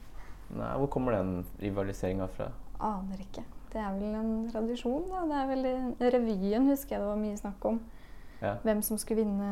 Nei, 0.48 0.72
hvor 0.80 0.90
kommer 0.92 1.16
den 1.16 1.46
rivaliseringa 1.62 2.26
fra? 2.34 2.50
Aner 2.84 3.22
ikke. 3.24 3.44
Det 3.72 3.80
er 3.80 3.94
vel 3.94 4.16
en 4.16 4.34
tradisjon, 4.52 5.06
da. 5.10 5.24
Det 5.28 5.38
er 5.38 5.48
vel 5.52 6.12
revyen 6.16 6.68
husker 6.72 6.96
jeg 6.96 7.04
det 7.04 7.08
var 7.08 7.20
mye 7.20 7.40
snakk 7.40 7.66
om. 7.68 7.80
Ja. 8.40 8.54
Hvem 8.64 8.82
som 8.86 9.00
skulle 9.00 9.24
vinne, 9.24 9.48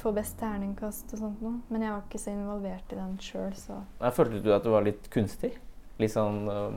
få 0.00 0.12
best 0.16 0.38
terningkast 0.40 1.12
og 1.14 1.20
sånt 1.20 1.42
noe. 1.44 1.60
Men 1.68 1.82
jeg 1.84 1.92
var 1.94 2.02
ikke 2.06 2.20
så 2.22 2.32
involvert 2.32 2.92
i 2.92 2.98
den 2.98 3.18
sjøl, 3.22 3.52
så 3.56 3.80
Jeg 4.00 4.16
følte 4.16 4.40
du 4.44 4.50
at 4.54 4.64
det 4.64 4.72
var 4.72 4.86
litt 4.86 5.10
kunstig? 5.12 5.52
Litt 6.00 6.14
sånn 6.14 6.48
uh, 6.48 6.72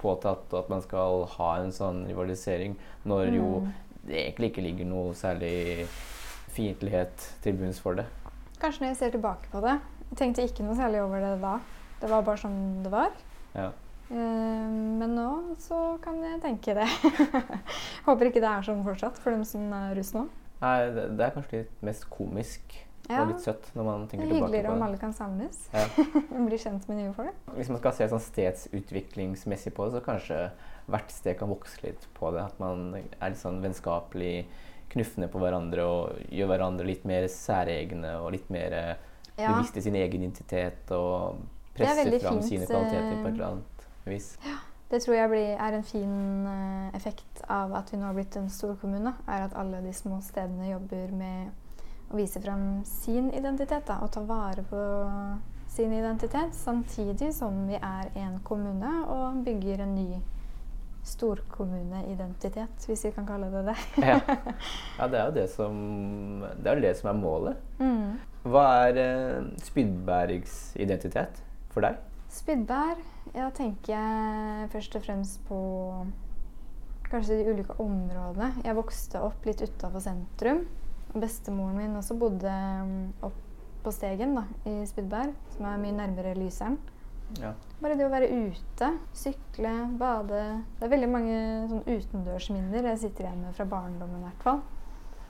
påtatt 0.00 0.52
at 0.54 0.68
man 0.68 0.82
skal 0.84 1.24
ha 1.38 1.50
en 1.62 1.72
sånn 1.72 2.04
rivalisering, 2.10 2.76
når 3.08 3.32
jo 3.38 3.46
Mm. 3.62 3.72
det 4.06 4.18
egentlig 4.26 4.50
ikke 4.52 4.62
ligger 4.66 4.86
noe 4.86 5.14
særlig 5.16 5.86
fiendtlighet 6.52 7.24
til 7.42 7.56
bunns 7.58 7.80
for 7.82 7.94
det. 7.98 8.04
Kanskje 8.60 8.84
når 8.84 8.92
jeg 8.92 8.96
ser 9.00 9.10
tilbake 9.16 9.50
på 9.52 9.60
det. 9.64 9.78
Jeg 10.10 10.18
tenkte 10.20 10.44
ikke 10.46 10.64
noe 10.64 10.76
særlig 10.78 11.02
over 11.02 11.20
det 11.20 11.32
da. 11.42 11.56
Det 12.00 12.10
var 12.12 12.22
bare 12.22 12.40
sånn 12.40 12.82
det 12.84 12.92
var. 12.92 13.10
Ja. 13.56 13.70
Eh, 14.10 14.16
men 15.00 15.16
nå 15.16 15.56
så 15.58 15.98
kan 16.04 16.20
jeg 16.22 16.40
tenke 16.44 16.74
det. 16.78 16.86
Håper 18.06 18.28
ikke 18.30 18.40
det 18.44 18.50
er 18.52 18.62
sånn 18.68 18.84
fortsatt 18.86 19.18
for 19.18 19.34
dem 19.34 19.44
som 19.48 19.66
er 19.74 19.94
russ 19.98 20.12
nå. 20.14 20.26
Nei, 20.62 20.76
det, 20.96 21.06
det 21.18 21.24
er 21.26 21.34
kanskje 21.36 21.58
litt 21.64 21.82
mest 21.84 22.06
komisk 22.10 22.76
Ja. 23.08 23.20
og 23.22 23.28
litt 23.30 23.42
søtt 23.44 23.68
når 23.76 23.84
man 23.86 24.00
Det 24.06 24.10
tenker 24.14 24.24
er 24.26 24.30
tilbake 24.32 24.46
hyggeligere 24.46 24.66
på 24.66 24.72
om 24.72 24.78
det. 24.80 24.86
alle 24.88 24.98
kan 24.98 25.12
samles. 25.14 25.58
Ja. 25.72 25.86
Bli 26.48 26.58
kjent 26.58 26.88
med 26.88 26.96
nye 27.02 27.12
folk. 27.14 27.34
Hvis 27.54 27.68
man 27.70 27.78
skal 27.78 27.92
se 27.98 28.08
sånn 28.10 28.24
stedsutviklingsmessig 28.24 29.74
på 29.76 29.86
det, 29.86 29.92
så 29.98 30.04
kanskje 30.06 30.38
hvert 30.90 31.10
sted 31.14 31.38
kan 31.38 31.50
vokse 31.50 31.82
litt 31.84 32.06
på 32.16 32.30
det. 32.34 32.42
At 32.48 32.58
man 32.62 32.88
er 32.96 33.30
litt 33.32 33.40
sånn 33.40 33.60
vennskapelig, 33.62 34.46
knuffende 34.92 35.28
på 35.30 35.40
hverandre 35.42 35.84
og 35.86 36.18
gjør 36.30 36.50
hverandre 36.52 36.86
litt 36.86 37.04
mer 37.08 37.26
særegne 37.30 38.16
og 38.22 38.32
litt 38.36 38.48
mer 38.54 38.72
eh, 38.72 38.94
Ja. 39.36 39.58
i 39.60 39.80
sin 39.84 39.94
egen 39.98 40.22
identitet 40.22 40.90
og 40.96 41.42
Det 41.76 41.84
er 41.84 41.94
presser 41.94 42.18
fram 42.22 42.38
sine 42.42 42.64
kvaliteter 42.66 43.18
på 43.20 43.26
eh, 43.26 43.28
et 43.28 43.34
eller 43.34 43.48
annet 43.50 43.86
vis. 44.06 44.30
Det 44.90 45.00
tror 45.02 45.16
jeg 45.16 45.30
blir, 45.32 45.48
er 45.58 45.74
en 45.74 45.86
fin 45.86 46.16
eh, 46.46 46.94
effekt 46.94 47.40
av 47.50 47.74
at 47.74 47.90
vi 47.90 47.98
nå 47.98 48.06
har 48.06 48.14
blitt 48.14 48.36
en 48.38 48.50
storkommune. 48.52 49.16
Er 49.26 49.48
at 49.48 49.56
alle 49.58 49.82
de 49.82 49.92
små 49.96 50.20
stedene 50.22 50.70
jobber 50.70 51.10
med 51.16 52.12
å 52.12 52.20
vise 52.20 52.38
frem 52.42 52.84
sin 52.86 53.32
identitet 53.34 53.88
da, 53.88 53.98
og 54.04 54.12
ta 54.14 54.22
vare 54.22 54.62
på 54.70 54.82
sin 55.74 55.92
identitet. 55.92 56.54
Samtidig 56.54 57.32
som 57.34 57.66
vi 57.66 57.80
er 57.80 58.12
en 58.14 58.38
kommune 58.46 58.92
og 59.10 59.42
bygger 59.46 59.82
en 59.82 59.94
ny 59.98 60.20
storkommuneidentitet, 61.06 62.86
hvis 62.86 63.04
vi 63.06 63.12
kan 63.14 63.26
kalle 63.26 63.50
det 63.50 63.62
det. 63.68 63.76
Ja. 64.02 64.20
ja, 64.98 65.06
det 65.10 65.18
er 65.20 65.26
jo 65.26 65.34
det 65.36 65.48
som, 65.52 65.76
det 66.62 66.72
er 66.72 66.82
det 66.82 66.94
som 66.98 67.10
er 67.10 67.20
målet. 67.20 67.60
Mm. 67.78 68.16
Hva 68.46 68.64
er 68.86 69.02
eh, 69.02 69.50
Spydbergs 69.66 70.74
identitet 70.78 71.42
for 71.74 71.86
deg? 71.86 71.98
Spydberg, 72.30 73.02
ja, 73.36 73.50
tenker 73.54 73.92
jeg 73.92 74.70
først 74.72 74.96
og 74.96 75.04
fremst 75.04 75.42
på 75.48 75.60
kanskje 77.10 77.38
de 77.38 77.52
ulike 77.52 77.76
områdene. 77.82 78.62
Jeg 78.64 78.76
vokste 78.76 79.22
opp 79.22 79.44
litt 79.46 79.62
utafor 79.62 80.02
sentrum. 80.02 80.64
Og 81.12 81.20
bestemoren 81.22 81.78
min 81.78 81.98
også 81.98 82.16
bodde 82.18 82.50
mm, 82.50 83.02
opp 83.24 83.42
på 83.84 83.92
Stegen 83.94 84.34
da, 84.34 84.42
i 84.66 84.80
Spydberg, 84.88 85.36
som 85.54 85.68
er 85.68 85.78
mye 85.80 85.94
nærmere 85.94 86.34
Lyseren. 86.36 86.80
Ja. 87.38 87.52
Bare 87.80 87.96
det 87.98 88.06
å 88.06 88.10
være 88.10 88.30
ute, 88.30 88.88
sykle, 89.18 89.72
bade 89.98 90.42
Det 90.78 90.86
er 90.86 90.92
veldig 90.92 91.08
mange 91.10 91.38
sånn 91.70 91.82
utendørsminner 91.82 92.86
jeg 92.92 93.00
sitter 93.02 93.26
igjen 93.26 93.40
med 93.42 93.56
fra 93.56 93.66
barndommen. 93.68 94.20
i 94.22 94.28
hvert 94.28 94.44
fall. 94.46 94.60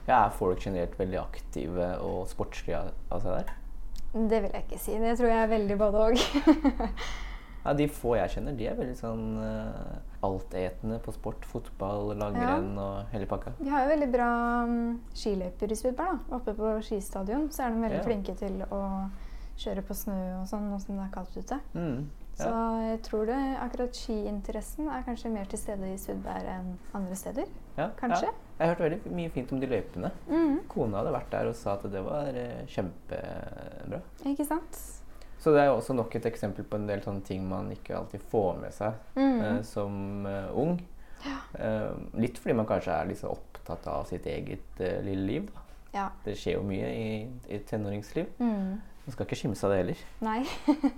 ja. 0.07 0.23
Er 0.23 0.33
folk 0.33 0.61
generelt 0.63 0.97
veldig 0.99 1.19
aktive 1.21 1.93
og 2.05 2.27
sportslige 2.29 2.83
av 2.83 2.91
av 3.11 3.23
seg 3.23 3.39
der? 3.39 3.55
Det 4.13 4.41
vil 4.43 4.53
jeg 4.53 4.65
ikke 4.65 4.81
si. 4.81 4.97
Det 4.97 5.15
tror 5.19 5.29
jeg 5.29 5.41
er 5.43 5.49
veldig 5.53 5.77
både 5.77 6.05
òg. 6.07 6.21
Ja, 7.67 7.73
De 7.75 7.87
få 7.91 8.15
jeg 8.17 8.31
kjenner, 8.37 8.55
de 8.57 8.67
er 8.71 8.77
veldig 8.79 8.95
sånn 8.97 9.25
uh, 9.43 9.97
altetende 10.23 10.99
på 11.03 11.11
sport. 11.15 11.43
Fotball, 11.51 12.13
langrenn 12.17 12.73
og 12.79 13.11
hele 13.13 13.27
pakka. 13.29 13.53
De 13.59 13.69
har 13.69 13.83
jo 13.85 13.89
veldig 13.93 14.11
bra 14.13 14.29
um, 14.63 14.77
skiløyper 15.13 15.71
i 15.71 15.77
Spydberg. 15.79 16.21
da. 16.29 16.37
Oppe 16.39 16.53
på 16.57 16.71
skistadion 16.87 17.49
så 17.51 17.67
er 17.67 17.75
de 17.75 17.83
veldig 17.83 17.99
Ja. 18.01 18.05
flinke 18.07 18.35
til 18.39 18.61
å 18.71 18.81
kjøre 19.57 19.81
på 19.83 19.93
snø 19.97 20.17
og 20.39 20.47
sånn 20.47 20.69
nå 20.71 20.79
som 20.79 20.95
det 20.95 21.05
er 21.09 21.13
kaldt 21.13 21.37
ute. 21.37 21.59
Mm. 21.73 22.07
Så 22.37 22.49
jeg 22.85 22.99
tror 23.01 23.23
det, 23.25 23.37
akkurat 23.63 23.95
skiinteressen 23.97 24.85
er 24.93 25.01
kanskje 25.07 25.31
mer 25.33 25.47
til 25.49 25.57
stede 25.57 25.87
i 25.89 25.95
Spydberg 25.97 26.45
enn 26.51 26.67
andre 26.93 27.15
steder. 27.17 27.47
Ja, 27.79 27.87
Kanskje? 27.97 28.27
Ja. 28.29 28.33
Jeg 28.59 28.67
har 28.67 28.75
hørt 28.75 28.83
veldig 28.85 29.15
mye 29.17 29.31
fint 29.33 29.51
om 29.55 29.59
de 29.59 29.69
løypene. 29.71 30.11
Mm. 30.29 30.59
Kona 30.69 30.99
hadde 31.01 31.15
vært 31.15 31.31
der 31.33 31.49
og 31.49 31.55
sa 31.57 31.73
at 31.73 31.87
det 31.91 32.03
var 32.05 32.29
eh, 32.37 32.61
kjempebra. 32.69 34.01
Ikke 34.29 34.45
sant? 34.45 34.79
Så 35.39 35.53
det 35.53 35.61
er 35.61 35.69
jo 35.69 35.77
også 35.77 35.93
nok 35.93 36.15
et 36.17 36.25
eksempel 36.29 36.65
på 36.65 36.79
en 36.79 36.87
del 36.89 37.03
sånne 37.05 37.21
ting 37.25 37.43
man 37.45 37.69
ikke 37.73 37.97
alltid 37.97 38.23
får 38.31 38.61
med 38.61 38.73
seg 38.73 38.95
mm. 39.17 39.41
eh, 39.41 39.59
som 39.67 40.25
eh, 40.25 40.53
ung. 40.57 40.77
Eh, 41.53 41.91
litt 42.21 42.39
fordi 42.41 42.55
man 42.57 42.67
kanskje 42.69 42.93
er 42.93 43.09
litt 43.09 43.23
opptatt 43.27 43.87
av 43.91 44.05
sitt 44.09 44.25
eget 44.29 44.81
eh, 44.81 44.99
lille 45.05 45.27
liv. 45.31 45.51
Ja. 45.93 46.09
Det 46.25 46.35
skjer 46.37 46.57
jo 46.57 46.65
mye 46.67 46.89
i, 46.89 47.09
i 47.53 47.59
tenåringsliv. 47.69 48.33
Mm. 48.41 48.77
Man 49.05 49.15
skal 49.15 49.27
ikke 49.27 49.39
skimse 49.39 49.65
av 49.67 49.73
det 49.73 49.79
heller. 49.81 50.03
Nei. 50.25 50.41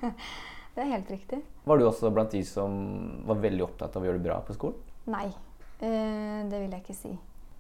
det 0.76 0.86
er 0.86 0.94
helt 0.96 1.12
riktig. 1.14 1.42
Var 1.68 1.80
du 1.80 1.86
også 1.88 2.12
blant 2.14 2.34
de 2.34 2.42
som 2.48 2.80
var 3.28 3.44
veldig 3.44 3.68
opptatt 3.68 3.96
av 3.96 4.04
å 4.04 4.10
gjøre 4.10 4.22
det 4.22 4.28
bra 4.28 4.40
på 4.48 4.56
skolen? 4.58 4.80
Nei, 5.10 5.28
eh, 5.84 6.42
det 6.50 6.64
vil 6.64 6.74
jeg 6.74 6.84
ikke 6.84 6.98
si. 6.98 7.14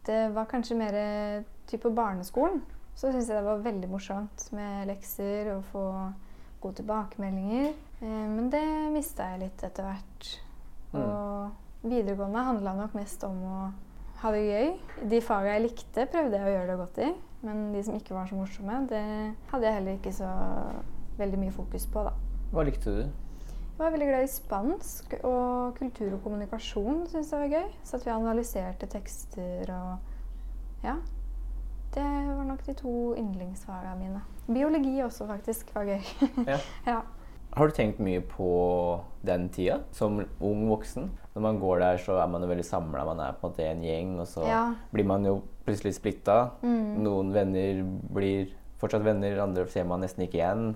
Det 0.09 0.23
var 0.33 0.49
kanskje 0.49 0.79
mer 0.79 0.95
typ 1.69 1.83
på 1.85 1.93
barneskolen. 1.93 2.63
Så 2.97 3.13
syns 3.13 3.29
jeg 3.29 3.37
det 3.37 3.45
var 3.45 3.61
veldig 3.63 3.87
morsomt 3.87 4.49
med 4.55 4.89
lekser 4.89 5.53
og 5.53 5.61
få 5.71 5.83
gode 6.61 6.81
tilbakemeldinger. 6.81 7.71
Eh, 8.01 8.25
men 8.35 8.49
det 8.53 8.65
mista 8.93 9.31
jeg 9.31 9.43
litt 9.45 9.63
etter 9.65 9.87
hvert. 9.87 10.31
Mm. 10.93 10.99
Og 11.03 11.87
videregående 11.89 12.43
handla 12.49 12.75
nok 12.77 12.97
mest 12.97 13.23
om 13.27 13.39
å 13.45 13.59
ha 14.19 14.31
det 14.35 14.43
gøy. 14.47 14.71
De 15.11 15.21
faga 15.23 15.55
jeg 15.55 15.67
likte, 15.69 16.07
prøvde 16.11 16.39
jeg 16.39 16.47
å 16.47 16.53
gjøre 16.55 16.69
det 16.71 16.79
godt 16.81 17.01
i. 17.05 17.09
Men 17.47 17.69
de 17.71 17.83
som 17.87 17.95
ikke 17.95 18.17
var 18.17 18.27
så 18.27 18.35
morsomme, 18.35 18.81
det 18.91 19.03
hadde 19.51 19.67
jeg 19.67 19.77
heller 19.77 19.95
ikke 19.95 20.15
så 20.15 20.29
veldig 21.19 21.39
mye 21.39 21.55
fokus 21.55 21.85
på, 21.91 22.03
da. 22.07 22.13
Hva 22.51 22.65
likte 22.67 22.95
du? 22.95 23.01
Jeg 23.79 23.85
var 23.85 23.93
veldig 23.95 24.07
glad 24.09 24.25
i 24.25 24.31
spansk 24.31 25.13
og 25.23 25.77
kultur 25.77 26.09
og 26.17 26.23
kommunikasjon. 26.25 27.05
Synes 27.07 27.31
jeg 27.31 27.39
var 27.45 27.53
gøy. 27.53 27.69
Så 27.87 27.95
at 27.95 28.03
vi 28.03 28.11
analyserte 28.11 28.89
tekster 28.91 29.71
og 29.71 30.83
Ja. 30.83 30.97
Det 31.93 32.03
var 32.03 32.43
nok 32.45 32.61
de 32.67 32.73
to 32.77 32.91
yndlingsfagene 33.17 33.95
mine. 33.97 34.21
Biologi 34.47 34.99
også, 35.01 35.25
faktisk, 35.29 35.71
var 35.75 35.87
gøy. 35.89 36.03
Ja. 36.47 36.57
ja. 36.91 36.99
Har 37.57 37.65
du 37.65 37.73
tenkt 37.73 37.97
mye 38.05 38.21
på 38.21 38.47
den 39.25 39.47
tida 39.49 39.79
som 39.91 40.19
ung 40.45 40.67
voksen? 40.69 41.07
Når 41.33 41.41
man 41.41 41.57
går 41.61 41.79
der, 41.81 41.97
så 41.97 42.19
er 42.21 42.29
man 42.29 42.45
jo 42.45 42.49
veldig 42.51 42.65
samla. 42.67 43.05
Man 43.09 43.19
er 43.25 43.33
på 43.39 43.47
en 43.47 43.51
måte 43.55 43.65
en 43.65 43.81
gjeng, 43.81 44.11
og 44.21 44.27
så 44.29 44.45
Ja. 44.45 44.61
blir 44.93 45.05
man 45.09 45.25
jo 45.25 45.39
plutselig 45.65 45.95
splitta. 45.97 46.51
Mm. 46.61 47.01
Noen 47.03 47.33
venner 47.33 47.81
blir 48.13 48.53
fortsatt 48.79 49.03
venner, 49.03 49.41
andre 49.41 49.65
ser 49.67 49.83
man 49.89 50.01
nesten 50.05 50.27
ikke 50.27 50.37
igjen. 50.39 50.75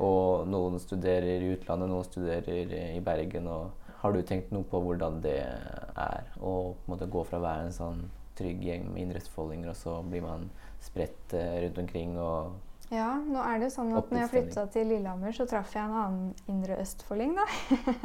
Og 0.00 0.46
noen 0.48 0.78
studerer 0.78 1.42
i 1.42 1.52
utlandet, 1.56 1.90
noen 1.90 2.06
studerer 2.06 2.70
i 2.96 3.00
Bergen. 3.00 3.48
Og 3.48 3.70
har 4.02 4.12
du 4.14 4.22
tenkt 4.22 4.52
noe 4.54 4.62
på 4.62 4.78
hvordan 4.82 5.20
det 5.26 5.40
er 5.42 6.22
å 6.40 6.74
på 6.74 6.86
en 6.86 6.94
måte 6.94 7.10
gå 7.10 7.26
fra 7.26 7.38
å 7.38 7.42
være 7.42 7.66
en 7.66 7.72
sånn 7.82 8.02
trygg 8.42 8.66
gjeng 8.66 8.90
med 8.90 9.06
indre-østfoldinger, 9.06 9.72
og 9.72 9.78
så 9.78 9.96
blir 10.04 10.26
man 10.26 10.50
spredt 10.82 11.34
eh, 11.38 11.62
rundt 11.64 11.80
omkring 11.82 12.18
og 12.20 12.52
Ja, 12.92 13.14
nå 13.16 13.40
er 13.40 13.56
det 13.56 13.70
jo 13.70 13.74
sånn 13.78 13.94
at 13.96 14.10
når 14.12 14.20
jeg 14.20 14.30
flytta 14.34 14.66
til 14.74 14.90
Lillehammer, 14.92 15.32
så 15.32 15.46
traff 15.48 15.72
jeg 15.72 15.86
en 15.86 15.94
annen 15.96 16.50
indre 16.52 16.76
østfolding, 16.82 17.32
da. 17.38 17.46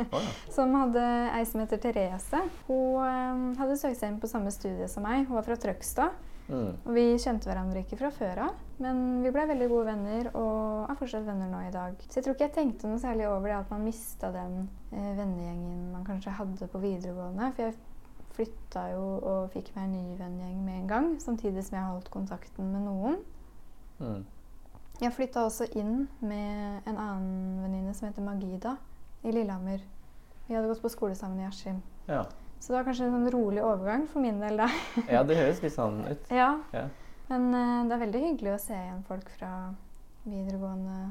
Oh, 0.05 0.21
ja. 0.21 0.31
som 0.55 0.71
hadde 0.79 1.03
ei 1.35 1.43
som 1.49 1.59
heter 1.59 1.81
Therese. 1.83 2.39
Hun 2.69 3.03
um, 3.03 3.43
hadde 3.59 3.75
søkt 3.81 3.99
seg 3.99 4.13
inn 4.13 4.21
på 4.23 4.31
samme 4.31 4.53
studie 4.55 4.87
som 4.87 5.03
meg. 5.03 5.25
Hun 5.27 5.35
var 5.41 5.43
fra 5.49 5.59
Trøgstad. 5.59 6.15
Mm. 6.47 6.77
Og 6.87 6.93
vi 6.95 7.03
kjente 7.19 7.49
hverandre 7.49 7.81
ikke 7.83 7.97
fra 7.99 8.09
før 8.15 8.39
av, 8.45 8.59
men 8.79 9.19
vi 9.19 9.33
ble 9.35 9.43
veldig 9.49 9.65
gode 9.67 9.89
venner 9.89 10.29
og 10.31 10.87
er 10.87 10.95
fortsatt 10.95 11.25
venner 11.27 11.49
nå 11.51 11.65
i 11.67 11.73
dag. 11.73 11.97
Så 12.07 12.19
jeg 12.19 12.23
tror 12.23 12.37
ikke 12.37 12.47
jeg 12.47 12.55
tenkte 12.55 12.87
noe 12.87 13.01
særlig 13.03 13.27
over 13.27 13.51
det 13.51 13.57
at 13.57 13.73
man 13.73 13.83
mista 13.83 14.31
den 14.31 14.61
eh, 14.93 15.11
vennegjengen 15.17 15.89
man 15.91 16.07
kanskje 16.07 16.37
hadde 16.37 16.69
på 16.71 16.81
videregående. 16.83 17.51
For 17.57 17.67
jeg 17.67 17.75
flytta 18.37 18.87
jo 18.93 19.03
og 19.17 19.51
fikk 19.53 19.73
meg 19.75 19.87
en 19.87 19.93
ny 19.97 20.15
vennegjeng 20.19 20.57
med 20.63 20.79
en 20.83 20.89
gang, 20.91 21.11
samtidig 21.21 21.65
som 21.65 21.79
jeg 21.79 21.89
holdt 21.89 22.09
kontakten 22.13 22.71
med 22.73 22.85
noen. 22.85 23.21
Mm. 23.97 24.25
Jeg 25.01 25.13
flytta 25.13 25.45
også 25.45 25.67
inn 25.77 26.07
med 26.25 26.87
en 26.89 26.97
annen 26.97 27.61
venninne 27.63 27.93
som 27.97 28.07
heter 28.07 28.25
Magida, 28.25 28.77
i 29.25 29.33
Lillehammer. 29.33 29.81
Vi 30.47 30.55
hadde 30.55 30.69
gått 30.69 30.81
på 30.81 30.93
skole 30.93 31.17
sammen 31.17 31.41
i 31.41 31.47
Askim. 31.49 31.81
Ja. 32.07 32.23
Så 32.59 32.71
det 32.71 32.79
var 32.79 32.87
kanskje 32.87 33.09
en 33.09 33.17
sånn 33.17 33.31
rolig 33.33 33.61
overgang 33.65 34.07
for 34.09 34.23
min 34.23 34.39
del 34.41 34.57
da. 34.61 34.69
ja, 35.13 35.21
det 35.27 35.37
høres 35.37 35.61
litt 35.65 35.75
sånn 35.75 36.01
ut. 36.07 36.31
ja. 36.33 36.53
Ja. 36.73 36.87
Men 37.27 37.49
uh, 37.51 37.83
det 37.89 37.95
er 37.95 38.03
veldig 38.05 38.19
hyggelig 38.23 38.53
å 38.53 38.59
se 38.63 38.75
igjen 38.77 39.01
folk 39.07 39.27
fra 39.35 39.51
videregående. 40.23 41.09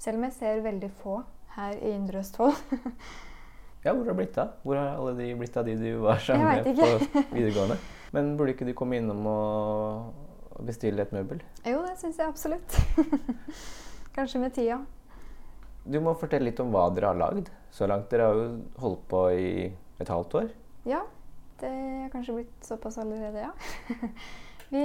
Selv 0.00 0.16
om 0.16 0.24
jeg 0.24 0.36
ser 0.38 0.62
veldig 0.64 0.88
få 1.02 1.18
her 1.58 1.76
i 1.76 1.92
Indre 1.92 2.22
Østfold. 2.22 2.56
Ja, 3.84 3.92
hvor 3.94 4.02
har 4.04 4.10
det 4.12 4.16
blitt 4.18 4.38
av? 4.42 4.54
Hvor 4.66 4.76
har 4.76 4.96
alle 4.98 5.12
de 5.18 5.28
blitt 5.38 5.56
av 5.56 5.64
de 5.68 5.76
du 5.78 5.88
var 6.02 6.18
sammen 6.24 6.64
med 6.64 6.76
på 6.76 7.22
videregående? 7.36 7.76
Men 8.12 8.32
burde 8.38 8.54
ikke 8.54 8.66
du 8.66 8.72
komme 8.76 8.98
innom 8.98 9.26
og 9.30 10.64
bestille 10.66 11.04
et 11.04 11.12
møbel? 11.14 11.42
jo, 11.64 11.82
det 11.86 11.94
syns 12.00 12.18
jeg 12.18 12.26
absolutt. 12.28 12.78
Kanskje 14.16 14.40
med 14.42 14.54
tida. 14.56 14.80
Du 15.88 16.00
må 16.04 16.12
fortelle 16.18 16.50
litt 16.50 16.58
om 16.60 16.72
hva 16.74 16.88
dere 16.92 17.12
har 17.12 17.20
lagd. 17.20 17.52
Så 17.72 17.86
langt 17.88 18.10
dere 18.10 18.26
har 18.28 18.34
jo 18.40 18.48
holdt 18.82 19.04
på 19.08 19.22
i 19.36 19.52
et 20.02 20.10
halvt 20.10 20.34
år. 20.42 20.50
Ja, 20.88 21.04
det 21.60 21.70
er 21.70 22.10
kanskje 22.12 22.34
blitt 22.40 22.66
såpass 22.66 22.98
allerede, 22.98 23.46
ja. 23.46 23.52
Vi 24.74 24.82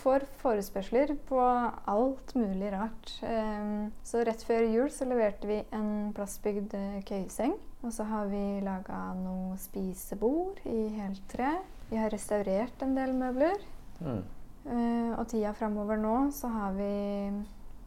får 0.00 0.24
forespørsler 0.40 1.12
på 1.28 1.38
alt 1.38 2.32
mulig 2.34 2.72
rart. 2.74 3.12
Ehm, 3.22 3.92
Så 4.02 4.24
rett 4.26 4.42
før 4.42 4.64
jul 4.66 4.88
så 4.90 5.06
leverte 5.06 5.46
vi 5.46 5.60
en 5.70 6.10
plastbygd 6.16 6.74
eh, 6.74 6.96
køyeseng. 7.06 7.54
Og 7.82 7.92
så 7.92 8.04
har 8.06 8.28
vi 8.30 8.60
laga 8.62 8.98
noe 9.18 9.56
spisebord 9.58 10.60
i 10.70 10.86
helt 10.96 11.24
tre. 11.30 11.56
Vi 11.90 11.98
har 11.98 12.12
restaurert 12.14 12.82
en 12.82 12.94
del 12.94 13.10
møbler. 13.18 13.58
Mm. 14.00 14.22
Eh, 14.64 15.18
Og 15.18 15.26
tida 15.28 15.52
framover 15.52 15.98
nå 15.98 16.30
så 16.32 16.48
har 16.48 16.72
vi 16.76 16.92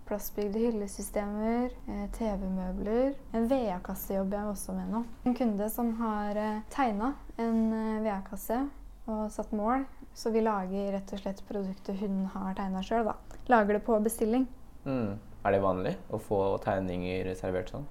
plastbygde 0.06 0.60
hyllesystemer, 0.60 1.72
eh, 1.88 2.04
TV-møbler. 2.14 3.16
En 3.34 3.48
VA-kasse 3.50 4.14
jobber 4.20 4.38
jeg 4.38 4.52
også 4.52 4.76
med 4.76 4.92
nå. 4.92 5.04
En 5.26 5.34
kunde 5.34 5.70
som 5.72 5.94
har 6.02 6.38
eh, 6.38 6.60
tegna 6.70 7.14
en 7.38 8.04
VA-kasse 8.04 8.60
og 9.08 9.32
satt 9.32 9.52
mål. 9.56 9.88
Så 10.16 10.32
vi 10.32 10.44
lager 10.44 10.92
rett 10.94 11.12
og 11.14 11.20
slett 11.20 11.42
produktet 11.48 11.98
hun 12.00 12.26
har 12.36 12.54
tegna 12.56 12.84
sjøl. 12.84 13.10
Lager 13.48 13.80
det 13.80 13.84
på 13.88 13.98
bestilling. 14.04 14.46
Mm. 14.86 15.18
Er 15.46 15.52
det 15.52 15.62
vanlig 15.62 15.96
å 16.14 16.20
få 16.22 16.58
tegninger 16.64 17.34
servert 17.38 17.70
sånn? 17.74 17.86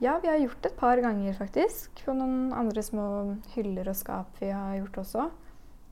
Ja, 0.00 0.18
vi 0.22 0.28
har 0.28 0.36
gjort 0.36 0.62
det 0.62 0.70
et 0.70 0.78
par 0.78 1.00
ganger 1.02 1.34
faktisk. 1.34 2.04
På 2.06 2.14
noen 2.14 2.52
andre 2.54 2.82
små 2.86 3.06
hyller 3.56 3.90
og 3.90 3.96
skap 3.98 4.36
vi 4.38 4.52
har 4.54 4.76
gjort 4.78 5.00
også. 5.02 5.24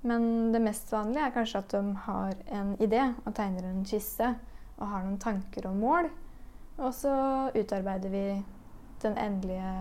Men 0.07 0.53
det 0.55 0.61
mest 0.63 0.93
vanlige 0.95 1.25
er 1.27 1.35
kanskje 1.35 1.63
at 1.65 1.73
de 1.75 1.97
har 2.05 2.37
en 2.55 2.77
idé 2.79 3.03
og 3.25 3.35
tegner 3.35 3.67
en 3.67 3.83
skisse 3.89 4.29
og 4.77 4.87
har 4.93 5.03
noen 5.03 5.19
tanker 5.19 5.67
og 5.67 5.75
mål. 5.81 6.11
Og 6.77 6.93
så 6.95 7.17
utarbeider 7.57 8.13
vi 8.13 8.25
den 9.03 9.19
endelige 9.19 9.73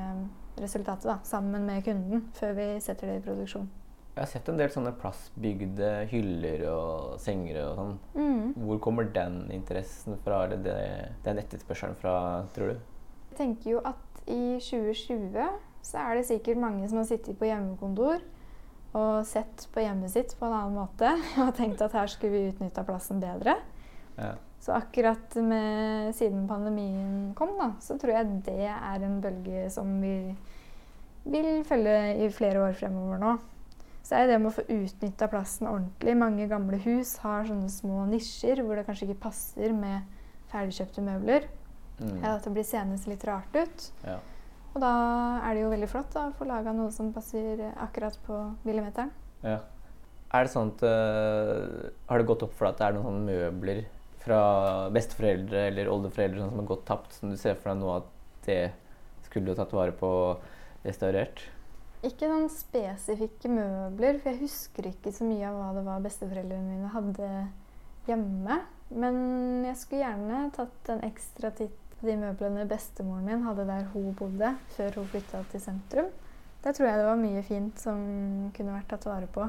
resultatet 0.58 1.10
da, 1.12 1.20
sammen 1.28 1.68
med 1.68 1.84
kunden 1.86 2.30
før 2.40 2.56
vi 2.58 2.68
setter 2.82 3.12
det 3.12 3.20
i 3.20 3.26
produksjon. 3.28 3.70
Jeg 4.16 4.24
har 4.24 4.32
sett 4.32 4.50
en 4.50 4.58
del 4.58 4.72
sånne 4.72 4.96
plastbygde 4.96 5.90
hyller 6.08 6.62
og 6.72 7.16
senger 7.20 7.60
og 7.66 7.72
sånn. 7.78 7.96
Mm. 8.16 8.44
Hvor 8.64 8.82
kommer 8.88 9.10
den 9.12 9.42
interessen 9.52 10.16
fra, 10.24 10.46
eller 10.48 10.62
det, 10.64 10.78
den 11.28 11.42
etterspørselen 11.44 11.98
fra, 12.00 12.16
tror 12.56 12.72
du? 12.72 12.86
Jeg 13.36 13.42
tenker 13.42 13.72
jo 13.74 13.80
at 13.84 14.20
i 14.32 14.56
2020 14.64 15.44
så 15.84 15.98
er 16.00 16.16
det 16.16 16.28
sikkert 16.30 16.62
mange 16.62 16.88
som 16.88 17.02
har 17.02 17.08
sittet 17.10 17.36
på 17.36 17.50
hjemmekontor 17.50 18.22
og 18.96 19.26
sett 19.28 19.66
på 19.74 19.84
hjemmet 19.84 20.14
sitt 20.14 20.38
på 20.40 20.48
en 20.48 20.56
annen 20.56 20.78
måte 20.80 21.10
og 21.44 21.52
tenkt 21.58 21.84
at 21.84 21.98
her 22.00 22.08
skulle 22.08 22.32
vi 22.32 22.54
utnytta 22.54 22.86
plassen 22.88 23.20
bedre. 23.20 23.58
Ja. 24.16 24.38
Så 24.64 24.72
akkurat 24.78 25.36
med, 25.36 26.14
siden 26.16 26.46
pandemien 26.48 27.34
kom, 27.36 27.52
da, 27.60 27.74
så 27.84 28.00
tror 28.00 28.16
jeg 28.16 28.38
det 28.48 28.70
er 28.72 29.04
en 29.04 29.20
bølge 29.20 29.66
som 29.76 29.92
vi 30.00 30.16
vil 31.28 31.60
følge 31.68 32.00
i 32.24 32.32
flere 32.32 32.64
år 32.64 32.80
fremover 32.80 33.20
nå. 33.20 33.36
Så 34.00 34.16
er 34.16 34.30
det 34.30 34.38
det 34.38 34.40
med 34.46 34.54
å 34.54 34.56
få 34.62 34.64
utnytta 34.70 35.28
plassen 35.28 35.68
ordentlig. 35.68 36.16
Mange 36.24 36.48
gamle 36.48 36.80
hus 36.88 37.18
har 37.26 37.44
sånne 37.52 37.68
små 37.74 38.08
nisjer 38.08 38.64
hvor 38.64 38.80
det 38.80 38.88
kanskje 38.88 39.10
ikke 39.10 39.26
passer 39.28 39.76
med 39.76 40.08
ferdigkjøpte 40.56 41.04
møbler. 41.04 41.52
Mm. 42.00 42.24
At 42.28 42.44
det 42.44 42.54
blir 42.56 42.66
seende 42.68 42.98
litt 43.10 43.24
rart 43.28 43.56
ut. 43.56 43.86
Ja. 44.04 44.18
Og 44.76 44.82
da 44.84 44.96
er 45.48 45.56
det 45.56 45.64
jo 45.64 45.72
veldig 45.72 45.88
flott 45.88 46.12
da, 46.12 46.28
å 46.28 46.36
få 46.36 46.48
laga 46.50 46.74
noe 46.76 46.92
som 46.92 47.14
passer 47.16 47.62
akkurat 47.80 48.18
på 48.26 48.42
millimeteren. 48.68 49.14
Ja. 49.46 49.62
Er 50.36 50.48
det 50.48 50.52
sånn 50.52 50.74
at 50.74 50.82
uh, 50.84 51.92
Har 52.10 52.20
det 52.20 52.28
gått 52.28 52.44
opp 52.44 52.56
for 52.58 52.68
deg 52.68 52.74
at 52.74 52.82
det 52.82 52.88
er 52.88 52.96
noen 52.98 53.06
sånne 53.08 53.28
møbler 53.30 53.86
fra 54.26 54.40
besteforeldre 54.92 55.68
eller 55.70 55.92
oldeforeldre 55.92 56.42
sånn 56.42 56.52
som 56.52 56.62
har 56.64 56.70
gått 56.72 56.88
tapt, 56.90 57.14
som 57.14 57.32
du 57.32 57.38
ser 57.40 57.60
for 57.60 57.72
deg 57.72 57.84
nå 57.84 57.92
at 57.94 58.10
det 58.48 58.62
skulle 59.28 59.52
du 59.52 59.58
tatt 59.58 59.76
vare 59.76 59.94
på 59.96 60.10
og 60.10 60.86
restaurert? 60.86 61.44
Ikke 62.06 62.28
sånn 62.30 62.50
spesifikke 62.52 63.50
møbler, 63.50 64.20
for 64.20 64.34
jeg 64.34 64.44
husker 64.44 64.90
ikke 64.92 65.14
så 65.14 65.26
mye 65.26 65.46
av 65.48 65.56
hva 65.58 65.70
det 65.78 65.86
var 65.88 66.04
besteforeldrene 66.04 66.74
mine 66.74 66.92
hadde 66.94 67.30
hjemme. 68.10 68.60
Men 68.94 69.16
jeg 69.66 69.80
skulle 69.82 70.04
gjerne 70.04 70.42
tatt 70.54 70.92
en 70.94 71.02
ekstra 71.08 71.50
titt 71.58 71.85
de 72.04 72.16
møblene 72.20 72.66
bestemoren 72.70 73.28
min 73.28 73.46
hadde 73.46 73.68
der 73.68 73.86
hun 73.94 74.14
bodde, 74.18 74.56
før 74.76 75.00
hun 75.00 75.12
flytta 75.14 75.44
til 75.52 75.64
sentrum. 75.64 76.10
Der 76.64 76.74
tror 76.74 76.90
jeg 76.90 76.98
det 77.00 77.06
var 77.06 77.22
mye 77.22 77.44
fint 77.46 77.80
som 77.80 78.00
kunne 78.56 78.74
vært 78.74 78.90
tatt 78.90 79.06
vare 79.06 79.30
på. 79.32 79.46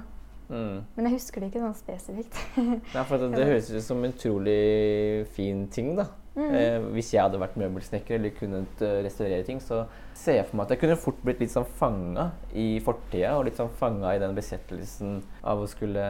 Mm. 0.48 0.84
Men 0.94 1.08
jeg 1.08 1.16
husker 1.16 1.42
det 1.42 1.50
ikke 1.50 1.64
sånn 1.64 1.78
spesifikt. 1.78 2.38
Nei, 2.58 3.04
for 3.08 3.18
det, 3.18 3.32
det 3.38 3.48
høres 3.48 3.70
ut 3.72 3.82
som 3.86 4.04
en 4.04 4.14
utrolig 4.14 5.26
fin 5.34 5.64
ting, 5.72 5.94
da. 5.98 6.10
Mm. 6.36 6.50
Eh, 6.52 6.78
hvis 6.92 7.14
jeg 7.14 7.24
hadde 7.24 7.40
vært 7.40 7.56
møbelsnekker 7.56 8.18
eller 8.18 8.34
kunnet 8.36 8.82
eh, 8.84 8.98
restaurere 9.06 9.44
ting, 9.46 9.60
så 9.64 9.86
ser 10.12 10.36
jeg 10.40 10.48
for 10.50 10.58
meg 10.58 10.66
at 10.66 10.74
jeg 10.74 10.82
kunne 10.82 10.98
fort 11.00 11.22
blitt 11.24 11.40
litt 11.40 11.52
sånn 11.54 11.68
fanga 11.78 12.26
i 12.52 12.66
fortida, 12.84 13.32
og 13.38 13.46
litt 13.48 13.56
sånn 13.56 13.72
fanga 13.80 14.12
i 14.12 14.20
den 14.20 14.36
besettelsen 14.36 15.22
av 15.40 15.64
å 15.64 15.70
skulle 15.70 16.04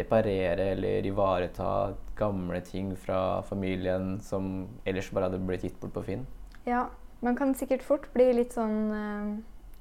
reparere 0.00 0.72
eller 0.74 1.06
ivareta 1.06 1.92
gamle 2.18 2.58
ting 2.66 2.90
fra 2.98 3.44
familien 3.46 4.16
som 4.24 4.66
ellers 4.82 5.12
bare 5.14 5.30
hadde 5.30 5.44
blitt 5.46 5.68
gitt 5.68 5.78
bort 5.78 5.94
på 5.94 6.08
Finn. 6.10 6.26
Ja, 6.66 6.88
man 7.22 7.38
kan 7.38 7.54
sikkert 7.54 7.86
fort 7.86 8.10
bli 8.14 8.32
litt 8.34 8.58
sånn 8.58 8.78
eh, 8.94 9.30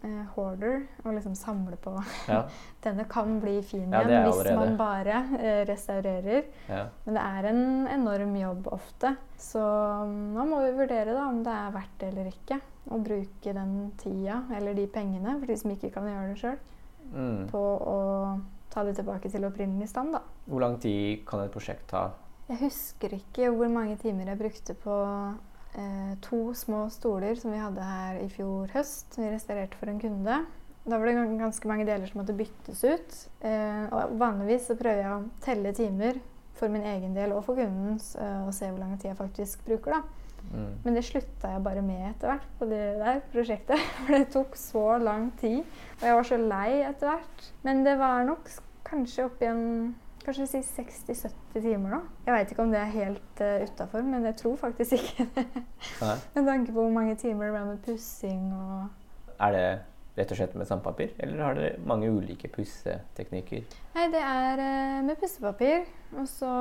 eh, 0.03 0.23
hoarder 0.35 0.83
og 1.03 1.13
liksom 1.15 1.35
samle 1.35 1.77
på 1.81 1.93
Ja, 2.27 2.43
Denne 2.83 3.05
kan 3.09 3.39
bli 3.41 3.61
fin 3.61 3.87
igjen 3.91 4.09
ja, 4.13 4.23
hvis 4.29 4.51
man 4.55 4.75
bare 4.77 5.21
uh, 5.33 5.61
restaurerer. 5.69 6.45
ja. 6.69 6.85
Men 7.05 7.17
det 7.19 7.23
er 7.23 7.49
en 7.51 7.87
enorm 7.87 8.35
jobb 8.39 8.67
ofte. 8.71 9.15
Så 9.37 9.59
man 10.07 10.49
må 10.49 10.61
jo 10.67 10.75
vurdere 10.77 11.13
da 11.13 11.27
om 11.29 11.43
det 11.43 11.53
er 11.53 11.71
verdt 11.75 11.97
det 11.99 12.11
eller 12.13 12.29
ikke. 12.31 12.59
Å 12.87 12.99
bruke 13.03 13.53
den 13.53 13.73
tida 13.99 14.43
eller 14.55 14.73
de 14.77 14.85
pengene 14.87 15.39
for 15.39 15.45
de 15.49 15.57
som 15.59 15.71
ikke 15.73 15.91
kan 15.91 16.07
gjøre 16.07 16.33
det 16.33 16.39
sjøl, 16.43 16.57
Mm. 17.07 17.45
på 17.47 17.59
å 17.87 17.97
ta 18.69 18.81
det 18.83 18.97
tilbake 18.97 19.29
til 19.31 19.45
opprinnelig 19.47 19.87
stand. 19.87 20.11
da. 20.11 20.19
Hvor 20.45 20.59
lang 20.59 20.73
tid 20.83 21.21
kan 21.25 21.39
et 21.39 21.51
prosjekt 21.53 21.85
ta? 21.87 22.09
Jeg 22.49 22.57
husker 22.65 23.13
ikke 23.15 23.47
hvor 23.55 23.69
mange 23.71 23.95
timer 23.97 24.25
jeg 24.27 24.37
brukte 24.39 24.73
på 24.83 24.97
eh, 25.77 26.13
to 26.25 26.53
små 26.57 26.87
stoler 26.93 27.37
som 27.39 27.53
vi 27.53 27.61
hadde 27.61 27.89
her 27.89 28.21
i 28.21 28.29
fjor 28.33 28.71
høst. 28.73 29.13
som 29.13 29.23
Vi 29.23 29.33
restaurerte 29.33 29.79
for 29.79 29.91
en 29.91 30.01
kunde. 30.01 30.39
Da 30.87 30.97
var 30.97 31.09
det 31.09 31.15
ganske 31.39 31.67
mange 31.67 31.85
deler 31.87 32.07
som 32.07 32.21
måtte 32.21 32.35
byttes 32.37 32.83
ut. 32.83 33.17
Eh, 33.43 33.85
og 33.91 34.17
vanligvis 34.19 34.69
så 34.69 34.77
prøver 34.79 35.03
jeg 35.03 35.15
å 35.15 35.25
telle 35.43 35.73
timer 35.75 36.21
for 36.57 36.73
min 36.73 36.85
egen 36.89 37.13
del 37.13 37.35
og 37.35 37.43
for 37.45 37.59
kundens 37.59 38.15
eh, 38.17 38.45
og 38.47 38.53
se 38.55 38.69
hvor 38.71 38.79
lang 38.81 38.95
tid 38.97 39.11
jeg 39.11 39.19
faktisk 39.19 39.65
bruker. 39.67 39.97
da. 39.97 40.27
Mm. 40.47 40.73
Men 40.85 40.95
det 40.95 41.03
slutta 41.03 41.51
jeg 41.51 41.63
bare 41.65 41.83
med 41.83 42.05
etter 42.07 42.31
hvert 42.31 42.51
på 42.59 42.69
det 42.69 42.83
der 43.01 43.21
prosjektet. 43.33 43.83
For 44.05 44.15
det 44.15 44.29
tok 44.31 44.55
så 44.59 44.85
lang 45.01 45.29
tid. 45.41 45.63
Og 45.99 46.05
jeg 46.07 46.19
var 46.19 46.27
så 46.29 46.37
lei 46.39 46.69
etter 46.87 47.11
hvert. 47.11 47.47
Men 47.67 47.83
det 47.83 47.97
var 47.99 48.23
nok 48.27 48.51
kanskje 48.87 49.27
oppi 49.27 49.49
en 49.49 49.65
Kanskje 50.27 50.45
si 50.51 50.59
60-70 50.59 51.61
timer 51.63 51.93
nå. 51.93 51.97
Jeg 52.25 52.35
veit 52.35 52.49
ikke 52.51 52.63
om 52.65 52.71
det 52.73 52.81
er 52.81 52.89
helt 52.91 53.39
uh, 53.39 53.61
utafor, 53.63 54.01
men 54.03 54.25
jeg 54.27 54.35
tror 54.41 54.57
faktisk 54.59 54.97
ikke 54.97 55.27
det. 55.37 55.45
Med 56.35 56.49
tanke 56.49 56.73
på 56.73 56.81
hvor 56.81 56.91
mange 56.91 57.15
timer 57.15 57.47
det 57.47 57.53
ble 57.53 57.61
med 57.69 57.77
pussing 57.85 58.49
og 58.51 58.89
Er 59.39 59.55
det 59.55 59.69
rett 60.17 60.33
og 60.33 60.39
slett 60.39 60.57
med 60.57 60.67
sandpapir, 60.67 61.13
eller 61.21 61.43
har 61.45 61.55
dere 61.55 61.79
mange 61.85 62.09
ulike 62.11 62.49
pusseteknikker? 62.51 63.63
Nei, 63.95 64.05
det 64.11 64.25
er 64.25 64.59
uh, 64.59 64.99
med 65.07 65.15
pussepapir. 65.21 65.87
Og 66.17 66.27
så 66.27 66.51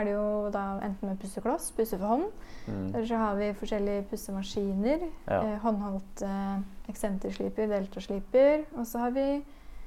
er 0.00 0.08
det 0.08 0.16
jo 0.16 0.26
da 0.54 0.66
enten 0.82 1.12
med 1.12 1.22
pussekloss, 1.22 1.70
pusse 1.76 1.98
for 2.00 2.16
hånd. 2.16 2.28
Mm. 2.66 2.88
Eller 2.88 3.06
så 3.06 3.22
har 3.22 3.38
vi 3.38 3.54
forskjellige 3.62 4.06
pussemaskiner. 4.10 5.06
Ja. 5.28 5.42
Uh, 5.44 5.56
håndholdt 5.62 6.26
uh, 6.26 6.62
eksentersliper, 6.90 7.70
deltasliper. 7.70 8.64
Og 8.74 8.86
så 8.90 9.06
har 9.06 9.14
vi 9.14 9.28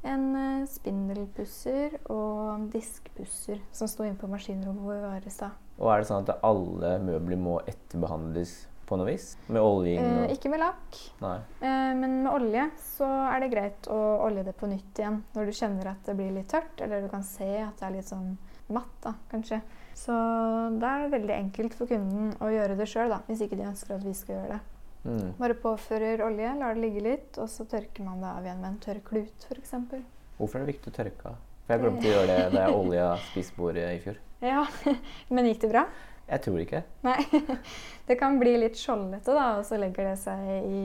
en 0.05 0.29
eh, 0.39 0.67
spindelpusser 0.69 1.97
og 2.13 2.69
diskpusser 2.73 3.61
som 3.75 3.89
sto 3.89 4.05
inne 4.05 4.19
på 4.19 4.29
maskinrommet 4.31 4.85
hvor 4.85 4.99
vi 4.99 5.09
var 5.09 5.25
i 5.25 5.33
stad. 5.33 5.57
Og 5.81 5.91
er 5.91 6.01
det 6.01 6.09
sånn 6.09 6.23
at 6.23 6.45
alle 6.45 6.95
møbler 7.03 7.39
må 7.41 7.57
etterbehandles 7.67 8.55
på 8.85 8.99
noe 8.99 9.09
vis? 9.09 9.31
Med 9.49 9.65
oljing 9.65 10.01
Eh, 10.01 10.35
ikke 10.35 10.51
med 10.53 10.61
lakk, 10.61 10.99
eh, 11.25 11.93
men 11.97 12.19
med 12.23 12.31
olje 12.31 12.67
så 12.95 13.07
er 13.31 13.41
det 13.43 13.53
greit 13.53 13.89
å 13.91 14.01
olje 14.27 14.45
det 14.45 14.55
på 14.57 14.69
nytt 14.71 15.01
igjen 15.01 15.23
når 15.35 15.49
du 15.49 15.57
kjenner 15.57 15.91
at 15.95 16.05
det 16.05 16.17
blir 16.19 16.35
litt 16.35 16.51
tørt, 16.53 16.77
eller 16.85 17.01
du 17.01 17.09
kan 17.11 17.25
se 17.25 17.49
at 17.63 17.81
det 17.81 17.89
er 17.89 17.97
litt 17.97 18.11
sånn 18.11 18.35
matt, 18.73 18.93
da, 19.03 19.13
kanskje. 19.31 19.59
Så 19.95 20.13
da 20.81 20.95
er 20.95 21.05
det 21.05 21.13
veldig 21.13 21.35
enkelt 21.35 21.75
for 21.77 21.89
kunden 21.89 22.33
å 22.43 22.49
gjøre 22.51 22.77
det 22.77 22.87
sjøl, 22.89 23.13
hvis 23.27 23.45
ikke 23.45 23.59
de 23.59 23.69
ønsker 23.69 23.95
at 23.95 24.05
vi 24.05 24.15
skal 24.17 24.39
gjøre 24.39 24.55
det. 24.57 24.63
Mm. 25.05 25.33
Bare 25.37 25.53
påfører 25.61 26.23
olje, 26.25 26.51
lar 26.59 26.73
det 26.73 26.81
ligge 26.81 27.03
litt, 27.05 27.37
og 27.37 27.49
så 27.51 27.65
tørker 27.69 28.03
man 28.07 28.21
det 28.23 28.29
av 28.31 28.45
igjen 28.47 28.61
med 28.63 28.69
en 28.71 28.79
tørr 28.81 29.01
klut 29.05 29.45
f.eks. 29.49 29.75
Hvorfor 30.39 30.57
er 30.59 30.65
det 30.65 30.71
viktig 30.73 30.91
å 30.91 30.95
tørke 30.97 31.29
av? 31.29 31.35
For 31.65 31.73
jeg 31.75 31.83
glemte 31.85 32.07
å 32.09 32.11
gjøre 32.15 32.25
det 32.31 32.49
da 32.55 32.63
jeg 32.65 32.75
olja 32.81 33.05
spisebordet 33.29 33.85
i 33.95 34.01
fjor. 34.03 34.17
Ja, 34.45 34.65
Men 35.33 35.47
gikk 35.51 35.61
det 35.65 35.69
bra? 35.75 35.85
Jeg 36.25 36.41
tror 36.41 36.57
ikke. 36.63 36.81
Nei. 37.05 37.19
Det 38.09 38.15
kan 38.17 38.39
bli 38.41 38.55
litt 38.57 38.77
skjoldete, 38.81 39.33
da, 39.33 39.45
og 39.59 39.63
så 39.65 39.77
legger 39.81 40.09
det 40.11 40.17
seg 40.21 40.41
i 40.65 40.81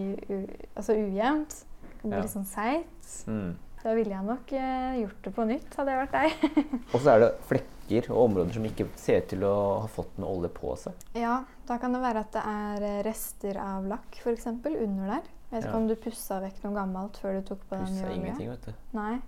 altså 0.77 0.95
ujevnt. 0.97 1.57
Det 1.81 1.99
kan 2.03 2.13
bli 2.13 2.17
Ja. 2.19 2.23
litt 2.25 2.33
sånn 2.33 2.49
seigt. 2.49 3.11
Mm. 3.29 3.51
Da 3.81 3.95
ville 3.97 4.13
jeg 4.13 4.25
nok 4.29 4.53
eh, 4.53 4.99
gjort 5.01 5.23
det 5.25 5.33
på 5.37 5.45
nytt, 5.49 5.77
hadde 5.81 5.95
jeg 5.95 6.01
vært 6.03 6.17
deg. 6.17 6.75
Og 6.93 6.99
så 7.01 7.15
er 7.15 7.23
det 7.25 7.31
flekker 7.49 7.80
og 8.11 8.17
områder 8.25 8.53
som 8.57 8.65
ikke 8.65 8.87
ser 8.97 9.21
ut 9.23 9.29
til 9.33 9.43
å 9.45 9.55
ha 9.83 9.89
fått 9.91 10.19
noe 10.23 10.31
olje 10.39 10.51
på 10.55 10.77
seg. 10.79 10.93
ja, 11.15 11.45
da 11.67 11.79
kan 11.79 11.93
det 11.93 12.01
være 12.03 12.21
at 12.25 12.33
det 12.33 12.43
er 12.47 12.83
eh, 12.83 13.03
rester 13.07 13.59
av 13.63 13.85
lakk 13.91 14.17
f.eks. 14.23 14.47
under 14.47 15.07
der. 15.17 15.23
Jeg 15.51 15.57
vet 15.57 15.65
ikke 15.65 15.71
Ja. 15.75 15.77
om 15.77 15.89
du 15.89 15.95
pussa 15.97 16.41
vekk 16.41 16.63
noe 16.65 16.75
gammelt 16.75 17.17
før 17.19 17.33
du 17.41 17.43
tok 17.51 17.63
på 17.69 17.77
den 17.77 17.95
nye 17.97 18.33
olja? 18.33 18.57
Nei. 18.93 19.21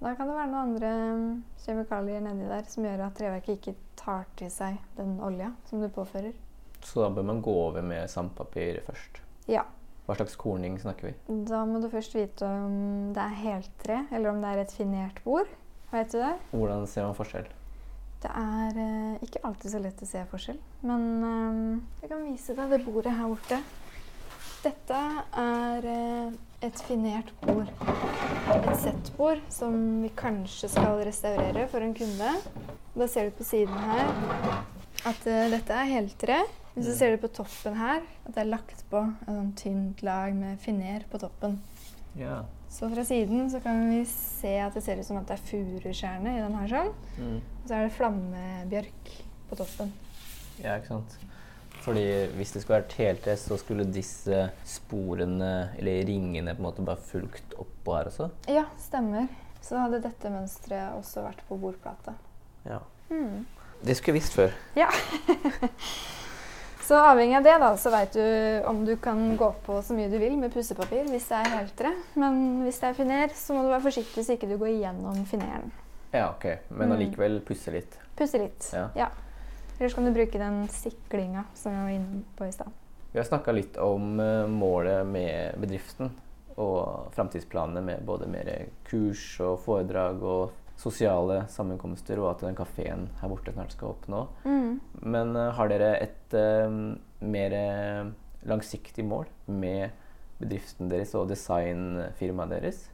Da 0.00 0.14
kan 0.14 0.28
det 0.28 0.34
være 0.36 0.50
noen 0.50 0.74
andre 0.74 0.88
mm, 1.16 1.44
kjemikalier 1.64 2.20
nedi 2.20 2.48
der 2.50 2.66
som 2.68 2.84
gjør 2.84 3.06
at 3.06 3.14
treverket 3.16 3.56
ikke 3.58 3.74
tar 3.96 4.26
til 4.36 4.50
seg 4.52 4.76
den 4.98 5.14
olja 5.24 5.52
som 5.70 5.80
du 5.80 5.88
påfører. 5.88 6.34
Så 6.84 7.00
da 7.00 7.08
bør 7.08 7.24
man 7.24 7.40
gå 7.40 7.54
over 7.68 7.80
med 7.82 8.10
sandpapir 8.12 8.82
først. 8.84 9.22
Ja. 9.48 9.62
Hva 10.04 10.18
slags 10.18 10.36
korning 10.36 10.76
snakker 10.82 11.08
vi? 11.08 11.14
Da 11.48 11.62
må 11.64 11.80
du 11.80 11.88
først 11.88 12.12
vite 12.14 12.44
om 12.44 13.12
det 13.16 13.22
er 13.24 13.38
heltre, 13.40 14.02
eller 14.12 14.34
om 14.34 14.42
det 14.44 14.50
er 14.50 14.58
et 14.66 14.72
finert 14.76 15.22
bord. 15.24 15.48
Vet 15.94 16.12
du 16.12 16.18
det? 16.20 16.34
Hvordan 16.52 16.84
ser 16.90 17.06
man 17.08 17.16
forskjell? 17.16 17.46
Det 18.24 18.30
er 18.40 18.78
eh, 18.80 19.24
ikke 19.26 19.42
alltid 19.44 19.74
så 19.74 19.80
lett 19.84 20.00
å 20.00 20.08
se 20.08 20.22
forskjell, 20.30 20.60
men 20.88 21.02
eh, 21.28 21.58
jeg 22.02 22.12
kan 22.14 22.22
vise 22.24 22.56
deg 22.56 22.70
det 22.72 22.78
bordet 22.86 23.12
her 23.12 23.28
borte. 23.28 23.58
Dette 24.64 25.00
er 25.42 25.88
eh, 25.92 26.36
et 26.64 26.82
finert 26.88 27.34
bord. 27.42 27.68
Et 28.54 28.70
settbord 28.80 29.42
som 29.52 29.76
vi 30.00 30.08
kanskje 30.16 30.70
skal 30.72 31.02
restaurere 31.04 31.66
for 31.68 31.84
en 31.84 31.92
kunde. 31.96 32.32
Da 32.94 33.08
ser 33.12 33.28
du 33.28 33.36
på 33.36 33.44
siden 33.44 33.76
her 33.90 34.08
at 35.04 35.28
eh, 35.28 35.50
dette 35.52 35.76
er 35.76 35.92
heltre. 35.92 36.40
Men 36.74 36.88
så 36.88 36.96
ser 36.96 37.12
du 37.12 37.20
på 37.22 37.30
toppen 37.30 37.76
her, 37.78 38.00
at 38.24 38.34
det 38.34 38.40
er 38.40 38.48
lagt 38.50 38.80
på 38.90 39.04
et 39.04 39.28
sånn 39.28 39.52
tynt 39.60 40.00
lag 40.02 40.32
med 40.34 40.56
finer 40.64 41.04
på 41.12 41.20
toppen. 41.22 41.60
Ja. 42.18 42.40
Så 42.72 42.88
fra 42.90 43.04
siden 43.06 43.46
så 43.52 43.60
kan 43.62 43.84
vi 43.92 44.00
se 44.10 44.56
at 44.64 44.74
det 44.74 44.82
ser 44.82 44.98
ut 44.98 45.06
som 45.06 45.20
at 45.20 45.28
det 45.28 45.36
er 45.36 45.44
furuskjerne 45.52 46.32
i 46.34 46.40
den 46.40 46.56
her 46.58 46.72
sånn. 46.72 46.90
Mm. 47.20 47.36
Og 47.64 47.70
så 47.70 47.78
er 47.78 47.86
det 47.86 47.94
flammebjørk 47.96 49.12
på 49.48 49.56
toppen. 49.56 49.92
ja, 50.60 50.76
ikke 50.76 50.90
sant. 50.90 51.14
Fordi 51.84 52.04
hvis 52.36 52.52
det 52.52 52.60
skulle 52.62 52.78
vært 52.82 52.96
heltre, 52.96 53.36
så 53.40 53.56
skulle 53.60 53.86
disse 53.88 54.46
sporene, 54.68 55.70
eller 55.80 56.04
ringene, 56.08 56.52
på 56.52 56.62
en 56.62 56.66
måte 56.68 56.84
bare 56.84 57.00
fulgt 57.00 57.56
oppå 57.60 57.96
her 57.96 58.08
også? 58.08 58.28
Ja, 58.52 58.66
stemmer. 58.80 59.28
Så 59.64 59.80
hadde 59.80 60.02
dette 60.04 60.32
mønsteret 60.32 60.96
også 60.96 61.24
vært 61.24 61.40
på 61.48 61.56
bordplata. 61.60 62.14
Ja. 62.68 62.82
Hmm. 63.08 63.46
Det 63.84 63.96
skulle 63.96 64.14
jeg 64.14 64.22
visst 64.22 64.36
før. 64.36 64.52
Ja. 64.76 64.90
så 66.86 67.00
avhengig 67.00 67.36
av 67.40 67.48
det, 67.48 67.56
da, 67.64 67.70
så 67.80 67.92
veit 67.92 68.16
du 68.16 68.68
om 68.68 68.84
du 68.84 68.94
kan 69.00 69.24
gå 69.40 69.50
på 69.64 69.80
så 69.84 69.96
mye 69.96 70.12
du 70.12 70.18
vil 70.20 70.36
med 70.40 70.52
pussepapir 70.52 71.08
hvis 71.08 71.28
det 71.32 71.40
er 71.40 71.56
heltre. 71.58 71.96
Men 72.20 72.64
hvis 72.64 72.80
det 72.80 72.92
er 72.92 73.00
finer, 73.00 73.32
så 73.36 73.56
må 73.56 73.64
du 73.64 73.72
være 73.72 73.88
forsiktig 73.88 74.24
så 74.24 74.36
ikke 74.36 74.52
du 74.52 74.56
går 74.60 74.72
igjennom 74.76 75.24
fineren. 75.28 75.72
Ja, 76.14 76.30
ok. 76.30 76.44
Men 76.68 76.88
Mm. 76.88 76.92
allikevel 76.96 77.40
pusse 77.42 77.72
litt. 77.74 77.98
Pusse 78.16 78.38
litt. 78.38 78.70
Ja. 78.72 78.88
ja. 78.94 79.08
Ellers 79.78 79.94
kan 79.94 80.04
du 80.06 80.12
bruke 80.14 80.38
den 80.38 80.68
siklinga 80.70 81.44
som 81.58 81.72
vi 81.74 81.78
var 81.82 81.88
inne 81.90 82.22
på 82.38 82.46
i 82.46 82.52
stad. 82.54 82.70
Vi 83.12 83.18
har 83.18 83.26
snakka 83.26 83.52
litt 83.52 83.76
om 83.82 84.20
eh, 84.20 84.46
målet 84.46 85.06
med 85.06 85.58
bedriften 85.58 86.12
og 86.56 87.10
framtidsplanene 87.14 87.82
med 87.82 88.04
både 88.06 88.28
mer 88.30 88.52
kurs 88.86 89.40
og 89.42 89.58
foredrag 89.64 90.22
og 90.22 90.52
sosiale 90.78 91.44
sammenkomster, 91.50 92.18
og 92.22 92.30
at 92.32 92.46
den 92.46 92.54
kafeen 92.58 93.08
her 93.20 93.30
borte 93.30 93.52
snart 93.54 93.74
skal 93.74 93.92
oppnå. 93.96 94.24
Mm. 94.44 94.80
Men 95.02 95.34
eh, 95.36 95.50
har 95.58 95.70
dere 95.70 95.92
et 95.98 96.38
uh, 96.38 96.94
mer 97.22 97.58
langsiktig 98.46 99.04
mål 99.06 99.26
med 99.46 99.90
bedriften 100.38 100.90
deres 100.90 101.14
og 101.18 101.28
designfirmaet 101.30 102.50
deres? 102.50 102.84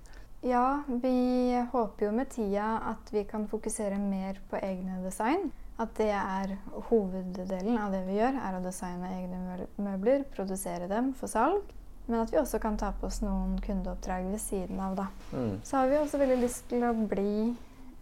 Ja, 0.41 0.83
vi 0.87 1.67
håper 1.73 2.07
jo 2.07 2.13
med 2.17 2.31
tida 2.33 2.79
at 2.89 3.13
vi 3.13 3.25
kan 3.29 3.45
fokusere 3.49 3.99
mer 4.01 4.41
på 4.49 4.57
egne 4.57 5.03
design. 5.05 5.51
At 5.81 5.93
det 5.97 6.11
er 6.13 6.55
hoveddelen 6.89 7.77
av 7.81 7.93
det 7.93 8.01
vi 8.09 8.17
gjør, 8.19 8.37
er 8.37 8.57
å 8.57 8.63
designe 8.65 9.13
egne 9.17 9.67
møbler, 9.81 10.25
produsere 10.33 10.89
dem 10.89 11.13
for 11.17 11.33
salg. 11.33 11.69
Men 12.07 12.23
at 12.23 12.33
vi 12.33 12.41
også 12.41 12.59
kan 12.61 12.77
ta 12.81 12.91
på 12.97 13.07
oss 13.09 13.21
noen 13.23 13.55
kundeoppdrag 13.65 14.29
ved 14.33 14.41
siden 14.43 14.81
av, 14.83 14.97
da. 14.99 15.07
Mm. 15.33 15.61
Så 15.65 15.77
har 15.79 15.93
vi 15.93 16.01
også 16.01 16.21
veldig 16.21 16.41
lyst 16.41 16.67
til 16.73 16.85
å 16.89 16.93
bli, 16.97 17.35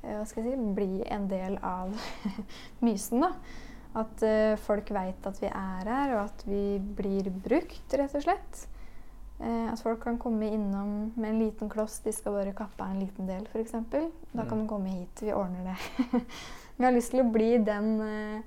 eh, 0.03 0.15
hva 0.15 0.25
skal 0.27 0.47
jeg 0.47 0.55
si, 0.57 0.71
bli 0.79 1.03
en 1.11 1.29
del 1.31 1.59
av 1.63 1.93
Mysen, 2.87 3.27
da. 3.27 3.35
At 3.99 4.23
uh, 4.23 4.55
folk 4.63 4.91
veit 4.95 5.27
at 5.27 5.39
vi 5.43 5.49
er 5.51 5.91
her, 5.91 6.17
og 6.17 6.25
at 6.29 6.43
vi 6.47 6.79
blir 6.79 7.31
brukt, 7.35 7.95
rett 7.99 8.15
og 8.15 8.25
slett. 8.25 8.67
Eh, 9.41 9.73
at 9.73 9.81
folk 9.81 10.01
kan 10.03 10.19
komme 10.19 10.49
innom 10.51 11.13
med 11.17 11.31
en 11.31 11.39
liten 11.39 11.69
kloss, 11.71 12.01
de 12.03 12.13
skal 12.13 12.33
bare 12.35 12.53
kappe 12.59 12.83
av 12.83 12.91
en 12.91 13.01
liten 13.01 13.27
del 13.27 13.45
f.eks. 13.53 13.71
Da 13.73 14.45
kan 14.45 14.59
Mm. 14.59 14.63
de 14.63 14.69
komme 14.69 14.89
hit, 14.89 15.23
vi 15.23 15.33
ordner 15.33 15.65
det. 15.65 15.77
vi 16.77 16.85
har 16.85 16.93
lyst 16.93 17.11
til 17.11 17.21
å 17.23 17.31
bli 17.33 17.59
den, 17.59 18.01
eh, 18.01 18.43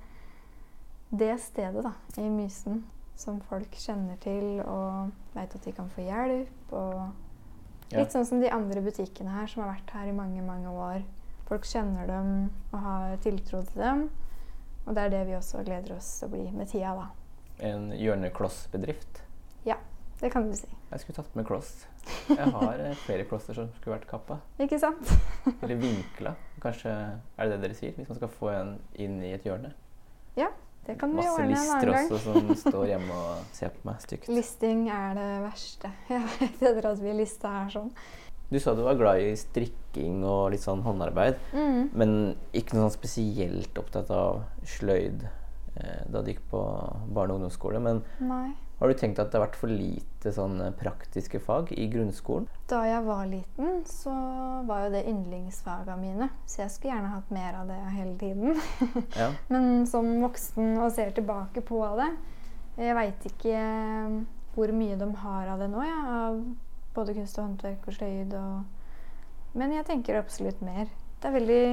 det 1.09 1.37
stedet 1.41 1.83
da, 1.83 1.93
i 2.17 2.27
Mysen 2.29 2.83
som 3.15 3.39
folk 3.41 3.71
kjenner 3.77 4.17
til 4.19 4.61
og 4.65 5.11
veit 5.35 5.55
at 5.55 5.63
de 5.63 5.71
kan 5.71 5.89
få 5.89 6.01
hjelp. 6.07 6.73
og. 6.73 7.11
Litt 7.91 8.11
sånn 8.15 8.25
som 8.25 8.39
de 8.39 8.47
andre 8.49 8.81
butikkene 8.81 9.29
her 9.35 9.47
som 9.51 9.63
har 9.63 9.73
vært 9.75 9.89
her 9.91 10.07
i 10.07 10.15
mange 10.15 10.41
mange 10.41 10.67
år. 10.71 11.01
Folk 11.49 11.65
kjenner 11.67 12.07
dem 12.07 12.49
og 12.71 12.79
har 12.79 13.17
tiltro 13.17 13.61
til 13.67 13.81
dem. 13.81 14.09
Og 14.87 14.95
det 14.95 15.03
er 15.03 15.09
det 15.09 15.25
vi 15.27 15.33
også 15.35 15.63
gleder 15.65 15.97
oss 15.97 16.19
til 16.19 16.29
å 16.29 16.31
bli 16.31 16.51
med 16.55 16.69
tida, 16.71 16.93
da. 16.95 17.09
En 17.67 17.91
hjørneklossbedrift. 17.91 19.19
Ja, 19.67 19.75
det 20.21 20.29
kan 20.31 20.49
du 20.49 20.55
si. 20.55 20.67
Jeg 20.91 20.99
skulle 21.01 21.15
tatt 21.17 21.35
med 21.35 21.45
kloss. 21.47 21.71
Jeg 22.29 22.51
har 22.53 22.79
eh, 22.79 22.95
flere 23.05 23.25
klosser 23.29 23.57
som 23.57 23.69
skulle 23.79 23.97
vært 23.97 24.07
kappa. 24.09 24.39
Ikke 24.61 24.77
sant? 24.81 25.09
Eller 25.61 25.75
vinkla. 25.81 26.35
Kanskje 26.61 26.91
er 26.93 27.49
det 27.49 27.55
det 27.57 27.61
dere 27.67 27.77
sier? 27.77 27.93
Hvis 27.97 28.09
man 28.11 28.19
skal 28.19 28.29
få 28.39 28.51
en 28.53 28.75
inn 29.01 29.19
i 29.23 29.33
et 29.33 29.43
hjørne. 29.47 29.73
Ja, 30.37 30.47
Det 30.85 30.95
kan 30.97 31.11
vi 31.13 31.17
Masse 31.21 31.35
ordne 31.37 31.57
en 31.57 31.69
annen 31.75 31.91
gang. 31.91 32.07
også 32.11 32.33
som 32.33 32.55
står 32.57 32.87
hjemme 32.89 33.13
og 33.13 33.43
ser 33.53 33.69
på 33.69 33.85
meg 33.85 33.99
stygt. 34.01 34.27
Listing 34.33 34.87
er 34.89 35.13
det 35.17 35.27
verste. 35.43 35.91
Jeg 36.09 36.23
vet 36.39 36.61
etter 36.71 36.87
at 36.91 36.99
vi 37.03 37.13
lista 37.13 37.51
her 37.59 37.69
sånn. 37.69 37.91
Du 38.51 38.57
sa 38.59 38.73
du 38.75 38.81
var 38.83 38.97
glad 38.99 39.21
i 39.23 39.35
strikking 39.39 40.23
og 40.27 40.49
litt 40.51 40.59
sånn 40.65 40.81
håndarbeid, 40.83 41.37
Mm. 41.53 41.89
men 41.93 42.35
ikke 42.53 42.73
noe 42.75 42.89
sånn 42.89 42.97
spesielt 42.97 43.77
opptatt 43.79 44.09
av 44.11 44.41
sløyd 44.67 45.21
eh, 45.77 46.01
da 46.11 46.21
du 46.21 46.31
gikk 46.33 46.41
på 46.51 46.59
barne- 47.13 47.31
og 47.31 47.39
ungdomsskole. 47.39 47.79
Men 47.79 48.01
Nei. 48.19 48.49
Har 48.81 48.89
du 48.89 48.97
tenkt 48.97 49.19
at 49.21 49.29
det 49.29 49.37
har 49.37 49.43
vært 49.43 49.59
for 49.61 49.69
lite 49.69 50.31
sånne 50.33 50.71
praktiske 50.73 51.37
fag 51.45 51.69
i 51.77 51.83
grunnskolen? 51.91 52.47
Da 52.65 52.79
jeg 52.89 53.03
var 53.05 53.27
liten, 53.29 53.83
så 53.85 54.13
var 54.65 54.87
jo 54.87 54.93
det 54.95 55.03
yndlingsfaga 55.11 55.93
mine. 56.01 56.31
Så 56.49 56.63
jeg 56.63 56.73
skulle 56.73 56.95
gjerne 56.95 57.11
hatt 57.11 57.29
mer 57.29 57.59
av 57.59 57.69
det 57.69 57.77
hele 57.93 58.15
tiden. 58.17 58.57
Ja. 59.21 59.27
Men 59.53 59.85
som 59.85 60.07
voksen 60.23 60.79
og 60.81 60.89
ser 60.95 61.11
tilbake 61.13 61.61
på 61.65 61.81
det 61.99 62.07
Jeg 62.79 62.95
veit 62.95 63.25
ikke 63.27 63.53
eh, 63.59 64.15
hvor 64.55 64.71
mye 64.73 64.97
de 64.97 65.07
har 65.21 65.51
av 65.51 65.61
det 65.61 65.67
nå, 65.69 65.83
ja, 65.85 65.99
av 66.15 66.39
både 66.95 67.15
kunst 67.19 67.37
og 67.37 67.45
håndverk 67.45 67.85
og 67.85 67.97
sløyd 67.99 68.33
og 68.39 69.59
Men 69.59 69.75
jeg 69.75 69.85
tenker 69.85 70.17
absolutt 70.17 70.61
mer. 70.63 70.89
Det 71.21 71.29
er 71.29 71.37
veldig 71.37 71.63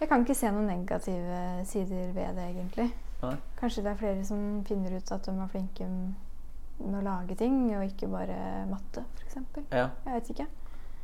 Jeg 0.00 0.08
kan 0.08 0.24
ikke 0.24 0.38
se 0.38 0.54
noen 0.54 0.70
negative 0.70 1.44
sider 1.68 2.12
ved 2.16 2.40
det, 2.40 2.48
egentlig. 2.54 2.88
Nei. 3.20 3.36
Kanskje 3.60 3.84
det 3.84 3.92
er 3.92 4.00
flere 4.00 4.24
som 4.24 4.44
finner 4.68 4.96
ut 4.96 5.12
at 5.12 5.26
de 5.28 5.34
er 5.36 5.52
flinke 5.52 5.88
med 6.80 6.96
å 7.00 7.04
lage 7.04 7.36
ting, 7.36 7.66
og 7.76 7.84
ikke 7.84 8.08
bare 8.08 8.64
matte, 8.70 9.04
f.eks. 9.20 9.36
ja. 9.68 9.90
Jeg 10.06 10.14
vet 10.14 10.32
ikke. 10.34 10.46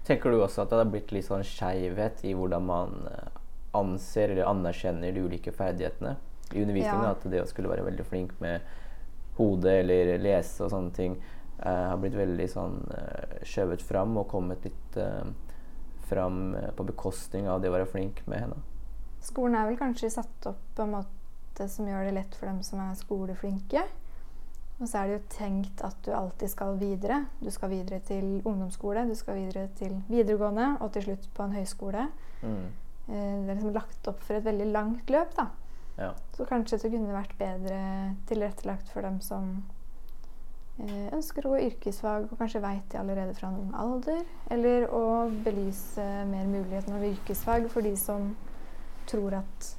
Tenker 0.07 0.33
du 0.33 0.41
også 0.41 0.63
at 0.63 0.73
det 0.73 0.81
har 0.81 0.91
blitt 0.91 1.13
litt 1.13 1.27
sånn 1.27 1.45
skeivhet 1.45 2.23
i 2.29 2.33
hvordan 2.39 2.65
man 2.65 3.09
eh, 3.11 3.41
anser 3.77 4.33
eller 4.33 4.49
anerkjenner 4.49 5.13
de 5.13 5.25
ulike 5.27 5.53
ferdighetene 5.53 6.15
i 6.55 6.63
undervisningen? 6.63 7.09
Ja. 7.09 7.15
At 7.17 7.27
det 7.33 7.43
å 7.43 7.49
skulle 7.51 7.73
være 7.73 7.87
veldig 7.89 8.07
flink 8.07 8.37
med 8.41 8.63
hodet 9.37 9.81
eller 9.83 10.15
lese 10.23 10.65
og 10.65 10.71
sånne 10.73 10.95
ting 10.97 11.19
uh, 11.19 11.91
har 11.91 11.99
blitt 12.01 12.17
veldig 12.17 12.47
sånn 12.49 12.79
uh, 12.89 13.43
skjøvet 13.45 13.83
fram 13.85 14.15
og 14.17 14.31
kommet 14.31 14.65
litt 14.65 14.97
uh, 14.97 15.27
fram 16.07 16.55
på 16.79 16.87
bekostning 16.87 17.51
av 17.51 17.61
det 17.61 17.69
å 17.69 17.75
være 17.75 17.91
flink 17.91 18.23
med 18.31 18.47
henne. 18.47 18.63
Skolen 19.27 19.59
er 19.59 19.67
vel 19.69 19.79
kanskje 19.81 20.13
satt 20.15 20.49
opp 20.49 20.63
på 20.79 20.87
en 20.87 20.95
måte 20.95 21.16
som 21.65 21.89
gjør 21.89 22.05
det 22.05 22.17
lett 22.19 22.35
for 22.37 22.51
dem 22.51 22.63
som 22.67 22.83
er 22.85 22.99
skoleflinke. 22.99 23.85
Og 24.77 24.89
så 24.91 25.01
er 25.01 25.09
det 25.09 25.15
jo 25.17 25.29
tenkt 25.33 25.81
at 25.87 25.97
du 26.05 26.11
alltid 26.13 26.53
skal 26.53 26.75
videre. 26.77 27.23
Du 27.41 27.49
skal 27.51 27.73
videre 27.73 28.01
til 28.05 28.43
ungdomsskole, 28.45 29.07
du 29.09 29.15
skal 29.17 29.39
videre 29.39 29.71
til 29.79 29.95
videregående 30.11 30.75
og 30.85 30.91
til 30.93 31.07
slutt 31.07 31.31
på 31.35 31.47
en 31.47 31.55
høyskole. 31.57 32.09
Mm. 32.43 32.67
Eh, 33.09 33.15
Det 33.15 33.49
er 33.49 33.55
liksom 33.55 33.73
lagt 33.73 34.11
opp 34.11 34.21
for 34.21 34.37
et 34.37 34.45
veldig 34.45 34.67
langt 34.75 35.11
løp, 35.11 35.33
da. 35.39 35.47
Ja. 35.97 36.11
Så 36.37 36.45
kanskje 36.45 36.79
det 36.83 36.93
kunne 36.93 37.15
vært 37.17 37.39
bedre 37.39 37.79
tilrettelagt 38.29 38.91
for 38.93 39.01
dem 39.07 39.17
som 39.25 39.65
eh, 40.77 41.09
ønsker 41.17 41.47
å 41.47 41.55
gå 41.55 41.63
yrkesfag 41.71 42.29
og 42.29 42.37
kanskje 42.37 42.61
veit 42.61 42.85
det 42.93 43.01
allerede 43.01 43.33
fra 43.39 43.49
en 43.49 43.63
ung 43.63 43.73
alder. 43.81 44.21
Eller 44.53 44.91
å 44.93 45.31
belyse 45.47 46.05
mer 46.29 46.45
muligheten 46.53 46.99
av 46.99 47.09
yrkesfag 47.09 47.71
for 47.73 47.87
de 47.87 47.97
som 47.97 48.35
tror 49.09 49.41
at 49.41 49.73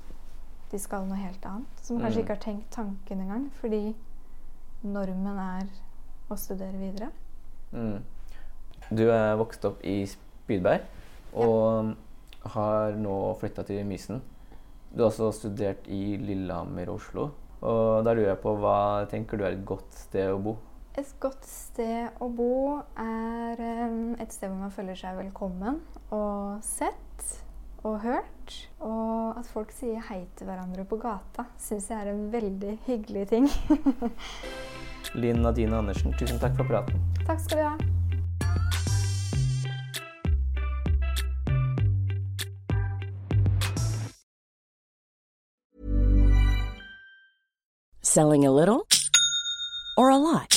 de 0.72 0.80
skal 0.80 1.05
noe 1.07 1.18
helt 1.18 1.45
annet. 1.45 1.68
Som 1.82 1.99
kanskje 1.99 2.20
Mm. 2.20 2.24
ikke 2.24 2.36
har 2.36 2.43
tenkt 2.43 2.70
tanken 2.72 3.22
engang, 3.22 3.49
fordi 3.61 3.95
normen 4.84 5.38
er 5.39 5.68
å 6.30 6.38
studere 6.38 6.78
videre. 6.80 7.09
Mm. 7.74 8.01
Du 8.91 9.09
er 9.11 9.36
vokst 9.39 9.65
opp 9.65 9.82
i 9.84 10.05
Spydberg 10.05 10.82
og 11.36 11.95
har 12.53 12.91
nå 12.95 13.38
flytta 13.39 13.65
til 13.68 13.84
Mysen. 13.86 14.22
Du 14.95 15.03
har 15.03 15.09
også 15.11 15.34
studert 15.36 15.88
i 15.88 16.18
Lillehammer 16.18 16.88
og 16.89 16.95
Oslo. 17.01 17.32
Og 17.61 18.03
da 18.05 18.13
lurer 18.13 18.30
jeg 18.36 18.41
på 18.43 18.53
hva 18.61 19.07
tenker 19.09 19.38
du 19.38 19.43
er 19.43 19.55
et 19.57 19.65
godt 19.65 19.91
sted 19.97 20.30
å 20.32 20.39
bo? 20.41 20.57
Et 20.97 21.09
godt 21.20 21.43
sted 21.45 22.09
å 22.22 22.30
bo 22.34 22.78
er 22.97 23.59
em, 23.61 24.15
et 24.20 24.32
sted 24.34 24.49
hvor 24.49 24.57
man 24.59 24.72
føler 24.74 24.95
seg 24.97 25.18
velkommen 25.18 25.82
og 26.11 26.63
sett 26.65 27.41
og 27.84 27.99
hørt. 28.01 28.37
Og 28.84 29.38
at 29.39 29.48
folk 29.52 29.72
sier 29.76 30.02
hei 30.10 30.24
til 30.38 30.50
hverandre 30.50 30.86
på 30.88 31.00
gata, 31.02 31.48
syns 31.62 31.89
jeg 31.91 32.00
er 32.00 32.12
en 32.14 32.28
veldig 32.34 32.78
hyggelig 32.88 33.28
ting. 33.34 33.50
Linn 35.22 35.41
Nadine 35.41 35.78
Andersen, 35.78 36.14
tusen 36.20 36.39
takk 36.41 36.58
for 36.58 36.68
praten. 36.68 37.00
Takk 37.26 37.39
skal 37.45 37.58
du 37.58 37.64
ha. 37.68 37.78
Selling 48.02 48.45
a 48.45 48.52
little 48.52 48.88
or 49.98 50.10
a 50.10 50.18
lot? 50.18 50.57